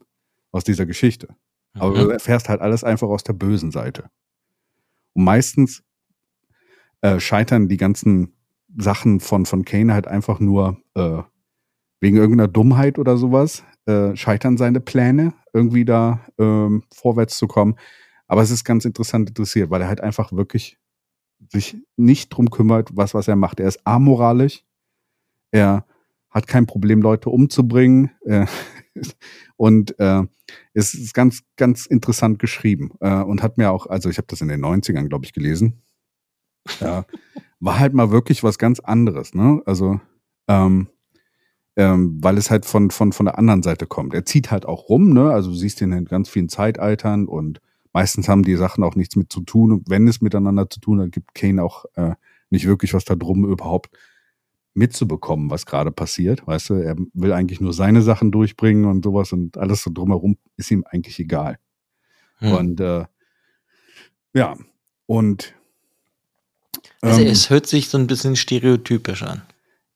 aus 0.53 0.63
dieser 0.63 0.85
Geschichte. 0.85 1.29
Aber 1.73 1.91
mhm. 1.91 1.95
du 1.95 2.09
erfährst 2.09 2.49
halt 2.49 2.61
alles 2.61 2.83
einfach 2.83 3.07
aus 3.07 3.23
der 3.23 3.33
bösen 3.33 3.71
Seite. 3.71 4.09
Und 5.13 5.23
meistens 5.23 5.83
äh, 7.01 7.19
scheitern 7.19 7.67
die 7.67 7.77
ganzen 7.77 8.33
Sachen 8.77 9.19
von, 9.19 9.45
von 9.45 9.65
Kane 9.65 9.93
halt 9.93 10.07
einfach 10.07 10.39
nur 10.39 10.77
äh, 10.95 11.21
wegen 11.99 12.17
irgendeiner 12.17 12.47
Dummheit 12.47 12.97
oder 12.97 13.17
sowas, 13.17 13.63
äh, 13.85 14.15
scheitern 14.15 14.57
seine 14.57 14.79
Pläne, 14.79 15.33
irgendwie 15.53 15.85
da 15.85 16.25
ähm, 16.37 16.83
vorwärts 16.93 17.37
zu 17.37 17.47
kommen. 17.47 17.75
Aber 18.27 18.41
es 18.41 18.51
ist 18.51 18.63
ganz 18.63 18.85
interessant 18.85 19.29
interessiert, 19.29 19.69
weil 19.69 19.81
er 19.81 19.87
halt 19.87 20.01
einfach 20.01 20.31
wirklich 20.31 20.77
sich 21.49 21.77
nicht 21.97 22.29
drum 22.29 22.49
kümmert, 22.49 22.89
was, 22.93 23.13
was 23.13 23.27
er 23.27 23.35
macht. 23.35 23.59
Er 23.59 23.67
ist 23.67 23.85
amoralisch, 23.85 24.63
er 25.51 25.85
hat 26.29 26.47
kein 26.47 26.65
Problem, 26.65 27.01
Leute 27.01 27.29
umzubringen 27.29 28.11
und 29.57 29.97
äh, 29.99 30.23
es 30.73 30.93
ist 30.93 31.13
ganz, 31.13 31.43
ganz 31.57 31.85
interessant 31.85 32.39
geschrieben 32.39 32.91
äh, 32.99 33.21
und 33.21 33.43
hat 33.43 33.57
mir 33.57 33.71
auch, 33.71 33.87
also 33.87 34.09
ich 34.09 34.17
habe 34.17 34.27
das 34.27 34.41
in 34.41 34.47
den 34.47 34.63
90ern, 34.63 35.07
glaube 35.07 35.25
ich, 35.25 35.33
gelesen. 35.33 35.81
Ja, 36.79 37.05
war 37.59 37.79
halt 37.79 37.93
mal 37.93 38.11
wirklich 38.11 38.43
was 38.43 38.57
ganz 38.57 38.79
anderes, 38.79 39.33
ne? 39.33 39.61
Also, 39.65 39.99
ähm, 40.47 40.89
ähm, 41.75 42.19
weil 42.21 42.37
es 42.37 42.51
halt 42.51 42.65
von, 42.65 42.91
von, 42.91 43.13
von 43.13 43.25
der 43.25 43.37
anderen 43.37 43.63
Seite 43.63 43.87
kommt. 43.87 44.13
Er 44.13 44.25
zieht 44.25 44.51
halt 44.51 44.65
auch 44.65 44.89
rum, 44.89 45.13
ne? 45.13 45.31
Also 45.31 45.51
du 45.51 45.55
siehst 45.55 45.81
ihn 45.81 45.91
in 45.91 46.05
ganz 46.05 46.29
vielen 46.29 46.49
Zeitaltern 46.49 47.27
und 47.27 47.61
meistens 47.93 48.27
haben 48.27 48.43
die 48.43 48.55
Sachen 48.55 48.83
auch 48.83 48.95
nichts 48.95 49.15
mit 49.15 49.31
zu 49.31 49.41
tun. 49.41 49.71
Und 49.71 49.89
wenn 49.89 50.07
es 50.07 50.21
miteinander 50.21 50.69
zu 50.69 50.79
tun 50.79 51.01
hat, 51.01 51.11
gibt 51.11 51.33
Kane 51.33 51.63
auch 51.63 51.85
äh, 51.95 52.13
nicht 52.49 52.67
wirklich 52.67 52.93
was 52.93 53.05
da 53.05 53.15
drum 53.15 53.45
überhaupt 53.45 53.89
mitzubekommen, 54.73 55.49
was 55.49 55.65
gerade 55.65 55.91
passiert. 55.91 56.45
Weißt 56.47 56.69
du, 56.69 56.75
er 56.75 56.95
will 57.13 57.33
eigentlich 57.33 57.61
nur 57.61 57.73
seine 57.73 58.01
Sachen 58.01 58.31
durchbringen 58.31 58.85
und 58.85 59.03
sowas 59.03 59.33
und 59.33 59.57
alles 59.57 59.83
so 59.83 59.91
drumherum 59.93 60.37
ist 60.57 60.71
ihm 60.71 60.85
eigentlich 60.89 61.19
egal. 61.19 61.57
Hm. 62.37 62.53
Und 62.53 62.79
äh, 62.79 63.05
ja, 64.33 64.55
und 65.05 65.53
also 67.01 67.21
ähm, 67.21 67.27
es 67.27 67.49
hört 67.49 67.67
sich 67.67 67.89
so 67.89 67.97
ein 67.97 68.07
bisschen 68.07 68.35
stereotypisch 68.35 69.23
an. 69.23 69.41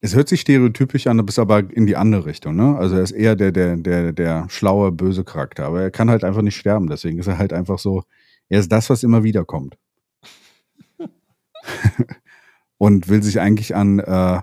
Es 0.01 0.13
hört 0.13 0.27
sich 0.29 0.41
stereotypisch 0.41 1.07
an, 1.07 1.25
bis 1.25 1.39
aber 1.39 1.59
in 1.71 1.87
die 1.87 1.95
andere 1.95 2.25
Richtung, 2.25 2.55
ne? 2.55 2.77
Also 2.77 2.95
er 2.95 3.01
ist 3.01 3.11
eher 3.11 3.35
der, 3.35 3.51
der, 3.51 3.77
der, 3.77 4.11
der 4.11 4.47
schlaue, 4.49 4.91
böse 4.91 5.23
Charakter. 5.23 5.65
Aber 5.65 5.81
er 5.81 5.91
kann 5.91 6.09
halt 6.09 6.23
einfach 6.23 6.41
nicht 6.41 6.57
sterben. 6.57 6.87
Deswegen 6.87 7.17
ist 7.17 7.27
er 7.27 7.37
halt 7.37 7.53
einfach 7.53 7.79
so, 7.79 8.03
er 8.49 8.59
ist 8.59 8.71
das, 8.71 8.89
was 8.89 9.03
immer 9.03 9.23
wieder 9.23 9.45
kommt. 9.45 9.77
und 12.77 13.07
will 13.07 13.23
sich 13.23 13.39
eigentlich 13.39 13.75
an, 13.75 13.99
äh, 13.99 14.41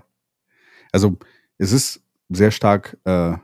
also 0.93 1.17
es 1.57 1.73
ist 1.73 2.01
sehr 2.29 2.51
stark 2.51 2.97
äh, 3.03 3.35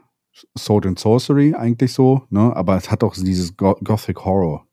Sword 0.58 0.86
and 0.86 1.00
Sorcery 1.00 1.54
eigentlich 1.54 1.92
so, 1.92 2.24
ne? 2.30 2.56
Aber 2.56 2.78
es 2.78 2.90
hat 2.90 3.04
auch 3.04 3.14
dieses 3.14 3.58
Gothic 3.58 4.24
Horror 4.24 4.66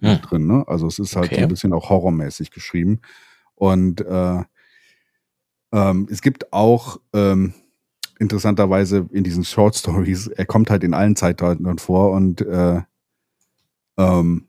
hm. 0.00 0.20
drin, 0.22 0.46
ne? 0.46 0.64
Also 0.66 0.86
es 0.86 0.98
ist 0.98 1.16
halt 1.16 1.26
okay. 1.26 1.36
so 1.36 1.42
ein 1.42 1.48
bisschen 1.48 1.72
auch 1.74 1.90
horrormäßig 1.90 2.50
geschrieben. 2.50 3.00
Und 3.54 4.00
äh, 4.00 4.42
ähm, 5.72 6.08
es 6.10 6.22
gibt 6.22 6.52
auch 6.52 7.00
ähm, 7.12 7.54
interessanterweise 8.18 9.08
in 9.12 9.24
diesen 9.24 9.44
Short 9.44 9.74
Stories, 9.74 10.28
er 10.28 10.46
kommt 10.46 10.70
halt 10.70 10.84
in 10.84 10.94
allen 10.94 11.16
Zeitaltern 11.16 11.78
vor 11.78 12.12
und 12.12 12.40
äh, 12.40 12.80
ähm, 13.98 14.48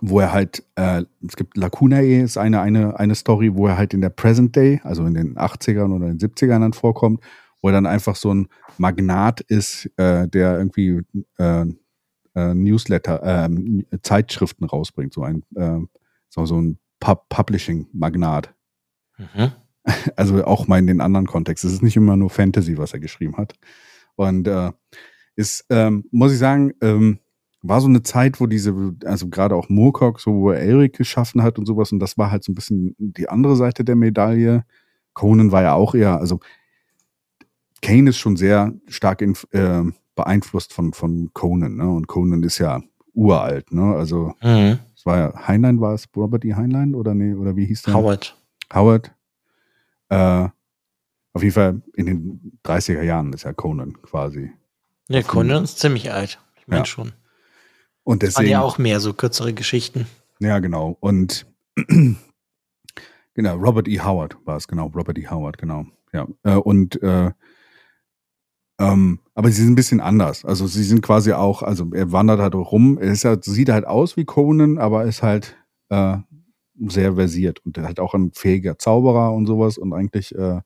wo 0.00 0.20
er 0.20 0.32
halt, 0.32 0.64
äh, 0.76 1.04
es 1.26 1.36
gibt 1.36 1.56
Lacunae 1.56 2.22
ist 2.22 2.38
eine, 2.38 2.60
eine, 2.60 2.98
eine 2.98 3.14
Story, 3.14 3.54
wo 3.54 3.66
er 3.66 3.76
halt 3.76 3.94
in 3.94 4.00
der 4.00 4.10
Present 4.10 4.54
Day, 4.54 4.80
also 4.84 5.04
in 5.04 5.14
den 5.14 5.36
80ern 5.36 5.94
oder 5.94 6.06
den 6.06 6.18
70ern 6.18 6.60
dann 6.60 6.72
vorkommt, 6.72 7.22
wo 7.60 7.68
er 7.68 7.72
dann 7.72 7.86
einfach 7.86 8.16
so 8.16 8.32
ein 8.32 8.48
Magnat 8.78 9.40
ist, 9.40 9.90
äh, 9.96 10.28
der 10.28 10.58
irgendwie 10.58 11.02
äh, 11.38 11.66
äh, 12.34 12.54
Newsletter, 12.54 13.46
äh, 13.46 13.98
Zeitschriften 14.02 14.64
rausbringt, 14.64 15.12
so 15.12 15.22
ein, 15.22 15.42
äh, 15.56 15.80
so, 16.28 16.46
so 16.46 16.60
ein 16.60 16.78
Pub 17.00 17.28
Publishing-Magnat. 17.28 18.54
Mhm. 19.18 19.52
Also 20.16 20.44
auch 20.44 20.68
mal 20.68 20.78
in 20.78 20.86
den 20.86 21.00
anderen 21.00 21.26
Kontext. 21.26 21.64
Es 21.64 21.72
ist 21.72 21.82
nicht 21.82 21.96
immer 21.96 22.14
nur 22.14 22.28
Fantasy, 22.28 22.76
was 22.76 22.92
er 22.92 22.98
geschrieben 22.98 23.38
hat. 23.38 23.54
Und 24.16 24.46
äh, 24.46 24.70
ist, 25.34 25.64
ähm, 25.70 26.04
muss 26.10 26.30
ich 26.30 26.38
sagen, 26.38 26.74
ähm, 26.82 27.20
war 27.62 27.80
so 27.80 27.88
eine 27.88 28.02
Zeit, 28.02 28.40
wo 28.40 28.46
diese, 28.46 28.94
also 29.04 29.28
gerade 29.28 29.56
auch 29.56 29.68
Moorcock, 29.68 30.20
so 30.20 30.32
wo 30.32 30.50
er 30.50 30.60
Eric 30.60 30.96
geschaffen 30.96 31.42
hat 31.42 31.58
und 31.58 31.66
sowas, 31.66 31.92
und 31.92 31.98
das 31.98 32.16
war 32.16 32.30
halt 32.30 32.44
so 32.44 32.52
ein 32.52 32.54
bisschen 32.54 32.94
die 32.98 33.28
andere 33.28 33.56
Seite 33.56 33.84
der 33.84 33.96
Medaille. 33.96 34.64
Conan 35.12 35.50
war 35.50 35.62
ja 35.62 35.74
auch 35.74 35.94
eher, 35.94 36.18
also 36.18 36.40
Kane 37.82 38.10
ist 38.10 38.18
schon 38.18 38.36
sehr 38.36 38.72
stark 38.86 39.22
in, 39.22 39.34
äh, 39.50 39.82
beeinflusst 40.14 40.72
von, 40.72 40.92
von 40.92 41.30
Conan, 41.32 41.76
ne? 41.76 41.88
Und 41.88 42.06
Conan 42.06 42.42
ist 42.42 42.58
ja 42.58 42.82
uralt, 43.14 43.72
ne? 43.72 43.94
Also 43.94 44.34
mhm 44.42 44.78
war 45.08 45.18
ja, 45.18 45.48
Heinlein 45.48 45.80
war 45.80 45.94
es, 45.94 46.06
Robert 46.14 46.44
E. 46.44 46.54
Heinlein 46.54 46.94
oder 46.94 47.14
nee, 47.14 47.34
oder 47.34 47.56
wie 47.56 47.64
hieß 47.64 47.82
der? 47.82 47.94
Howard. 47.94 48.36
Howard. 48.72 49.10
Äh, 50.10 50.48
auf 51.32 51.42
jeden 51.42 51.54
Fall 51.54 51.82
in 51.94 52.06
den 52.06 52.58
30er 52.64 53.02
Jahren 53.02 53.32
ist 53.32 53.42
ja 53.42 53.52
Conan 53.52 54.00
quasi. 54.02 54.52
Ja, 55.08 55.22
Conan 55.22 55.64
ist 55.64 55.78
ziemlich 55.78 56.12
alt. 56.12 56.38
Ich 56.60 56.68
meine 56.68 56.82
ja. 56.82 56.84
schon. 56.84 57.12
Und 58.08 58.22
deswegen. 58.22 58.46
Waren 58.46 58.52
ja 58.52 58.62
auch 58.62 58.78
mehr 58.78 59.00
so 59.00 59.12
kürzere 59.12 59.52
Geschichten. 59.52 60.06
Ja, 60.40 60.60
genau. 60.60 60.96
Und 60.98 61.44
genau, 63.34 63.56
Robert 63.56 63.86
E. 63.86 64.00
Howard 64.00 64.38
war 64.46 64.56
es, 64.56 64.66
genau. 64.66 64.86
Robert 64.86 65.18
E. 65.18 65.28
Howard, 65.28 65.58
genau. 65.58 65.84
Ja. 66.14 66.26
Äh, 66.42 66.54
und 66.54 67.02
äh, 67.02 67.32
ähm, 68.80 69.20
aber 69.34 69.50
sie 69.50 69.60
sind 69.60 69.72
ein 69.72 69.74
bisschen 69.74 70.00
anders. 70.00 70.46
Also 70.46 70.66
sie 70.66 70.84
sind 70.84 71.02
quasi 71.02 71.32
auch, 71.32 71.62
also 71.62 71.90
er 71.92 72.10
wandert 72.10 72.40
halt 72.40 72.54
rum. 72.54 72.96
Er 72.98 73.12
ist 73.12 73.26
halt, 73.26 73.44
sieht 73.44 73.68
halt 73.68 73.86
aus 73.86 74.16
wie 74.16 74.24
Conan, 74.24 74.78
aber 74.78 75.04
ist 75.04 75.22
halt 75.22 75.58
äh, 75.90 76.16
sehr 76.86 77.16
versiert 77.16 77.60
und 77.66 77.76
er 77.76 77.90
hat 77.90 78.00
auch 78.00 78.14
ein 78.14 78.32
fähiger 78.32 78.78
Zauberer 78.78 79.34
und 79.34 79.44
sowas 79.44 79.76
und 79.76 79.92
eigentlich 79.92 80.34
äh, 80.34 80.62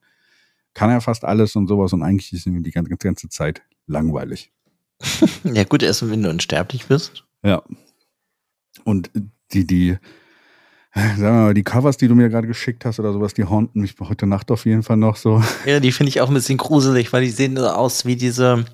kann 0.75 0.91
er 0.91 1.01
fast 1.01 1.25
alles 1.25 1.57
und 1.57 1.67
sowas 1.67 1.93
und 1.93 2.05
eigentlich 2.05 2.33
ist 2.33 2.47
ihm 2.47 2.63
die 2.63 2.71
ganze, 2.71 2.95
ganze 2.97 3.29
Zeit 3.31 3.63
langweilig. 3.89 4.53
ja 5.43 5.65
gut, 5.65 5.83
erst 5.83 6.09
wenn 6.09 6.23
du 6.23 6.31
unsterblich 6.31 6.87
bist. 6.87 7.25
Ja. 7.43 7.63
Und 8.85 9.11
die, 9.53 9.67
die, 9.67 9.99
sagen 10.95 11.19
wir 11.19 11.31
mal, 11.33 11.55
die 11.55 11.63
Covers, 11.65 11.97
die 11.97 12.09
du 12.09 12.15
mir 12.15 12.29
gerade 12.29 12.47
geschickt 12.47 12.85
hast 12.85 12.99
oder 13.01 13.13
sowas, 13.13 13.35
die 13.35 13.45
haunten 13.45 13.81
mich 13.81 13.95
heute 14.01 14.27
Nacht 14.27 14.51
auf 14.51 14.65
jeden 14.65 14.83
Fall 14.83 14.97
noch 14.97 15.17
so. 15.17 15.43
Ja, 15.67 15.81
die 15.81 15.93
finde 15.93 16.09
ich 16.11 16.21
auch 16.21 16.29
ein 16.29 16.35
bisschen 16.35 16.59
gruselig, 16.59 17.13
weil 17.13 17.23
die 17.23 17.31
sehen 17.31 17.57
so 17.57 17.69
aus 17.69 18.05
wie 18.07 18.17
diese, 18.17 18.65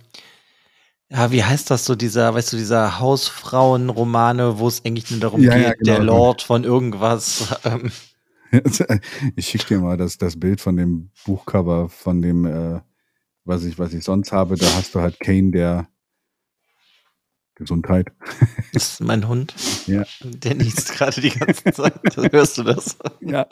Ja, 1.10 1.30
wie 1.30 1.42
heißt 1.42 1.70
das 1.70 1.84
so, 1.84 1.94
dieser, 1.94 2.34
weißt 2.34 2.52
du, 2.52 2.56
dieser 2.56 3.00
Hausfrauenromane, 3.00 4.58
wo 4.58 4.68
es 4.68 4.84
eigentlich 4.84 5.10
nur 5.10 5.20
darum 5.20 5.40
Ja, 5.42 5.54
geht, 5.54 5.62
ja, 5.64 5.72
genau. 5.72 5.84
der 5.84 6.00
Lord 6.04 6.42
von 6.42 6.64
irgendwas. 6.64 7.54
Ähm, 7.64 7.90
Ich 9.36 9.48
schicke 9.48 9.66
dir 9.74 9.80
mal 9.80 9.96
das, 9.96 10.18
das 10.18 10.38
Bild 10.38 10.60
von 10.60 10.76
dem 10.76 11.10
Buchcover, 11.24 11.88
von 11.88 12.22
dem, 12.22 12.44
äh, 12.46 12.80
was 13.44 13.64
ich, 13.64 13.78
was 13.78 13.92
ich 13.94 14.04
sonst 14.04 14.32
habe. 14.32 14.56
Da 14.56 14.66
hast 14.76 14.94
du 14.94 15.00
halt 15.00 15.18
Kane, 15.20 15.50
der 15.50 15.88
Gesundheit. 17.58 18.08
das 18.72 18.92
ist 18.94 19.00
mein 19.00 19.28
Hund. 19.28 19.54
Ja. 19.86 20.04
Der 20.22 20.54
niest 20.54 20.92
gerade 20.92 21.20
die 21.20 21.30
ganze 21.30 21.64
Zeit. 21.72 22.16
Hörst 22.32 22.56
du 22.58 22.62
das? 22.62 22.96
Ja. 23.20 23.46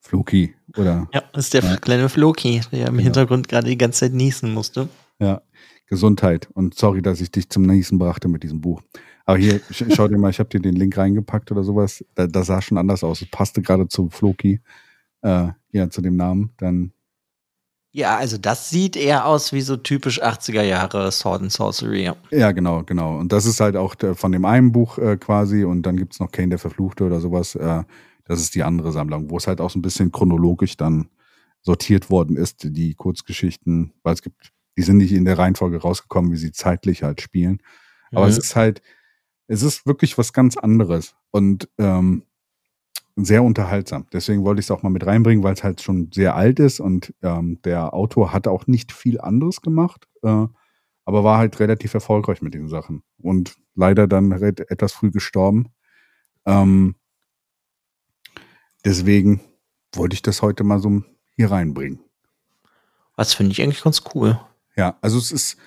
Floki, 0.00 0.54
oder? 0.76 1.08
Ja, 1.12 1.22
das 1.32 1.46
ist 1.46 1.54
der 1.54 1.62
Ja. 1.62 1.76
kleine 1.76 2.08
Floki, 2.08 2.60
der 2.72 2.88
im 2.88 2.94
Genau. 2.94 3.02
Hintergrund 3.04 3.48
gerade 3.48 3.68
die 3.68 3.78
ganze 3.78 4.00
Zeit 4.00 4.12
niesen 4.12 4.52
musste. 4.52 4.88
Ja. 5.18 5.42
Gesundheit. 5.86 6.48
Und 6.54 6.74
sorry, 6.74 7.02
dass 7.02 7.20
ich 7.20 7.32
dich 7.32 7.48
zum 7.48 7.62
Niesen 7.62 7.98
brachte 7.98 8.28
mit 8.28 8.42
diesem 8.44 8.60
Buch. 8.60 8.80
Aber 9.26 9.38
hier, 9.38 9.60
sch 9.70 9.84
schau 9.94 10.06
dir 10.08 10.18
mal, 10.18 10.30
ich 10.30 10.38
habe 10.38 10.48
dir 10.48 10.60
den 10.60 10.76
Link 10.76 10.96
reingepackt 10.96 11.50
oder 11.50 11.64
sowas. 11.64 12.04
Da, 12.14 12.26
das 12.28 12.46
sah 12.46 12.62
schon 12.62 12.78
anders 12.78 13.02
aus. 13.02 13.22
Es 13.22 13.28
passte 13.30 13.60
gerade 13.60 13.88
zu 13.88 14.08
Floki, 14.08 14.60
äh, 15.22 15.48
ja, 15.72 15.90
zu 15.90 16.00
dem 16.00 16.16
Namen. 16.16 16.52
Dann, 16.58 16.92
Ja, 17.92 18.16
also 18.16 18.38
das 18.38 18.70
sieht 18.70 18.94
eher 18.96 19.26
aus 19.26 19.52
wie 19.52 19.62
so 19.62 19.76
typisch 19.76 20.22
80er 20.22 20.62
Jahre 20.62 21.10
Sword 21.10 21.42
and 21.42 21.52
Sorcery. 21.52 22.04
Ja. 22.04 22.16
ja, 22.30 22.52
genau, 22.52 22.84
genau. 22.84 23.18
Und 23.18 23.32
das 23.32 23.46
ist 23.46 23.58
halt 23.60 23.76
auch 23.76 23.96
von 24.14 24.30
dem 24.30 24.44
einen 24.44 24.70
Buch 24.70 24.98
äh, 24.98 25.16
quasi. 25.16 25.64
Und 25.64 25.82
dann 25.82 25.96
gibt's 25.96 26.20
noch 26.20 26.30
Kane 26.30 26.50
der 26.50 26.58
Verfluchte 26.58 27.04
oder 27.04 27.20
sowas. 27.20 27.56
Äh, 27.56 27.82
das 28.24 28.40
ist 28.40 28.54
die 28.54 28.62
andere 28.62 28.92
Sammlung, 28.92 29.28
wo 29.30 29.38
es 29.38 29.48
halt 29.48 29.60
auch 29.60 29.70
so 29.70 29.78
ein 29.78 29.82
bisschen 29.82 30.12
chronologisch 30.12 30.76
dann 30.76 31.08
sortiert 31.62 32.10
worden 32.10 32.36
ist, 32.36 32.58
die 32.64 32.94
Kurzgeschichten, 32.94 33.92
weil 34.04 34.14
es 34.14 34.22
gibt, 34.22 34.52
die 34.78 34.82
sind 34.82 34.98
nicht 34.98 35.12
in 35.12 35.24
der 35.24 35.36
Reihenfolge 35.36 35.78
rausgekommen, 35.78 36.30
wie 36.32 36.36
sie 36.36 36.52
zeitlich 36.52 37.02
halt 37.02 37.20
spielen. 37.20 37.60
Aber 38.12 38.26
Mhm. 38.26 38.30
es 38.30 38.38
ist 38.38 38.56
halt, 38.56 38.82
es 39.48 39.62
ist 39.62 39.84
wirklich 39.84 40.16
was 40.16 40.32
ganz 40.32 40.56
anderes 40.56 41.16
und 41.32 41.68
ähm, 41.78 42.22
sehr 43.16 43.42
unterhaltsam. 43.42 44.06
Deswegen 44.12 44.44
wollte 44.44 44.60
ich 44.60 44.66
es 44.66 44.70
auch 44.70 44.82
mal 44.82 44.90
mit 44.90 45.06
reinbringen, 45.06 45.44
weil 45.44 45.54
es 45.54 45.64
halt 45.64 45.80
schon 45.82 46.10
sehr 46.12 46.34
alt 46.36 46.58
ist 46.58 46.80
und 46.80 47.14
ähm, 47.22 47.60
der 47.62 47.92
Autor 47.94 48.32
hat 48.32 48.48
auch 48.48 48.66
nicht 48.66 48.92
viel 48.92 49.20
anderes 49.20 49.60
gemacht, 49.60 50.08
äh, 50.22 50.46
aber 51.04 51.24
war 51.24 51.38
halt 51.38 51.58
relativ 51.60 51.94
erfolgreich 51.94 52.40
mit 52.40 52.54
den 52.54 52.68
Sachen 52.68 53.02
und 53.18 53.56
leider 53.74 54.06
dann 54.06 54.32
etwas 54.32 54.92
früh 54.92 55.10
gestorben. 55.10 55.68
Ähm, 56.46 56.94
deswegen 58.84 59.40
wollte 59.94 60.14
ich 60.14 60.22
das 60.22 60.42
heute 60.42 60.64
mal 60.64 60.78
so 60.78 61.02
hier 61.36 61.50
reinbringen. 61.50 62.00
Das 63.16 63.34
finde 63.34 63.52
ich 63.52 63.60
eigentlich 63.60 63.82
ganz 63.82 64.02
cool. 64.14 64.40
Ja, 64.76 64.96
also 65.02 65.18
es 65.18 65.30
ist, 65.30 65.58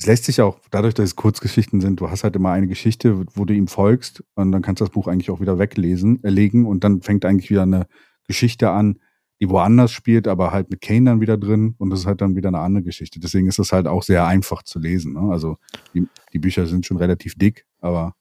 es 0.00 0.06
lässt 0.06 0.24
sich 0.24 0.40
auch, 0.40 0.58
dadurch, 0.70 0.94
dass 0.94 1.04
es 1.04 1.16
Kurzgeschichten 1.16 1.82
sind, 1.82 2.00
du 2.00 2.08
hast 2.08 2.24
halt 2.24 2.34
immer 2.34 2.52
eine 2.52 2.66
Geschichte, 2.66 3.26
wo 3.34 3.44
du 3.44 3.52
ihm 3.52 3.68
folgst 3.68 4.24
und 4.34 4.50
dann 4.50 4.62
kannst 4.62 4.80
du 4.80 4.84
das 4.86 4.92
Buch 4.92 5.08
eigentlich 5.08 5.30
auch 5.30 5.40
wieder 5.40 5.58
weglesen, 5.58 6.24
äh, 6.24 6.30
legen 6.30 6.66
und 6.66 6.84
dann 6.84 7.02
fängt 7.02 7.26
eigentlich 7.26 7.50
wieder 7.50 7.64
eine 7.64 7.86
Geschichte 8.26 8.70
an, 8.70 8.98
die 9.40 9.50
woanders 9.50 9.92
spielt, 9.92 10.26
aber 10.26 10.52
halt 10.52 10.70
mit 10.70 10.80
Kane 10.80 11.04
dann 11.04 11.20
wieder 11.20 11.36
drin 11.36 11.74
und 11.76 11.90
das 11.90 12.00
ist 12.00 12.06
halt 12.06 12.22
dann 12.22 12.34
wieder 12.34 12.48
eine 12.48 12.60
andere 12.60 12.82
Geschichte. 12.82 13.20
Deswegen 13.20 13.46
ist 13.46 13.58
das 13.58 13.72
halt 13.72 13.86
auch 13.86 14.02
sehr 14.02 14.26
einfach 14.26 14.62
zu 14.62 14.78
lesen. 14.78 15.12
Ne? 15.12 15.30
Also 15.30 15.58
die, 15.92 16.08
die 16.32 16.38
Bücher 16.38 16.66
sind 16.66 16.86
schon 16.86 16.96
relativ 16.96 17.34
dick, 17.34 17.66
aber 17.80 18.14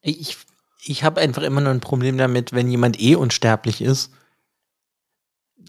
Ich, 0.00 0.36
ich 0.84 1.02
habe 1.02 1.20
einfach 1.20 1.42
immer 1.42 1.60
nur 1.60 1.72
ein 1.72 1.80
Problem 1.80 2.18
damit, 2.18 2.52
wenn 2.52 2.70
jemand 2.70 3.00
eh 3.00 3.16
unsterblich 3.16 3.82
ist, 3.82 4.12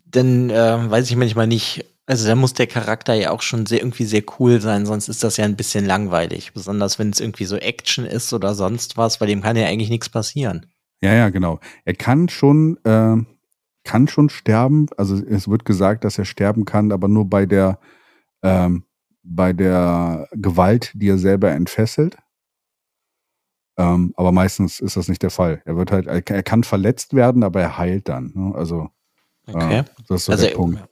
dann 0.05 0.51
äh, 0.51 0.91
weiß 0.91 1.09
ich 1.09 1.15
manchmal 1.15 1.47
nicht, 1.47 1.84
also 2.08 2.28
da 2.28 2.36
muss 2.36 2.53
der 2.53 2.68
Charakter 2.68 3.14
ja 3.14 3.32
auch 3.32 3.41
schon 3.41 3.66
sehr 3.66 3.80
irgendwie 3.80 4.06
sehr 4.06 4.24
cool 4.39 4.62
sein, 4.62 4.86
sonst 4.86 5.10
ist 5.10 5.24
das 5.24 5.38
ja 5.38 5.45
ein 5.45 5.56
bisschen 5.56 5.86
langweilig. 5.86 6.53
Besonders 6.53 6.99
wenn 6.99 7.10
es 7.10 7.20
irgendwie 7.20 7.45
so 7.45 7.58
Action 7.58 8.06
ist 8.06 8.32
oder 8.34 8.53
sonst 8.53 8.97
was, 8.97 9.20
weil 9.20 9.28
dem 9.28 9.41
kann 9.41 9.56
ja 9.56 9.66
eigentlich 9.66 9.89
nichts 9.89 10.10
passieren. 10.10 10.68
Ja, 11.01 11.14
ja, 11.14 11.30
genau. 11.30 11.60
Er 11.84 11.95
kann 11.95 12.30
schon, 12.30 12.78
äh, 12.84 13.18
kann 13.84 14.08
schon 14.08 14.30
sterben. 14.30 14.88
Also 14.97 15.16
es 15.16 15.47
wird 15.47 15.66
gesagt, 15.66 16.03
dass 16.03 16.18
er 16.18 16.26
sterben 16.26 16.66
kann, 16.66 16.91
aber 16.91 17.08
nur 17.08 17.30
bei 17.30 17.45
der, 17.45 17.80
ähm, 18.43 18.84
bei 19.24 19.53
der 19.53 20.28
Gewalt, 20.32 20.91
die 20.93 21.10
er 21.10 21.18
selber 21.18 21.51
entfesselt. 21.51 22.18
Ähm, 23.78 24.14
aber 24.16 24.32
meistens 24.32 24.80
ist 24.80 24.95
das 24.95 25.10
nicht 25.10 25.22
der 25.22 25.32
Fall. 25.32 25.62
Er 25.66 25.76
wird 25.76 25.91
halt, 25.91 26.08
er, 26.08 26.22
kann 26.22 26.64
verletzt 26.64 27.14
werden, 27.14 27.43
aber 27.43 27.62
er 27.62 27.78
heilt 27.78 28.08
dann. 28.08 28.32
Ne? 28.34 28.56
Also 28.56 28.89
Okay. 29.47 29.80
äh, 29.80 29.84
das 30.08 30.22
ist 30.22 30.26
so 30.26 30.32
also 30.32 30.45
der 30.45 30.56
Punkt. 30.56 30.84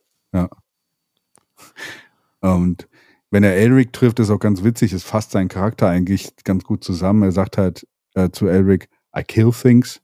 Und 2.42 2.88
wenn 3.32 3.44
er 3.44 3.56
Elric 3.56 3.94
trifft, 3.94 4.20
ist 4.20 4.30
auch 4.30 4.40
ganz 4.40 4.64
witzig, 4.64 4.94
es 4.94 5.04
fasst 5.04 5.32
seinen 5.32 5.48
Charakter 5.48 5.88
eigentlich 5.88 6.36
ganz 6.44 6.64
gut 6.64 6.84
zusammen. 6.84 7.24
Er 7.24 7.32
sagt 7.32 7.58
halt 7.58 7.88
äh, 8.14 8.30
zu 8.30 8.48
Elric, 8.48 8.90
I 9.18 9.24
kill 9.24 9.52
things. 9.52 10.02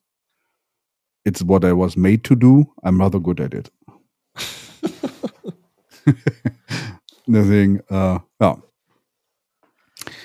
It's 1.24 1.47
what 1.47 1.64
I 1.64 1.72
was 1.72 1.95
made 1.95 2.24
to 2.24 2.36
do. 2.36 2.74
I'm 2.82 2.99
rather 2.99 3.20
good 3.20 3.39
at 3.39 3.53
it. 3.53 3.72
Deswegen, 7.28 7.82
äh, 7.89 8.20
ja. 8.41 8.64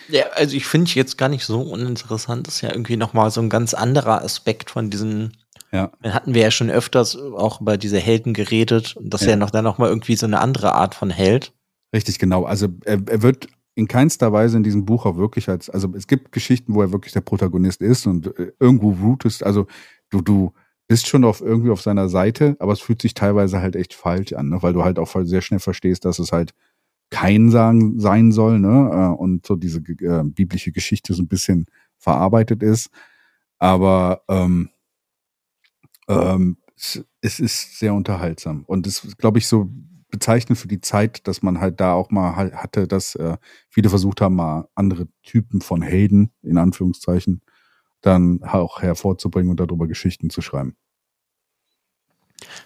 Ja, 0.08 0.26
also 0.34 0.56
ich 0.56 0.66
finde 0.66 0.90
jetzt 0.92 1.18
gar 1.18 1.28
nicht 1.28 1.44
so 1.44 1.60
uninteressant. 1.60 2.46
Das 2.46 2.56
ist 2.56 2.60
ja 2.60 2.70
irgendwie 2.70 2.96
nochmal 2.96 3.30
so 3.30 3.40
ein 3.40 3.50
ganz 3.50 3.74
anderer 3.74 4.22
Aspekt 4.22 4.70
von 4.70 4.90
diesen. 4.90 5.36
Ja. 5.74 5.90
Dann 6.02 6.14
hatten 6.14 6.34
wir 6.34 6.42
ja 6.42 6.50
schon 6.52 6.70
öfters 6.70 7.16
auch 7.16 7.60
über 7.60 7.76
diese 7.76 7.98
Helden 7.98 8.32
geredet 8.32 8.96
und 8.96 9.10
das 9.12 9.22
ist 9.22 9.26
Ja. 9.26 9.32
ja 9.32 9.36
noch 9.36 9.50
dann 9.50 9.64
nochmal 9.64 9.88
irgendwie 9.88 10.14
so 10.14 10.24
eine 10.24 10.38
andere 10.40 10.72
Art 10.72 10.94
von 10.94 11.10
Held. 11.10 11.52
Richtig, 11.92 12.20
genau. 12.20 12.44
Also 12.44 12.68
er, 12.84 13.00
er 13.08 13.22
wird 13.22 13.48
in 13.74 13.88
keinster 13.88 14.32
Weise 14.32 14.56
in 14.56 14.62
diesem 14.62 14.84
Buch 14.84 15.04
auch 15.04 15.16
wirklich 15.16 15.48
als, 15.48 15.68
also 15.68 15.92
es 15.96 16.06
gibt 16.06 16.30
Geschichten, 16.30 16.74
wo 16.74 16.82
er 16.82 16.92
wirklich 16.92 17.12
der 17.12 17.22
Protagonist 17.22 17.82
ist 17.82 18.06
und 18.06 18.38
äh, 18.38 18.52
irgendwo 18.60 18.90
rootest, 18.90 19.44
also 19.44 19.66
du, 20.10 20.20
du 20.20 20.52
bist 20.86 21.08
schon 21.08 21.24
auf 21.24 21.40
irgendwie 21.40 21.70
auf 21.70 21.80
seiner 21.80 22.08
Seite, 22.08 22.56
aber 22.60 22.72
es 22.72 22.80
fühlt 22.80 23.02
sich 23.02 23.14
teilweise 23.14 23.60
halt 23.60 23.74
echt 23.74 23.94
falsch 23.94 24.32
an, 24.32 24.50
ne? 24.50 24.62
weil 24.62 24.74
du 24.74 24.84
halt 24.84 25.00
auch 25.00 25.12
sehr 25.24 25.42
schnell 25.42 25.58
verstehst, 25.60 26.04
dass 26.04 26.20
es 26.20 26.30
halt 26.30 26.54
kein 27.10 27.50
sagen 27.50 27.98
sein 27.98 28.30
soll, 28.30 28.60
ne? 28.60 28.90
äh, 28.92 29.20
Und 29.20 29.44
so 29.46 29.56
diese 29.56 29.78
äh, 29.78 30.22
biblische 30.24 30.70
Geschichte 30.70 31.14
so 31.14 31.22
ein 31.22 31.28
bisschen 31.28 31.66
verarbeitet 31.98 32.62
ist. 32.62 32.90
Aber 33.58 34.22
ähm, 34.28 34.70
ähm, 36.08 36.56
es, 36.76 37.04
es 37.20 37.40
ist 37.40 37.78
sehr 37.78 37.94
unterhaltsam. 37.94 38.64
Und 38.66 38.86
es 38.86 39.04
ist, 39.04 39.18
glaube 39.18 39.38
ich, 39.38 39.46
so 39.46 39.70
bezeichnend 40.10 40.58
für 40.58 40.68
die 40.68 40.80
Zeit, 40.80 41.26
dass 41.26 41.42
man 41.42 41.60
halt 41.60 41.80
da 41.80 41.92
auch 41.92 42.10
mal 42.10 42.36
halt 42.36 42.54
hatte, 42.54 42.86
dass 42.86 43.16
äh, 43.16 43.36
viele 43.68 43.88
versucht 43.88 44.20
haben, 44.20 44.36
mal 44.36 44.68
andere 44.74 45.08
Typen 45.22 45.60
von 45.60 45.82
Helden, 45.82 46.30
in 46.42 46.56
Anführungszeichen, 46.56 47.42
dann 48.00 48.42
auch 48.44 48.80
hervorzubringen 48.80 49.50
und 49.50 49.58
darüber 49.58 49.86
Geschichten 49.86 50.30
zu 50.30 50.40
schreiben. 50.40 50.76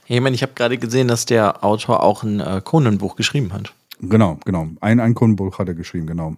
Ich 0.07 0.21
meine, 0.21 0.35
ich 0.35 0.43
habe 0.43 0.53
gerade 0.55 0.79
gesehen, 0.79 1.09
dass 1.09 1.27
der 1.27 1.65
Autor 1.65 2.03
auch 2.03 2.23
ein 2.23 2.41
äh, 2.41 2.61
Conan-Buch 2.63 3.17
geschrieben 3.17 3.53
hat. 3.53 3.73
Genau, 4.01 4.39
genau. 4.45 4.69
Ein, 4.81 5.01
ein 5.01 5.15
Kundenbuch 5.15 5.59
hat 5.59 5.69
er 5.69 5.75
geschrieben, 5.75 6.07
genau. 6.07 6.37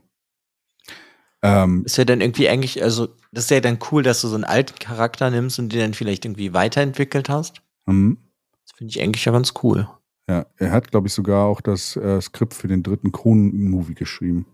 Ähm, 1.43 1.85
Ist 1.87 1.97
ja 1.97 2.05
dann 2.05 2.21
irgendwie 2.21 2.49
eigentlich, 2.49 2.83
also 2.83 3.09
das 3.33 3.45
ist 3.45 3.51
ja 3.51 3.61
dann 3.61 3.79
cool, 3.91 4.03
dass 4.03 4.21
du 4.21 4.29
so 4.29 4.35
einen 4.35 4.45
alten 4.45 4.79
Charakter 4.79 5.31
nimmst 5.31 5.59
und 5.59 5.73
den 5.73 5.81
dann 5.81 5.95
vielleicht 5.95 6.25
irgendwie 6.25 6.53
weiterentwickelt 6.53 7.29
hast. 7.29 7.63
hm, 7.87 8.19
Das 8.67 8.77
finde 8.77 8.91
ich 8.91 9.01
eigentlich 9.03 9.25
ja 9.25 9.33
ganz 9.33 9.55
cool. 9.63 9.89
ja, 10.29 10.47
er 10.57 10.71
hat, 10.73 10.91
glaube 10.91 11.07
ich, 11.09 11.15
sogar 11.15 11.47
auch 11.47 11.61
das 11.61 11.97
äh, 11.97 12.21
Skript 12.21 12.55
für 12.55 12.69
den 12.69 12.83
dritten 12.83 13.11
Kronen-Movie 13.13 13.95
geschrieben. 13.95 14.47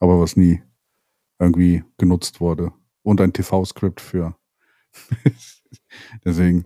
Aber 0.00 0.18
was 0.20 0.36
nie 0.36 0.62
irgendwie 1.38 1.84
genutzt 1.98 2.40
wurde. 2.40 2.72
Und 3.02 3.20
ein 3.20 3.32
TV-Skript 3.32 4.00
für. 4.00 4.34
Deswegen. 6.24 6.64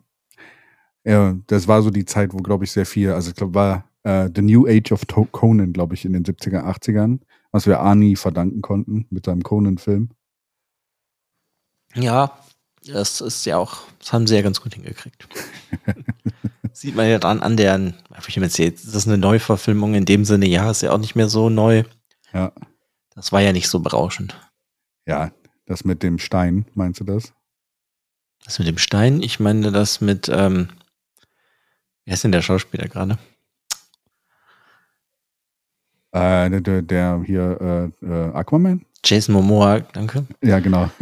Ja, 1.04 1.36
das 1.48 1.66
war 1.66 1.82
so 1.82 1.90
die 1.90 2.04
Zeit, 2.04 2.32
wo, 2.32 2.38
glaube 2.38 2.64
ich, 2.64 2.70
sehr 2.72 2.86
viel, 2.86 3.10
also 3.10 3.30
ich 3.30 3.36
glaube, 3.36 3.54
war 3.54 3.90
äh, 4.04 4.30
The 4.34 4.42
New 4.42 4.66
Age 4.68 4.92
of 4.92 5.02
Conan, 5.32 5.72
glaube 5.72 5.94
ich, 5.94 6.04
in 6.04 6.12
den 6.12 6.24
70er, 6.24 6.64
80ern, 6.64 7.18
was 7.52 7.66
wir 7.66 7.80
Arnie 7.80 8.16
verdanken 8.16 8.62
konnten 8.62 9.06
mit 9.10 9.26
seinem 9.26 9.42
Conan-Film. 9.42 10.10
Ja, 11.94 12.38
das 12.86 13.20
ist 13.20 13.44
ja 13.44 13.58
auch, 13.58 13.82
das 13.98 14.12
haben 14.12 14.26
sie 14.26 14.34
ja 14.34 14.42
ganz 14.42 14.60
gut 14.60 14.74
hingekriegt. 14.74 15.28
Sieht 16.72 16.96
man 16.96 17.08
ja 17.08 17.18
dran 17.18 17.40
an 17.40 17.56
der, 17.56 17.94
ich 18.26 18.34
jetzt 18.34 18.58
jetzt, 18.58 18.88
das 18.88 18.94
ist 18.94 19.06
eine 19.06 19.18
Neuverfilmung 19.18 19.94
in 19.94 20.06
dem 20.06 20.24
Sinne, 20.24 20.46
ja, 20.46 20.70
ist 20.70 20.82
ja 20.82 20.90
auch 20.90 20.98
nicht 20.98 21.14
mehr 21.14 21.28
so 21.28 21.50
neu. 21.50 21.84
Ja. 22.32 22.52
Das 23.14 23.30
war 23.30 23.42
ja 23.42 23.52
nicht 23.52 23.68
so 23.68 23.80
berauschend. 23.80 24.34
Ja, 25.06 25.30
das 25.66 25.84
mit 25.84 26.02
dem 26.02 26.18
Stein, 26.18 26.64
meinst 26.74 27.00
du 27.00 27.04
das? 27.04 27.34
Das 28.44 28.58
mit 28.58 28.66
dem 28.66 28.78
Stein, 28.78 29.22
ich 29.22 29.38
meine 29.38 29.70
das 29.70 30.00
mit, 30.00 30.28
ähm, 30.28 30.70
wer 32.06 32.14
ist 32.14 32.24
denn 32.24 32.32
der 32.32 32.42
Schauspieler 32.42 32.88
gerade? 32.88 33.18
Äh, 36.12 36.60
der, 36.60 36.82
der, 36.82 37.22
hier, 37.24 37.90
äh, 38.02 38.06
äh, 38.06 38.32
Aquaman? 38.32 38.84
Jason 39.04 39.34
Momoa, 39.34 39.80
danke. 39.80 40.26
Ja, 40.42 40.60
genau. 40.60 40.90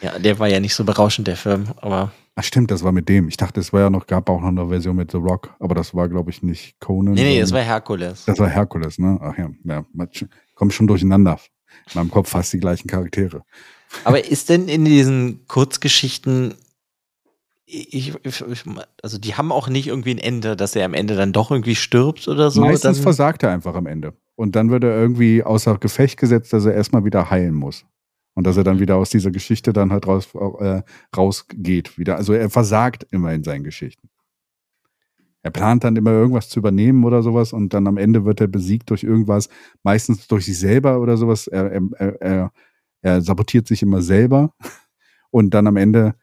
Ja, 0.00 0.16
der 0.20 0.38
war 0.38 0.46
ja 0.46 0.60
nicht 0.60 0.74
so 0.74 0.84
berauschend, 0.84 1.26
der 1.26 1.36
Film, 1.36 1.66
aber 1.80 2.12
Ach 2.36 2.44
stimmt, 2.44 2.70
das 2.70 2.82
war 2.82 2.92
mit 2.92 3.08
dem. 3.08 3.28
Ich 3.28 3.36
dachte, 3.36 3.60
es 3.60 3.72
war 3.72 3.80
ja 3.80 3.90
noch, 3.90 4.06
gab 4.06 4.28
auch 4.28 4.40
noch 4.40 4.48
eine 4.48 4.68
Version 4.68 4.96
mit 4.96 5.12
The 5.12 5.18
Rock, 5.18 5.54
aber 5.60 5.74
das 5.74 5.94
war, 5.94 6.08
glaube 6.08 6.30
ich, 6.30 6.42
nicht 6.42 6.78
Conan. 6.80 7.14
Nee, 7.14 7.22
nee, 7.22 7.40
das 7.40 7.52
war 7.52 7.60
Herkules. 7.60 8.24
Das 8.24 8.38
war 8.38 8.48
Herkules, 8.48 8.98
ne? 8.98 9.18
Ach 9.20 9.36
ja, 9.38 9.50
ja 9.64 9.84
kommt 10.54 10.72
schon 10.72 10.86
durcheinander. 10.86 11.38
In 11.92 12.00
meinem 12.00 12.10
Kopf 12.10 12.30
fast 12.30 12.52
die 12.52 12.58
gleichen 12.58 12.88
Charaktere. 12.88 13.44
Aber 14.02 14.24
ist 14.24 14.48
denn 14.48 14.68
in 14.68 14.84
diesen 14.84 15.46
Kurzgeschichten, 15.46 16.54
ich, 17.66 18.14
ich, 18.22 18.44
also 19.02 19.18
die 19.18 19.34
haben 19.34 19.52
auch 19.52 19.68
nicht 19.68 19.86
irgendwie 19.86 20.12
ein 20.12 20.18
Ende, 20.18 20.56
dass 20.56 20.74
er 20.74 20.84
am 20.84 20.94
Ende 20.94 21.16
dann 21.16 21.32
doch 21.32 21.50
irgendwie 21.50 21.76
stirbt 21.76 22.26
oder 22.26 22.50
so? 22.50 22.60
Meistens 22.60 22.96
dann 22.96 23.02
versagt 23.02 23.42
er 23.42 23.50
einfach 23.50 23.74
am 23.74 23.86
Ende. 23.86 24.12
Und 24.36 24.56
dann 24.56 24.70
wird 24.70 24.84
er 24.84 24.96
irgendwie 24.96 25.42
außer 25.42 25.78
Gefecht 25.78 26.18
gesetzt, 26.18 26.52
dass 26.52 26.64
er 26.64 26.74
erstmal 26.74 27.04
wieder 27.04 27.30
heilen 27.30 27.54
muss. 27.54 27.86
Und 28.34 28.46
dass 28.46 28.56
er 28.56 28.64
dann 28.64 28.80
wieder 28.80 28.96
aus 28.96 29.10
dieser 29.10 29.30
Geschichte 29.30 29.72
dann 29.72 29.92
halt 29.92 30.06
raus, 30.08 30.28
äh, 30.58 30.82
rausgeht. 31.16 31.98
Wieder. 31.98 32.16
Also 32.16 32.32
er 32.32 32.50
versagt 32.50 33.06
immer 33.10 33.32
in 33.32 33.44
seinen 33.44 33.62
Geschichten. 33.62 34.08
Er 35.44 35.50
plant 35.50 35.84
dann 35.84 35.94
immer 35.94 36.10
irgendwas 36.10 36.48
zu 36.48 36.58
übernehmen 36.58 37.04
oder 37.04 37.22
sowas 37.22 37.52
und 37.52 37.74
dann 37.74 37.86
am 37.86 37.98
Ende 37.98 38.24
wird 38.24 38.40
er 38.40 38.46
besiegt 38.46 38.88
durch 38.88 39.04
irgendwas, 39.04 39.50
meistens 39.82 40.26
durch 40.26 40.46
sich 40.46 40.58
selber 40.58 41.00
oder 41.00 41.18
sowas. 41.18 41.46
Er, 41.46 41.70
er, 41.70 42.20
er, 42.20 42.52
er 43.02 43.20
sabotiert 43.20 43.68
sich 43.68 43.82
immer 43.82 44.00
selber 44.00 44.54
und 45.30 45.52
dann 45.52 45.66
am 45.66 45.76
Ende 45.76 46.14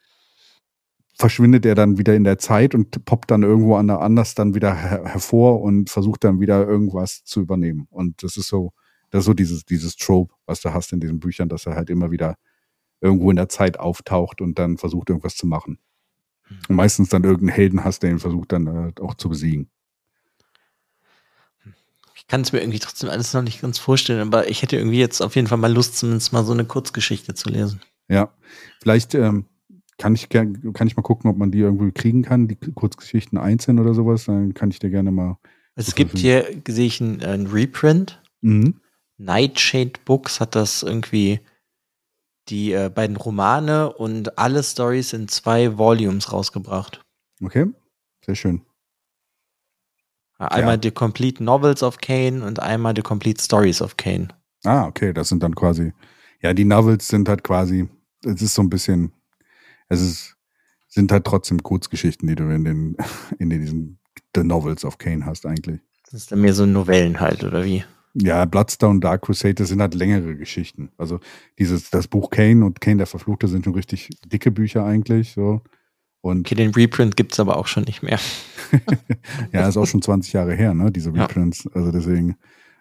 verschwindet 1.22 1.64
er 1.64 1.76
dann 1.76 1.98
wieder 1.98 2.16
in 2.16 2.24
der 2.24 2.38
Zeit 2.38 2.74
und 2.74 3.04
poppt 3.04 3.30
dann 3.30 3.44
irgendwo 3.44 3.76
anders 3.76 4.34
dann 4.34 4.56
wieder 4.56 4.74
her 4.74 5.02
hervor 5.04 5.62
und 5.62 5.88
versucht 5.88 6.24
dann 6.24 6.40
wieder 6.40 6.66
irgendwas 6.66 7.22
zu 7.22 7.40
übernehmen. 7.40 7.86
Und 7.90 8.24
das 8.24 8.36
ist 8.36 8.48
so, 8.48 8.72
das 9.10 9.20
ist 9.20 9.26
so 9.26 9.32
dieses, 9.32 9.64
dieses 9.64 9.94
Trope, 9.94 10.34
was 10.46 10.60
du 10.62 10.74
hast 10.74 10.92
in 10.92 10.98
diesen 10.98 11.20
Büchern, 11.20 11.48
dass 11.48 11.64
er 11.64 11.76
halt 11.76 11.90
immer 11.90 12.10
wieder 12.10 12.34
irgendwo 13.00 13.30
in 13.30 13.36
der 13.36 13.48
Zeit 13.48 13.78
auftaucht 13.78 14.40
und 14.40 14.58
dann 14.58 14.78
versucht, 14.78 15.10
irgendwas 15.10 15.36
zu 15.36 15.46
machen. 15.46 15.78
Und 16.68 16.74
meistens 16.74 17.08
dann 17.08 17.22
irgendeinen 17.22 17.54
Helden 17.54 17.84
hast, 17.84 18.02
der 18.02 18.10
ihn 18.10 18.18
versucht 18.18 18.50
dann 18.50 18.66
äh, 18.66 18.92
auch 19.00 19.14
zu 19.14 19.28
besiegen. 19.28 19.70
Ich 22.16 22.26
kann 22.26 22.40
es 22.40 22.52
mir 22.52 22.62
irgendwie 22.62 22.80
trotzdem 22.80 23.10
alles 23.10 23.32
noch 23.32 23.42
nicht 23.42 23.62
ganz 23.62 23.78
vorstellen, 23.78 24.22
aber 24.22 24.48
ich 24.48 24.62
hätte 24.62 24.76
irgendwie 24.76 24.98
jetzt 24.98 25.20
auf 25.20 25.36
jeden 25.36 25.46
Fall 25.46 25.58
mal 25.58 25.72
Lust, 25.72 25.96
zumindest 25.98 26.32
mal 26.32 26.44
so 26.44 26.52
eine 26.52 26.64
Kurzgeschichte 26.64 27.34
zu 27.34 27.48
lesen. 27.48 27.80
Ja, 28.08 28.34
vielleicht 28.80 29.14
ähm, 29.14 29.46
kann 30.02 30.14
ich 30.14 30.28
kann 30.28 30.86
ich 30.86 30.96
mal 30.96 31.02
gucken, 31.02 31.30
ob 31.30 31.36
man 31.36 31.50
die 31.50 31.60
irgendwie 31.60 31.92
kriegen 31.92 32.22
kann, 32.22 32.48
die 32.48 32.56
Kurzgeschichten 32.56 33.38
einzeln 33.38 33.78
oder 33.78 33.94
sowas. 33.94 34.24
Dann 34.24 34.54
kann 34.54 34.70
ich 34.70 34.78
dir 34.78 34.90
gerne 34.90 35.12
mal. 35.12 35.38
Also 35.74 35.88
es 35.88 35.94
gibt 35.94 36.18
hier, 36.18 36.46
sehe 36.66 36.86
ich, 36.86 37.00
ein, 37.00 37.22
ein 37.22 37.46
Reprint. 37.46 38.20
Mhm. 38.40 38.80
Nightshade 39.18 39.92
Books 40.04 40.40
hat 40.40 40.54
das 40.54 40.82
irgendwie 40.82 41.40
die 42.48 42.72
äh, 42.72 42.90
beiden 42.92 43.16
Romane 43.16 43.92
und 43.92 44.36
alle 44.38 44.62
Stories 44.62 45.12
in 45.12 45.28
zwei 45.28 45.78
Volumes 45.78 46.32
rausgebracht. 46.32 47.00
Okay, 47.42 47.66
sehr 48.24 48.34
schön. 48.34 48.62
Einmal 50.38 50.74
ja. 50.74 50.80
The 50.82 50.90
Complete 50.90 51.42
Novels 51.42 51.84
of 51.84 51.98
Kane 51.98 52.44
und 52.44 52.58
einmal 52.58 52.94
The 52.96 53.02
Complete 53.02 53.40
Stories 53.40 53.80
of 53.80 53.96
Kane. 53.96 54.28
Ah, 54.64 54.86
okay, 54.86 55.12
das 55.12 55.28
sind 55.28 55.42
dann 55.42 55.54
quasi, 55.54 55.92
ja, 56.40 56.52
die 56.52 56.64
Novels 56.64 57.06
sind 57.06 57.28
halt 57.28 57.44
quasi, 57.44 57.88
es 58.24 58.42
ist 58.42 58.54
so 58.54 58.62
ein 58.62 58.70
bisschen, 58.70 59.12
es 59.92 60.00
ist, 60.00 60.36
sind 60.88 61.12
halt 61.12 61.24
trotzdem 61.24 61.62
Kurzgeschichten, 61.62 62.28
die 62.28 62.34
du 62.34 62.44
in 62.44 62.64
den, 62.64 62.96
in 63.38 63.50
diesen 63.50 63.98
The 64.34 64.42
Novels 64.42 64.84
of 64.84 64.98
Kane 64.98 65.26
hast 65.26 65.46
eigentlich. 65.46 65.80
Das 66.04 66.14
ist 66.14 66.32
dann 66.32 66.40
mehr 66.40 66.54
so 66.54 66.66
Novellen 66.66 67.20
halt, 67.20 67.44
oder 67.44 67.64
wie? 67.64 67.84
Ja, 68.14 68.44
Bloodstone, 68.44 69.00
Dark 69.00 69.22
Crusade, 69.22 69.54
das 69.54 69.68
sind 69.68 69.80
halt 69.80 69.94
längere 69.94 70.36
Geschichten. 70.36 70.90
Also 70.98 71.20
dieses, 71.58 71.88
das 71.88 72.08
Buch 72.08 72.28
Kane 72.28 72.64
und 72.64 72.80
Kane 72.80 72.98
der 72.98 73.06
Verfluchte 73.06 73.48
sind 73.48 73.64
schon 73.64 73.74
richtig 73.74 74.10
dicke 74.26 74.50
Bücher 74.50 74.84
eigentlich. 74.84 75.32
So. 75.32 75.62
Und 76.20 76.40
okay, 76.46 76.54
den 76.54 76.72
Reprint 76.72 77.16
gibt 77.16 77.32
es 77.32 77.40
aber 77.40 77.56
auch 77.56 77.66
schon 77.66 77.84
nicht 77.84 78.02
mehr. 78.02 78.18
ja, 79.52 79.66
ist 79.66 79.78
auch 79.78 79.86
schon 79.86 80.02
20 80.02 80.34
Jahre 80.34 80.54
her, 80.54 80.74
ne, 80.74 80.92
diese 80.92 81.14
Reprints. 81.14 81.64
Ja. 81.64 81.70
Also 81.74 81.90
deswegen, 81.90 82.36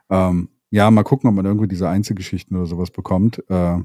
ähm, 0.09 0.49
ja, 0.69 0.91
mal 0.91 1.03
gucken, 1.03 1.29
ob 1.29 1.35
man 1.35 1.45
irgendwie 1.45 1.67
diese 1.67 1.87
Einzelgeschichten 1.87 2.57
oder 2.57 2.65
sowas 2.65 2.91
bekommt. 2.91 3.41
Äh, 3.49 3.79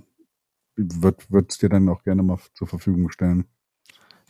wird 0.76 1.50
es 1.50 1.58
dir 1.58 1.68
dann 1.68 1.88
auch 1.88 2.02
gerne 2.02 2.22
mal 2.22 2.38
zur 2.54 2.66
Verfügung 2.66 3.10
stellen. 3.10 3.46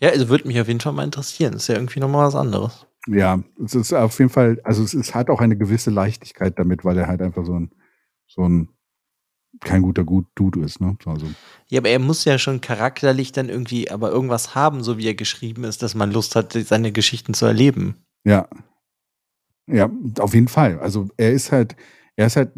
Ja, 0.01 0.11
also 0.11 0.29
würde 0.29 0.47
mich 0.47 0.61
auf 0.61 0.69
jeden 0.69 0.81
Fall 0.81 0.93
mal 0.93 1.05
interessieren. 1.05 1.55
ist 1.55 1.69
ja 1.69 1.75
irgendwie 1.75 2.01
nochmal 2.01 2.27
was 2.27 2.35
anderes. 2.35 2.87
Ja, 3.07 3.43
es 3.65 3.75
ist 3.75 3.93
auf 3.93 4.19
jeden 4.19 4.31
Fall, 4.31 4.61
also 4.65 4.83
es 4.83 4.95
ist, 4.95 5.15
hat 5.15 5.31
auch 5.31 5.41
eine 5.41 5.57
gewisse 5.57 5.91
Leichtigkeit 5.91 6.59
damit, 6.59 6.85
weil 6.85 6.99
er 6.99 7.07
halt 7.07 7.23
einfach 7.23 7.45
so 7.45 7.59
ein, 7.59 7.71
so 8.27 8.49
ein 8.49 8.69
kein 9.61 9.83
guter 9.83 10.05
gut 10.05 10.27
Dude 10.35 10.61
ist, 10.61 10.81
ne? 10.81 10.97
Also. 11.07 11.27
Ja, 11.69 11.81
aber 11.81 11.89
er 11.89 11.99
muss 11.99 12.25
ja 12.25 12.39
schon 12.39 12.61
charakterlich 12.61 13.33
dann 13.33 13.49
irgendwie 13.49 13.91
aber 13.91 14.11
irgendwas 14.11 14.55
haben, 14.55 14.83
so 14.83 14.99
wie 14.99 15.07
er 15.07 15.15
geschrieben 15.15 15.65
ist, 15.65 15.83
dass 15.83 15.95
man 15.95 16.13
Lust 16.13 16.37
hat, 16.37 16.53
seine 16.53 16.93
Geschichten 16.93 17.33
zu 17.33 17.47
erleben. 17.47 17.97
Ja. 18.25 18.49
Ja, 19.67 19.91
auf 20.19 20.35
jeden 20.35 20.49
Fall. 20.49 20.79
Also 20.81 21.09
er 21.17 21.33
ist 21.33 21.53
halt, 21.53 21.75
er 22.17 22.27
ist 22.27 22.37
halt 22.37 22.53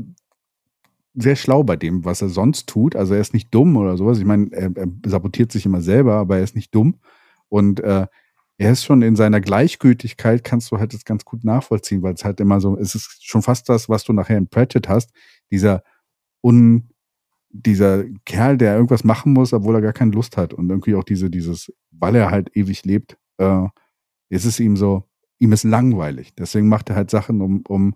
sehr 1.21 1.37
schlau 1.37 1.63
bei 1.65 1.77
dem, 1.77 2.05
was 2.05 2.23
er 2.23 2.29
sonst 2.29 2.69
tut. 2.69 2.97
Also 2.97 3.15
er 3.15 3.21
ist 3.21 3.35
nicht 3.35 3.53
dumm 3.55 3.77
oder 3.77 3.97
sowas. 3.97 4.19
Ich 4.19 4.25
meine, 4.25 4.53
er, 4.53 4.71
er 4.75 4.89
sabotiert 5.07 5.53
sich 5.53 5.67
immer 5.67 5.81
selber, 5.81 6.15
aber 6.15 6.39
er 6.39 6.45
ist 6.45 6.55
nicht 6.55 6.75
dumm. 6.75 6.97
Und 7.49 7.81
äh, 7.81 8.07
er 8.59 8.73
ist 8.73 8.85
schon 8.85 9.03
in 9.03 9.17
seiner 9.17 9.41
Gleichgültigkeit, 9.41 10.45
kannst 10.45 10.71
du 10.71 10.79
halt 10.79 10.93
das 10.93 11.05
ganz 11.05 11.25
gut 11.25 11.45
nachvollziehen, 11.45 12.03
weil 12.03 12.15
es 12.15 12.25
halt 12.25 12.41
immer 12.41 12.61
so, 12.61 12.77
es 12.77 12.95
ist 12.95 13.25
schon 13.25 13.43
fast 13.43 13.69
das, 13.69 13.89
was 13.89 14.05
du 14.05 14.13
nachher 14.13 14.37
in 14.37 14.49
Pratchett 14.49 14.89
hast, 14.89 15.13
dieser 15.51 15.83
un, 16.43 16.89
dieser 17.51 18.05
Kerl, 18.25 18.59
der 18.59 18.75
irgendwas 18.75 19.05
machen 19.05 19.33
muss, 19.33 19.53
obwohl 19.53 19.77
er 19.77 19.81
gar 19.81 19.93
keine 19.93 20.13
Lust 20.13 20.37
hat 20.37 20.55
und 20.55 20.69
irgendwie 20.69 20.97
auch 20.97 21.05
diese, 21.05 21.31
dieses, 21.31 21.73
weil 21.93 22.17
er 22.17 22.31
halt 22.31 22.57
ewig 22.57 22.85
lebt, 22.85 23.17
äh, 23.39 23.67
ist 24.29 24.45
es 24.45 24.61
ihm 24.61 24.77
so, 24.77 25.05
ihm 25.39 25.53
ist 25.53 25.65
langweilig. 25.65 26.35
Deswegen 26.35 26.69
macht 26.69 26.91
er 26.91 26.97
halt 26.97 27.11
Sachen, 27.11 27.41
um, 27.41 27.63
um 27.69 27.95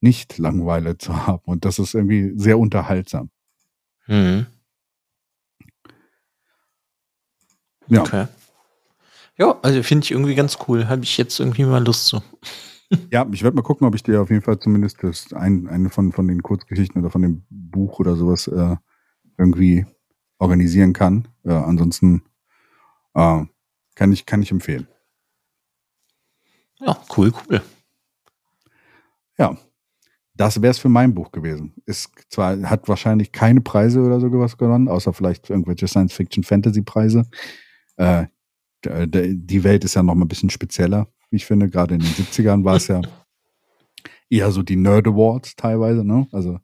nicht 0.00 0.38
Langweile 0.38 0.98
zu 0.98 1.26
haben 1.26 1.42
und 1.44 1.64
das 1.64 1.78
ist 1.78 1.94
irgendwie 1.94 2.32
sehr 2.36 2.58
unterhaltsam. 2.58 3.30
Mhm. 4.06 4.46
Ja. 7.88 8.02
Okay. 8.02 8.26
Ja, 9.36 9.58
also 9.62 9.82
finde 9.82 10.04
ich 10.04 10.10
irgendwie 10.10 10.34
ganz 10.34 10.58
cool. 10.68 10.88
Habe 10.88 11.02
ich 11.02 11.16
jetzt 11.16 11.40
irgendwie 11.40 11.64
mal 11.64 11.84
Lust 11.84 12.06
zu. 12.06 12.22
Ja, 13.12 13.24
ich 13.30 13.44
werde 13.44 13.54
mal 13.54 13.62
gucken, 13.62 13.86
ob 13.86 13.94
ich 13.94 14.02
dir 14.02 14.20
auf 14.20 14.30
jeden 14.30 14.42
Fall 14.42 14.58
zumindest 14.58 15.00
das 15.04 15.32
ein, 15.32 15.68
eine 15.68 15.90
von, 15.90 16.10
von 16.10 16.26
den 16.26 16.42
Kurzgeschichten 16.42 17.00
oder 17.00 17.08
von 17.08 17.22
dem 17.22 17.44
Buch 17.48 18.00
oder 18.00 18.16
sowas 18.16 18.48
äh, 18.48 18.74
irgendwie 19.38 19.86
organisieren 20.40 20.92
kann. 20.92 21.28
Äh, 21.44 21.52
ansonsten 21.52 22.24
äh, 23.14 23.44
kann, 23.94 24.12
ich, 24.12 24.26
kann 24.26 24.42
ich 24.42 24.50
empfehlen. 24.50 24.88
Ja, 26.80 27.00
cool, 27.16 27.32
cool. 27.48 27.62
Ja, 29.38 29.56
das 30.40 30.62
wäre 30.62 30.70
es 30.70 30.78
für 30.78 30.88
mein 30.88 31.12
Buch 31.14 31.32
gewesen. 31.32 31.74
Ist 31.84 32.12
zwar, 32.30 32.58
hat 32.62 32.88
wahrscheinlich 32.88 33.30
keine 33.30 33.60
Preise 33.60 34.00
oder 34.00 34.20
so 34.20 34.32
was 34.32 34.56
gewonnen, 34.56 34.88
außer 34.88 35.12
vielleicht 35.12 35.50
irgendwelche 35.50 35.86
Science-Fiction-Fantasy-Preise. 35.86 37.26
Äh, 37.98 38.24
die 38.82 39.64
Welt 39.64 39.84
ist 39.84 39.96
ja 39.96 40.02
noch 40.02 40.14
mal 40.14 40.24
ein 40.24 40.28
bisschen 40.28 40.48
spezieller, 40.48 41.08
wie 41.28 41.36
ich 41.36 41.44
finde. 41.44 41.68
Gerade 41.68 41.96
in 41.96 42.00
den 42.00 42.08
70ern 42.08 42.64
war 42.64 42.76
es 42.76 42.88
ja 42.88 43.02
eher 44.30 44.50
so 44.50 44.62
die 44.62 44.76
Nerd 44.76 45.06
Awards 45.06 45.56
teilweise, 45.56 46.06
ne? 46.06 46.26
Also. 46.32 46.58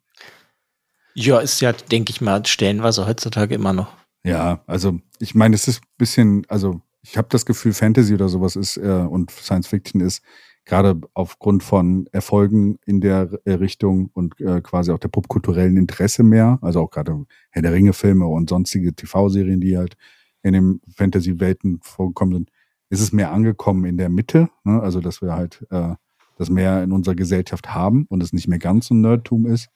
Ja, 1.12 1.40
ist 1.40 1.60
ja, 1.60 1.72
denke 1.72 2.12
ich 2.12 2.22
mal, 2.22 2.46
stellenweise 2.46 3.06
heutzutage 3.06 3.54
immer 3.54 3.74
noch. 3.74 3.92
Ja, 4.24 4.64
also 4.66 4.98
ich 5.18 5.34
meine, 5.34 5.54
es 5.54 5.68
ist 5.68 5.82
ein 5.82 5.96
bisschen, 5.98 6.46
also 6.48 6.80
ich 7.02 7.18
habe 7.18 7.28
das 7.30 7.44
Gefühl, 7.44 7.74
Fantasy 7.74 8.14
oder 8.14 8.30
sowas 8.30 8.56
ist 8.56 8.78
äh, 8.78 9.06
und 9.06 9.30
Science 9.30 9.68
Fiction 9.68 10.00
ist 10.00 10.22
gerade 10.66 11.00
aufgrund 11.14 11.62
von 11.62 12.06
Erfolgen 12.12 12.78
in 12.84 13.00
der 13.00 13.30
Richtung 13.46 14.10
und 14.12 14.38
äh, 14.40 14.60
quasi 14.60 14.90
auch 14.90 14.98
der 14.98 15.08
popkulturellen 15.08 15.76
Interesse 15.76 16.24
mehr, 16.24 16.58
also 16.60 16.80
auch 16.80 16.90
gerade 16.90 17.24
Herr 17.50 17.62
der 17.62 17.72
Ringe-Filme 17.72 18.26
und 18.26 18.50
sonstige 18.50 18.92
TV-Serien, 18.92 19.60
die 19.60 19.78
halt 19.78 19.96
in 20.42 20.52
den 20.52 20.80
Fantasy-Welten 20.94 21.78
vorgekommen 21.82 22.34
sind, 22.34 22.50
ist 22.90 23.00
es 23.00 23.12
mehr 23.12 23.32
angekommen 23.32 23.84
in 23.84 23.96
der 23.96 24.08
Mitte, 24.08 24.48
ne? 24.64 24.80
also 24.82 25.00
dass 25.00 25.22
wir 25.22 25.32
halt 25.32 25.64
äh, 25.70 25.94
das 26.36 26.50
mehr 26.50 26.82
in 26.82 26.92
unserer 26.92 27.14
Gesellschaft 27.14 27.74
haben 27.74 28.04
und 28.08 28.22
es 28.22 28.32
nicht 28.32 28.48
mehr 28.48 28.58
ganz 28.58 28.88
so 28.88 28.94
Nerdtum 28.94 29.46
ist. 29.46 29.68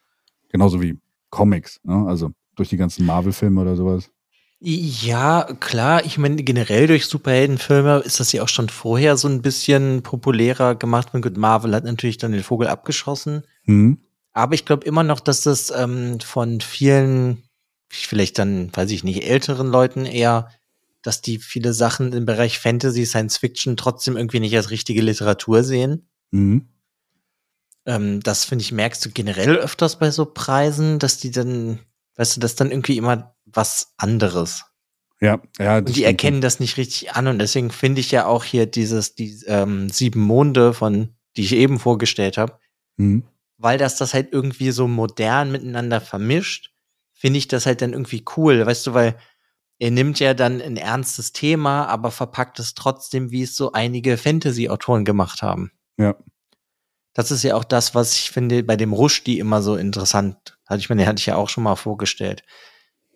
Genauso 0.49 0.82
wie 0.82 0.99
Comics, 1.30 1.80
ne? 1.84 2.05
also 2.07 2.32
durch 2.57 2.68
die 2.68 2.76
ganzen 2.76 3.07
Marvel-Filme 3.07 3.61
oder 3.61 3.76
sowas. 3.76 4.11
Ja, 4.61 5.49
klar. 5.59 6.05
Ich 6.05 6.19
meine, 6.19 6.43
generell 6.43 6.87
durch 6.87 7.07
Superheldenfilme 7.07 8.01
ist 8.01 8.21
das 8.21 8.33
ja 8.33 8.43
auch 8.43 8.49
schon 8.49 8.69
vorher 8.69 9.17
so 9.17 9.27
ein 9.27 9.41
bisschen 9.41 10.03
populärer 10.03 10.75
gemacht. 10.75 11.09
Und 11.13 11.23
gut, 11.23 11.37
Marvel 11.37 11.75
hat 11.75 11.85
natürlich 11.85 12.19
dann 12.19 12.33
den 12.33 12.43
Vogel 12.43 12.69
abgeschossen. 12.69 13.43
Mhm. 13.65 13.99
Aber 14.33 14.55
ich 14.55 14.67
glaube 14.67 14.87
immer 14.87 15.03
noch, 15.03 15.21
dass 15.21 15.43
das 15.43 15.73
ähm, 15.75 16.21
von 16.21 16.61
vielen, 16.61 17.43
vielleicht 17.89 18.39
dann, 18.39 18.71
weiß 18.75 18.91
ich 18.91 19.03
nicht, 19.03 19.25
älteren 19.25 19.69
Leuten 19.69 20.05
eher 20.05 20.51
dass 21.03 21.23
die 21.23 21.39
viele 21.39 21.73
Sachen 21.73 22.13
im 22.13 22.27
Bereich 22.27 22.59
Fantasy, 22.59 23.07
Science 23.07 23.39
Fiction 23.39 23.77
trotzdem 23.77 24.17
irgendwie 24.17 24.41
nicht 24.41 24.57
als 24.57 24.71
richtige 24.71 25.03
Literatur 25.03 25.65
sehen. 25.65 26.09
Mhm. 26.31 26.69
Ähm, 27.87 28.21
das 28.21 28.45
finde 28.45 28.63
ich, 28.63 28.73
merkst 28.73 29.05
du 29.05 29.11
generell 29.11 29.57
öfters 29.57 29.99
bei 29.99 30.11
so 30.11 30.27
Preisen, 30.27 30.99
dass 30.99 31.19
die 31.19 31.31
dann, 31.31 31.81
weißt 32.17 32.37
du, 32.37 32.41
das 32.41 32.53
ist 32.53 32.61
dann 32.61 32.71
irgendwie 32.71 32.99
immer 32.99 33.35
was 33.53 33.92
anderes. 33.96 34.64
Ja, 35.20 35.40
ja. 35.59 35.78
Und 35.78 35.94
die 35.94 36.05
erkennen 36.05 36.40
das 36.40 36.61
nicht 36.61 36.76
richtig 36.78 37.12
an 37.12 37.26
und 37.26 37.38
deswegen 37.38 37.70
finde 37.70 38.01
ich 38.01 38.11
ja 38.11 38.26
auch 38.26 38.42
hier 38.44 38.66
dieses, 38.66 39.14
die 39.14 39.42
ähm, 39.46 39.90
sieben 39.90 40.20
Monde 40.20 40.72
von, 40.72 41.14
die 41.36 41.42
ich 41.42 41.53
eben 41.53 41.78
vorgestellt 41.78 42.38
habe, 42.38 42.59
Mhm. 42.96 43.24
weil 43.59 43.78
das 43.78 43.96
das 43.96 44.14
halt 44.14 44.32
irgendwie 44.32 44.70
so 44.70 44.88
modern 44.88 45.53
miteinander 45.53 46.01
vermischt, 46.01 46.72
finde 47.12 47.38
ich 47.38 47.48
das 47.48 47.66
halt 47.66 47.82
dann 47.82 47.92
irgendwie 47.92 48.24
cool, 48.36 48.64
weißt 48.64 48.86
du, 48.86 48.94
weil 48.94 49.18
er 49.78 49.90
nimmt 49.90 50.20
ja 50.20 50.34
dann 50.34 50.61
ein 50.61 50.76
ernstes 50.76 51.32
Thema, 51.32 51.86
aber 51.86 52.11
verpackt 52.11 52.59
es 52.59 52.74
trotzdem, 52.74 53.30
wie 53.30 53.42
es 53.42 53.57
so 53.57 53.72
einige 53.72 54.16
Fantasy-Autoren 54.18 55.05
gemacht 55.05 55.40
haben. 55.42 55.70
Ja. 55.98 56.16
Das 57.14 57.30
ist 57.30 57.42
ja 57.42 57.57
auch 57.57 57.64
das, 57.64 57.94
was 57.94 58.14
ich 58.14 58.30
finde 58.30 58.62
bei 58.62 58.76
dem 58.76 58.92
Rushdie 58.92 59.38
immer 59.38 59.62
so 59.62 59.76
interessant. 59.76 60.59
Hatte 60.66 60.80
ich 60.80 60.88
mir, 60.90 61.07
hatte 61.07 61.18
ich 61.18 61.26
ja 61.26 61.36
auch 61.36 61.48
schon 61.48 61.64
mal 61.64 61.76
vorgestellt. 61.76 62.42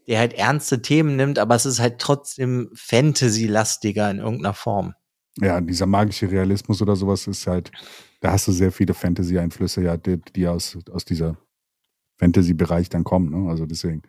Der 0.06 0.18
halt 0.18 0.34
ernste 0.34 0.82
Themen 0.82 1.16
nimmt, 1.16 1.38
aber 1.38 1.54
es 1.54 1.64
ist 1.64 1.80
halt 1.80 1.98
trotzdem 1.98 2.70
Fantasy-lastiger 2.74 4.10
in 4.10 4.18
irgendeiner 4.18 4.54
Form. 4.54 4.94
Ja, 5.40 5.60
dieser 5.60 5.86
magische 5.86 6.30
Realismus 6.30 6.80
oder 6.82 6.94
sowas 6.94 7.26
ist 7.26 7.46
halt, 7.46 7.72
da 8.20 8.32
hast 8.32 8.46
du 8.46 8.52
sehr 8.52 8.70
viele 8.70 8.94
Fantasy-Einflüsse, 8.94 9.82
ja, 9.82 9.96
die, 9.96 10.20
die 10.36 10.46
aus, 10.46 10.78
aus 10.92 11.04
dieser 11.04 11.36
Fantasy-Bereich 12.18 12.88
dann 12.88 13.04
kommen. 13.04 13.30
Ne? 13.30 13.50
Also 13.50 13.66
deswegen, 13.66 14.02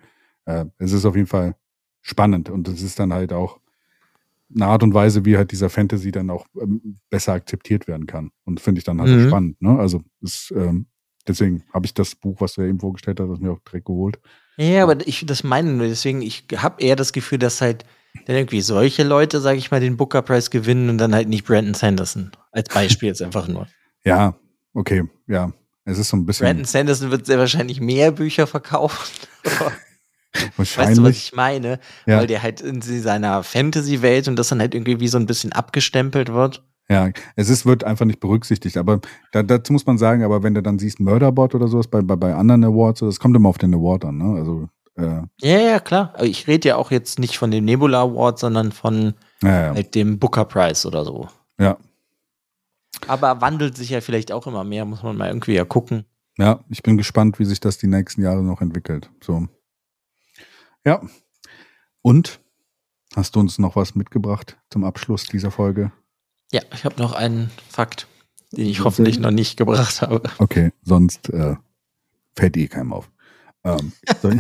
äh, 0.45 0.65
es 0.77 0.91
ist 0.91 1.05
auf 1.05 1.15
jeden 1.15 1.27
Fall 1.27 1.55
spannend 2.01 2.49
und 2.49 2.67
es 2.67 2.81
ist 2.81 2.99
dann 2.99 3.13
halt 3.13 3.33
auch 3.33 3.59
eine 4.53 4.67
Art 4.67 4.83
und 4.83 4.93
Weise, 4.93 5.25
wie 5.25 5.37
halt 5.37 5.51
dieser 5.51 5.69
Fantasy 5.69 6.11
dann 6.11 6.29
auch 6.29 6.45
ähm, 6.61 6.99
besser 7.09 7.33
akzeptiert 7.33 7.87
werden 7.87 8.05
kann. 8.05 8.31
Und 8.43 8.59
finde 8.59 8.79
ich 8.79 8.85
dann 8.85 9.01
halt 9.01 9.09
Mhm. 9.09 9.27
spannend. 9.27 9.61
Ne? 9.61 9.79
Also 9.79 10.03
ist, 10.21 10.51
ähm, 10.55 10.85
deswegen 11.27 11.63
habe 11.73 11.85
ich 11.87 11.93
das 11.95 12.13
Buch, 12.15 12.39
was 12.41 12.53
du 12.53 12.61
ja 12.61 12.67
eben 12.67 12.79
vorgestellt 12.79 13.19
hast, 13.19 13.29
das 13.29 13.39
mir 13.39 13.51
auch 13.51 13.59
direkt 13.61 13.85
geholt. 13.87 14.19
Ja, 14.57 14.83
aber 14.83 15.05
ich 15.05 15.25
das 15.25 15.43
meine 15.43 15.71
nur, 15.71 15.87
deswegen, 15.87 16.21
ich 16.21 16.45
habe 16.55 16.81
eher 16.81 16.95
das 16.95 17.13
Gefühl, 17.13 17.39
dass 17.39 17.61
halt 17.61 17.85
dann 18.25 18.35
irgendwie 18.35 18.61
solche 18.61 19.03
Leute, 19.03 19.41
sage 19.41 19.57
ich 19.57 19.71
mal, 19.71 19.79
den 19.79 19.97
Booker 19.97 20.21
Prize 20.21 20.49
gewinnen 20.49 20.89
und 20.89 20.97
dann 20.97 21.13
halt 21.13 21.27
nicht 21.27 21.45
Brandon 21.45 21.73
Sanderson. 21.73 22.31
Als 22.51 22.69
Beispiel 22.69 23.09
jetzt 23.09 23.21
einfach 23.21 23.47
nur. 23.47 23.67
Ja, 24.07 24.35
okay, 24.75 25.01
ja. 25.25 25.51
Es 25.83 25.97
ist 25.97 26.09
so 26.09 26.17
ein 26.17 26.27
bisschen 26.27 26.45
Brandon 26.45 26.65
Sanderson 26.65 27.09
wird 27.09 27.25
sehr 27.25 27.39
wahrscheinlich 27.39 27.81
mehr 27.81 28.11
Bücher 28.11 28.45
verkaufen. 28.45 29.27
wahrscheinlich. 30.55 30.77
Weißt 30.77 30.97
du, 30.99 31.03
was 31.03 31.17
ich 31.17 31.33
meine? 31.33 31.79
ja. 32.05 32.19
Weil 32.19 32.27
der 32.27 32.43
halt 32.43 32.61
in 32.61 32.83
seiner 32.83 33.41
Fantasy-Welt 33.41 34.27
und 34.27 34.35
das 34.35 34.49
dann 34.49 34.59
halt 34.59 34.75
irgendwie 34.75 34.99
wie 34.99 35.07
so 35.07 35.17
ein 35.17 35.25
bisschen 35.25 35.53
abgestempelt 35.53 36.31
wird. 36.31 36.63
Ja, 36.89 37.09
es 37.35 37.49
ist, 37.49 37.65
wird 37.65 37.83
einfach 37.83 38.05
nicht 38.05 38.19
berücksichtigt. 38.19 38.77
Aber 38.77 38.99
da, 39.31 39.41
dazu 39.41 39.73
muss 39.73 39.85
man 39.85 39.97
sagen, 39.97 40.23
aber 40.23 40.43
wenn 40.43 40.53
du 40.53 40.61
dann 40.61 40.77
siehst, 40.77 40.99
Murderbot 40.99 41.55
oder 41.55 41.67
sowas 41.67 41.87
bei, 41.87 42.01
bei, 42.01 42.15
bei 42.15 42.35
anderen 42.35 42.63
Awards, 42.63 42.99
das 42.99 43.19
kommt 43.19 43.35
immer 43.35 43.49
auf 43.49 43.57
den 43.57 43.73
Award 43.73 44.05
an, 44.05 44.17
ne? 44.17 44.37
Also, 44.39 44.69
äh, 44.95 45.23
Ja, 45.41 45.59
ja, 45.59 45.79
klar. 45.79 46.13
Ich 46.21 46.47
rede 46.47 46.69
ja 46.69 46.75
auch 46.75 46.91
jetzt 46.91 47.17
nicht 47.17 47.37
von 47.37 47.49
dem 47.49 47.65
Nebula 47.65 48.01
Award, 48.01 48.37
sondern 48.37 48.71
von 48.71 49.15
ja, 49.41 49.67
ja. 49.67 49.75
halt 49.75 49.95
dem 49.95 50.19
Booker 50.19 50.45
Prize 50.45 50.87
oder 50.87 51.03
so. 51.03 51.27
ja, 51.59 51.77
Aber 53.07 53.41
wandelt 53.41 53.75
sich 53.75 53.89
ja 53.89 54.01
vielleicht 54.01 54.31
auch 54.31 54.45
immer 54.45 54.63
mehr, 54.63 54.85
muss 54.85 55.01
man 55.01 55.17
mal 55.17 55.27
irgendwie 55.27 55.53
ja 55.55 55.65
gucken. 55.65 56.05
ja, 56.37 56.63
ich 56.69 56.83
bin 56.83 56.97
gespannt, 56.97 57.39
wie 57.39 57.45
sich 57.45 57.59
das 57.59 57.77
die 57.79 57.87
nächsten 57.87 58.21
Jahre 58.21 58.43
noch 58.43 58.61
entwickelt. 58.61 59.09
So. 59.23 59.47
Ja. 60.85 61.01
Und 62.03 62.39
hast 63.15 63.35
du 63.35 63.39
uns 63.39 63.57
noch 63.57 63.75
was 63.75 63.95
mitgebracht 63.95 64.57
zum 64.69 64.83
Abschluss 64.83 65.23
dieser 65.25 65.49
Folge? 65.49 65.91
Ja, 66.55 66.61
ich 66.73 66.85
habe 66.85 67.01
noch 67.01 67.11
einen 67.11 67.51
Fakt, 67.67 68.07
den 68.53 68.67
ich 68.67 68.81
hoffentlich 68.81 69.19
noch 69.19 69.31
nicht 69.31 69.57
gebracht 69.57 70.01
habe. 70.01 70.21
Okay, 70.37 70.71
sonst 70.83 71.29
äh, 71.31 71.57
fällt 72.33 72.55
eh 72.55 72.69
keinem 72.69 72.93
auf. 72.93 73.11
Ähm, 73.65 73.91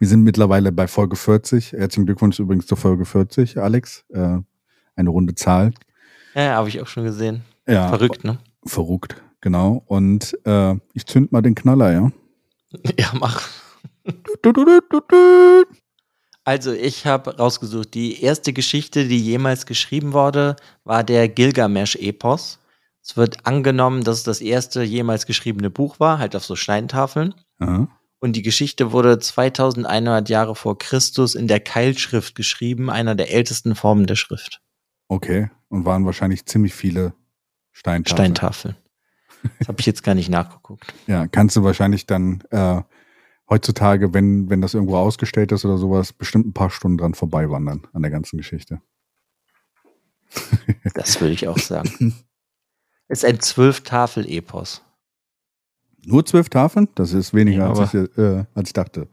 Wir 0.00 0.08
sind 0.08 0.24
mittlerweile 0.24 0.72
bei 0.72 0.88
Folge 0.88 1.14
40. 1.14 1.74
Herzlichen 1.74 2.06
Glückwunsch 2.06 2.40
übrigens 2.40 2.66
zur 2.66 2.76
Folge 2.76 3.04
40, 3.04 3.58
Alex. 3.58 4.04
Äh, 4.08 4.38
eine 4.96 5.10
runde 5.10 5.36
Zahl. 5.36 5.72
Ja, 6.34 6.56
habe 6.56 6.68
ich 6.68 6.80
auch 6.80 6.88
schon 6.88 7.04
gesehen. 7.04 7.44
Ja, 7.68 7.86
Verrückt, 7.86 8.24
ne? 8.24 8.40
Verrückt, 8.64 9.22
genau. 9.40 9.84
Und 9.86 10.36
äh, 10.44 10.74
ich 10.92 11.06
zünd 11.06 11.30
mal 11.30 11.42
den 11.42 11.54
Knaller, 11.54 11.92
ja. 11.92 12.10
Ja, 12.98 13.12
mach. 13.20 13.48
Also, 16.46 16.72
ich 16.72 17.06
habe 17.06 17.36
rausgesucht, 17.38 17.92
die 17.94 18.22
erste 18.22 18.52
Geschichte, 18.52 19.08
die 19.08 19.18
jemals 19.18 19.66
geschrieben 19.66 20.12
wurde, 20.12 20.54
war 20.84 21.02
der 21.02 21.28
Gilgamesch-Epos. 21.28 22.60
Es 23.02 23.16
wird 23.16 23.44
angenommen, 23.44 24.04
dass 24.04 24.18
es 24.18 24.22
das 24.22 24.40
erste 24.40 24.84
jemals 24.84 25.26
geschriebene 25.26 25.70
Buch 25.70 25.98
war, 25.98 26.20
halt 26.20 26.36
auf 26.36 26.44
so 26.44 26.54
Steintafeln. 26.54 27.34
Aha. 27.58 27.88
Und 28.20 28.34
die 28.36 28.42
Geschichte 28.42 28.92
wurde 28.92 29.18
2100 29.18 30.28
Jahre 30.28 30.54
vor 30.54 30.78
Christus 30.78 31.34
in 31.34 31.48
der 31.48 31.58
Keilschrift 31.58 32.36
geschrieben, 32.36 32.90
einer 32.90 33.16
der 33.16 33.32
ältesten 33.32 33.74
Formen 33.74 34.06
der 34.06 34.16
Schrift. 34.16 34.62
Okay. 35.08 35.50
Und 35.68 35.84
waren 35.84 36.06
wahrscheinlich 36.06 36.46
ziemlich 36.46 36.74
viele 36.74 37.12
Steintafeln. 37.72 38.36
Steintafeln. 38.36 38.76
Das 39.58 39.66
habe 39.66 39.80
ich 39.80 39.86
jetzt 39.86 40.04
gar 40.04 40.14
nicht 40.14 40.28
nachgeguckt. 40.28 40.94
Ja, 41.08 41.26
kannst 41.26 41.56
du 41.56 41.64
wahrscheinlich 41.64 42.06
dann 42.06 42.42
äh, 42.50 42.82
heutzutage, 43.48 44.12
wenn, 44.14 44.50
wenn 44.50 44.60
das 44.60 44.74
irgendwo 44.74 44.96
ausgestellt 44.96 45.52
ist 45.52 45.64
oder 45.64 45.78
sowas, 45.78 46.12
bestimmt 46.12 46.46
ein 46.46 46.52
paar 46.52 46.70
Stunden 46.70 46.98
dran 46.98 47.14
vorbeiwandern 47.14 47.86
an 47.92 48.02
der 48.02 48.10
ganzen 48.10 48.36
Geschichte. 48.38 48.80
Das 50.94 51.20
würde 51.20 51.32
ich 51.34 51.48
auch 51.48 51.58
sagen. 51.58 52.14
Ist 53.08 53.24
ein 53.24 53.38
Zwölf-Tafel-Epos. 53.40 54.82
Nur 56.04 56.24
zwölf 56.26 56.48
Tafeln? 56.48 56.88
Das 56.94 57.12
ist 57.12 57.34
weniger, 57.34 57.66
Ja, 57.66 57.72
als, 57.72 57.94
ich, 57.94 58.18
äh, 58.18 58.44
als 58.54 58.68
ich 58.68 58.72
dachte. 58.72 59.08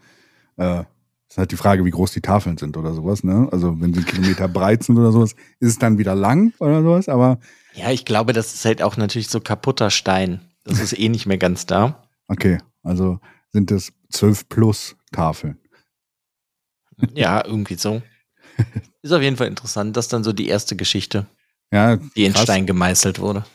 Äh, 0.57 0.83
ist 1.29 1.37
halt 1.37 1.51
die 1.51 1.55
Frage, 1.57 1.83
wie 1.85 1.89
groß 1.91 2.11
die 2.11 2.21
Tafeln 2.21 2.57
sind 2.57 2.77
oder 2.77 2.93
sowas, 2.93 3.23
ne? 3.23 3.47
Also 3.51 3.79
wenn 3.81 3.93
sie 3.93 3.99
einen 4.01 4.07
Kilometer 4.07 4.47
breit 4.47 4.83
sind 4.83 4.97
oder 4.99 5.11
sowas, 5.11 5.31
ist 5.59 5.69
es 5.69 5.79
dann 5.79 5.97
wieder 5.97 6.13
lang 6.13 6.53
oder 6.59 6.81
sowas, 6.83 7.09
aber 7.09 7.39
Ja, 7.73 7.89
ich 7.91 8.05
glaube, 8.05 8.33
das 8.33 8.53
ist 8.53 8.65
halt 8.65 8.83
auch 8.83 8.97
natürlich 8.97 9.27
so 9.29 9.39
kaputter 9.39 9.89
Stein. 9.89 10.41
Das 10.63 10.79
ist 10.79 10.97
eh 10.97 11.09
nicht 11.09 11.25
mehr 11.25 11.39
ganz 11.39 11.65
da. 11.65 12.03
okay, 12.27 12.59
also 12.83 13.19
sind 13.53 13.71
es 13.71 13.93
zwölf 14.09 14.49
plus 14.49 14.95
Tafeln. 15.11 15.57
Ja, 17.13 17.45
irgendwie 17.45 17.75
so. 17.75 18.01
Ist 19.01 19.11
auf 19.11 19.21
jeden 19.21 19.37
Fall 19.37 19.47
interessant. 19.47 19.95
Das 19.97 20.05
ist 20.05 20.13
dann 20.13 20.23
so 20.23 20.33
die 20.33 20.47
erste 20.47 20.75
Geschichte, 20.75 21.25
Ja, 21.71 21.97
die 21.97 22.25
in 22.25 22.33
krass. 22.33 22.43
Stein 22.43 22.65
gemeißelt 22.65 23.19
wurde. 23.19 23.45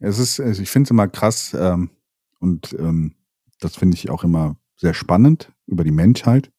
Es 0.00 0.18
ist, 0.18 0.40
also 0.40 0.62
ich 0.62 0.70
finde 0.70 0.86
es 0.86 0.90
immer 0.90 1.08
krass 1.08 1.54
ähm, 1.54 1.90
und 2.40 2.72
ähm, 2.78 3.14
das 3.60 3.76
finde 3.76 3.96
ich 3.96 4.10
auch 4.10 4.24
immer 4.24 4.56
sehr 4.76 4.94
spannend 4.94 5.52
über 5.66 5.82
die 5.84 5.90
Menschheit, 5.90 6.52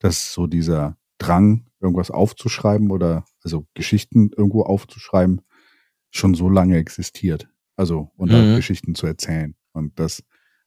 dass 0.00 0.32
so 0.32 0.46
dieser 0.46 0.96
Drang, 1.18 1.66
irgendwas 1.80 2.10
aufzuschreiben 2.10 2.90
oder 2.90 3.24
also 3.42 3.66
Geschichten 3.74 4.30
irgendwo 4.36 4.62
aufzuschreiben, 4.62 5.42
schon 6.10 6.34
so 6.34 6.48
lange 6.48 6.78
existiert. 6.78 7.48
Also 7.76 8.10
und 8.16 8.32
Mhm. 8.32 8.34
auch 8.52 8.56
Geschichten 8.56 8.94
zu 8.94 9.06
erzählen. 9.06 9.54
Und 9.72 9.98
dass 9.98 10.22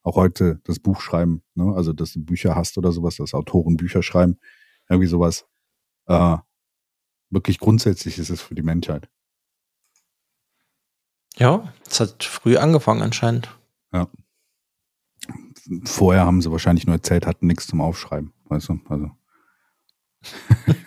auch 0.07 0.15
heute 0.15 0.61
das 0.63 0.79
Buch 0.79 1.01
schreiben, 1.01 1.43
ne? 1.53 1.73
also 1.75 1.93
dass 1.93 2.13
du 2.13 2.23
Bücher 2.23 2.55
hast 2.55 2.77
oder 2.77 2.91
sowas, 2.91 3.17
dass 3.17 3.33
Autoren 3.33 3.77
Bücher 3.77 4.01
schreiben, 4.01 4.39
irgendwie 4.89 5.07
sowas 5.07 5.45
äh, 6.05 6.37
wirklich 7.29 7.59
grundsätzlich 7.59 8.17
ist 8.17 8.29
es 8.29 8.41
für 8.41 8.55
die 8.55 8.63
Menschheit. 8.63 9.09
Ja, 11.35 11.73
es 11.85 11.99
hat 11.99 12.23
früh 12.23 12.57
angefangen 12.57 13.01
anscheinend. 13.01 13.49
Vorher 15.83 16.25
haben 16.25 16.41
sie 16.41 16.51
wahrscheinlich 16.51 16.87
nur 16.87 16.95
erzählt, 16.95 17.25
hatten 17.25 17.47
nichts 17.47 17.67
zum 17.67 17.81
Aufschreiben, 17.81 18.33
weißt 18.45 18.69
du? 18.69 18.79
Also. 18.87 19.11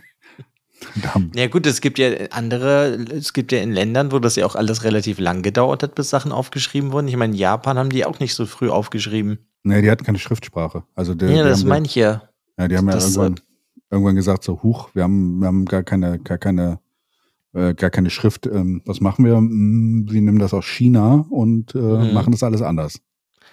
da 1.02 1.14
haben, 1.14 1.30
Ja 1.34 1.46
gut, 1.48 1.66
es 1.66 1.80
gibt 1.80 1.98
ja 1.98 2.10
andere, 2.30 2.98
es 3.12 3.32
gibt 3.32 3.52
ja 3.52 3.58
in 3.60 3.72
Ländern, 3.72 4.12
wo 4.12 4.18
das 4.18 4.36
ja 4.36 4.46
auch 4.46 4.54
alles 4.54 4.84
relativ 4.84 5.18
lang 5.18 5.42
gedauert 5.42 5.82
hat, 5.82 5.94
bis 5.94 6.10
Sachen 6.10 6.32
aufgeschrieben 6.32 6.92
wurden. 6.92 7.08
Ich 7.08 7.16
meine, 7.16 7.32
in 7.32 7.38
Japan 7.38 7.78
haben 7.78 7.90
die 7.90 8.04
auch 8.04 8.18
nicht 8.20 8.34
so 8.34 8.46
früh 8.46 8.68
aufgeschrieben. 8.70 9.38
nee, 9.62 9.82
die 9.82 9.90
hatten 9.90 10.04
keine 10.04 10.18
Schriftsprache. 10.18 10.84
Also 10.94 11.14
die, 11.14 11.26
ja, 11.26 11.42
die 11.42 11.48
das 11.48 11.64
meine 11.64 11.86
ich 11.86 11.94
ja. 11.94 12.22
ja, 12.58 12.68
die 12.68 12.76
haben 12.76 12.88
ja 12.88 12.98
irgendwann, 12.98 13.34
irgendwann 13.90 14.14
gesagt, 14.16 14.44
so, 14.44 14.62
huch, 14.62 14.90
wir 14.94 15.02
haben, 15.02 15.38
wir 15.40 15.46
haben 15.46 15.64
gar 15.64 15.82
keine, 15.82 16.18
gar 16.18 16.38
keine, 16.38 16.78
äh, 17.52 17.74
gar 17.74 17.90
keine 17.90 18.10
Schrift. 18.10 18.46
Ähm, 18.46 18.82
was 18.84 19.00
machen 19.00 19.24
wir? 19.24 19.36
Hm, 19.36 20.06
Sie 20.10 20.20
nehmen 20.20 20.38
das 20.38 20.54
aus 20.54 20.64
China 20.66 21.26
und 21.30 21.74
äh, 21.74 21.78
Mhm. 21.78 22.12
machen 22.14 22.32
das 22.32 22.42
alles 22.42 22.62
anders. 22.62 23.00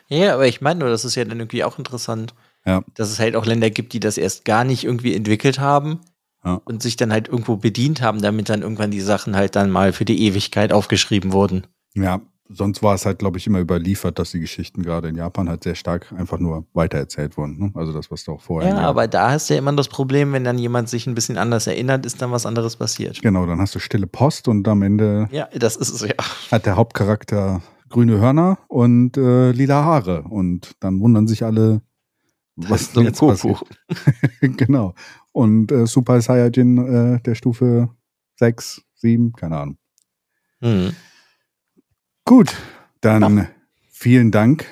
Ja, 0.10 0.34
aber 0.36 0.48
ich 0.48 0.62
meine 0.62 0.80
nur, 0.82 0.90
das 0.90 1.04
ist 1.04 1.16
ja 1.16 1.26
dann 1.26 1.40
irgendwie 1.40 1.64
auch 1.66 1.78
interessant, 1.78 2.34
Ja. 2.66 2.82
dass 2.96 3.10
es 3.12 3.20
halt 3.20 3.36
auch 3.36 3.46
Länder 3.46 3.70
gibt, 3.70 3.92
die 3.94 4.00
das 4.00 4.18
erst 4.18 4.46
gar 4.46 4.64
nicht 4.64 4.84
irgendwie 4.86 5.14
entwickelt 5.14 5.60
haben 5.60 6.00
Ja. 6.48 6.62
und 6.66 6.82
sich 6.82 6.96
dann 6.96 7.12
halt 7.12 7.28
irgendwo 7.28 7.58
bedient 7.58 8.02
haben, 8.02 8.22
damit 8.22 8.50
dann 8.50 8.62
irgendwann 8.62 8.92
die 8.92 9.02
Sachen 9.02 9.36
halt 9.36 9.56
dann 9.56 9.70
mal 9.70 9.94
für 9.94 10.06
die 10.06 10.22
Ewigkeit 10.24 10.72
aufgeschrieben 10.72 11.34
wurden. 11.34 11.68
Ja, 11.94 12.22
sonst 12.50 12.82
war 12.84 12.96
es 12.96 13.06
halt, 13.06 13.20
glaube 13.20 13.38
ich, 13.38 13.48
immer 13.48 13.60
überliefert, 13.60 14.20
dass 14.20 14.32
die 14.32 14.40
Geschichten 14.40 14.84
gerade 14.84 15.10
in 15.10 15.16
Japan 15.16 15.50
halt 15.50 15.64
sehr 15.64 15.76
stark 15.76 16.14
einfach 16.18 16.40
nur 16.40 16.66
weitererzählt 16.74 17.38
wurden. 17.38 17.58
Ne? 17.60 17.72
Also 17.74 17.94
das, 17.94 18.10
was 18.12 18.24
du 18.24 18.34
auch 18.34 18.42
vorher. 18.42 18.70
Ja, 18.70 18.78
aber 18.80 19.08
da 19.08 19.32
hast 19.32 19.50
du 19.50 19.54
ja 19.54 19.60
immer 19.60 19.74
das 19.74 19.90
Problem, 19.90 20.34
wenn 20.34 20.44
dann 20.44 20.58
jemand 20.58 20.90
sich 20.90 21.08
ein 21.08 21.16
bisschen 21.16 21.38
anders 21.38 21.68
erinnert, 21.68 22.06
ist 22.06 22.22
dann 22.22 22.32
was 22.32 22.46
anderes 22.46 22.76
passiert. 22.76 23.22
Genau, 23.22 23.46
dann 23.46 23.60
hast 23.60 23.76
du 23.76 23.80
stille 23.80 24.08
Post 24.08 24.48
und 24.48 24.68
am 24.68 24.82
Ende 24.82 25.28
Ja, 25.32 25.50
das 25.54 25.76
ist 25.76 25.90
es 25.90 26.02
ja. 26.02 26.16
hat 26.52 26.66
der 26.66 26.76
Hauptcharakter 26.76 27.62
grüne 27.90 28.20
Hörner 28.20 28.60
und 28.68 29.18
äh, 29.18 29.52
lila 29.52 29.84
Haare. 29.84 30.24
Und 30.24 30.76
dann 30.80 31.00
wundern 31.00 31.28
sich 31.28 31.44
alle, 31.44 31.82
was 32.56 32.94
so 32.94 33.00
ein 33.02 33.08
jetzt 33.08 33.20
passiert. 33.20 33.62
Genau. 34.42 34.94
Und 35.32 35.72
äh, 35.72 35.86
Super 35.86 36.22
Saiyajin 36.22 36.78
äh, 37.18 37.22
der 37.22 37.36
Stufe 37.36 37.90
6, 38.38 38.82
7, 38.96 39.34
keine 39.34 39.58
Ahnung. 39.58 39.78
Hm. 40.62 40.96
Gut, 42.26 42.56
dann 43.02 43.48
vielen 43.92 44.32
Dank, 44.32 44.66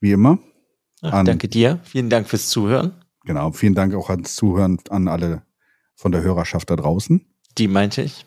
wie 0.00 0.12
immer. 0.12 0.38
Ach, 1.02 1.12
An- 1.12 1.26
danke 1.26 1.48
dir. 1.48 1.80
Vielen 1.84 2.10
Dank 2.10 2.28
fürs 2.28 2.48
Zuhören. 2.48 2.92
Genau, 3.24 3.52
vielen 3.52 3.74
Dank 3.74 3.94
auch 3.94 4.10
ans 4.10 4.34
Zuhören 4.34 4.78
an 4.90 5.08
alle 5.08 5.42
von 5.96 6.12
der 6.12 6.22
Hörerschaft 6.22 6.70
da 6.70 6.76
draußen. 6.76 7.24
Die 7.58 7.68
meinte 7.68 8.02
ich. 8.02 8.26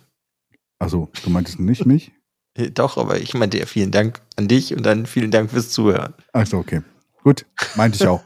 Also, 0.80 1.10
du 1.24 1.30
meintest 1.30 1.60
nicht 1.60 1.86
mich? 1.86 2.12
Äh, 2.56 2.72
Doch, 2.72 2.98
aber 2.98 3.20
ich 3.22 3.36
meinte 3.36 3.60
ja 3.60 3.68
vielen 3.68 3.92
Dank 3.92 4.20
an 4.36 4.48
dich 4.48 4.76
und 4.76 4.84
dann 4.84 5.06
vielen 5.06 5.30
Dank 5.30 5.52
fürs 5.52 5.70
Zuhören. 5.70 6.16
Achso, 6.34 6.58
okay. 6.58 6.82
Gut, 7.22 7.46
meinte 7.76 7.98
ich 7.98 8.08
auch. 8.08 8.24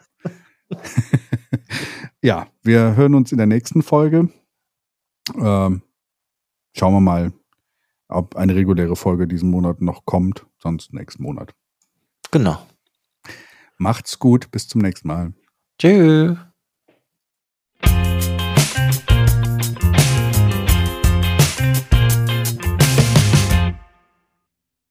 ja, 2.21 2.47
wir 2.63 2.95
hören 2.95 3.15
uns 3.15 3.31
in 3.31 3.37
der 3.37 3.47
nächsten 3.47 3.81
Folge. 3.81 4.29
Ähm, 5.35 5.81
schauen 6.73 6.93
wir 6.93 7.01
mal, 7.01 7.33
ob 8.07 8.35
eine 8.35 8.55
reguläre 8.55 8.95
Folge 8.95 9.27
diesen 9.27 9.49
Monat 9.49 9.81
noch 9.81 10.05
kommt, 10.05 10.45
sonst 10.59 10.93
nächsten 10.93 11.23
Monat. 11.23 11.53
Genau. 12.31 12.65
Macht's 13.77 14.19
gut, 14.19 14.51
bis 14.51 14.67
zum 14.67 14.81
nächsten 14.81 15.07
Mal. 15.07 15.33
Tschüss. 15.79 16.37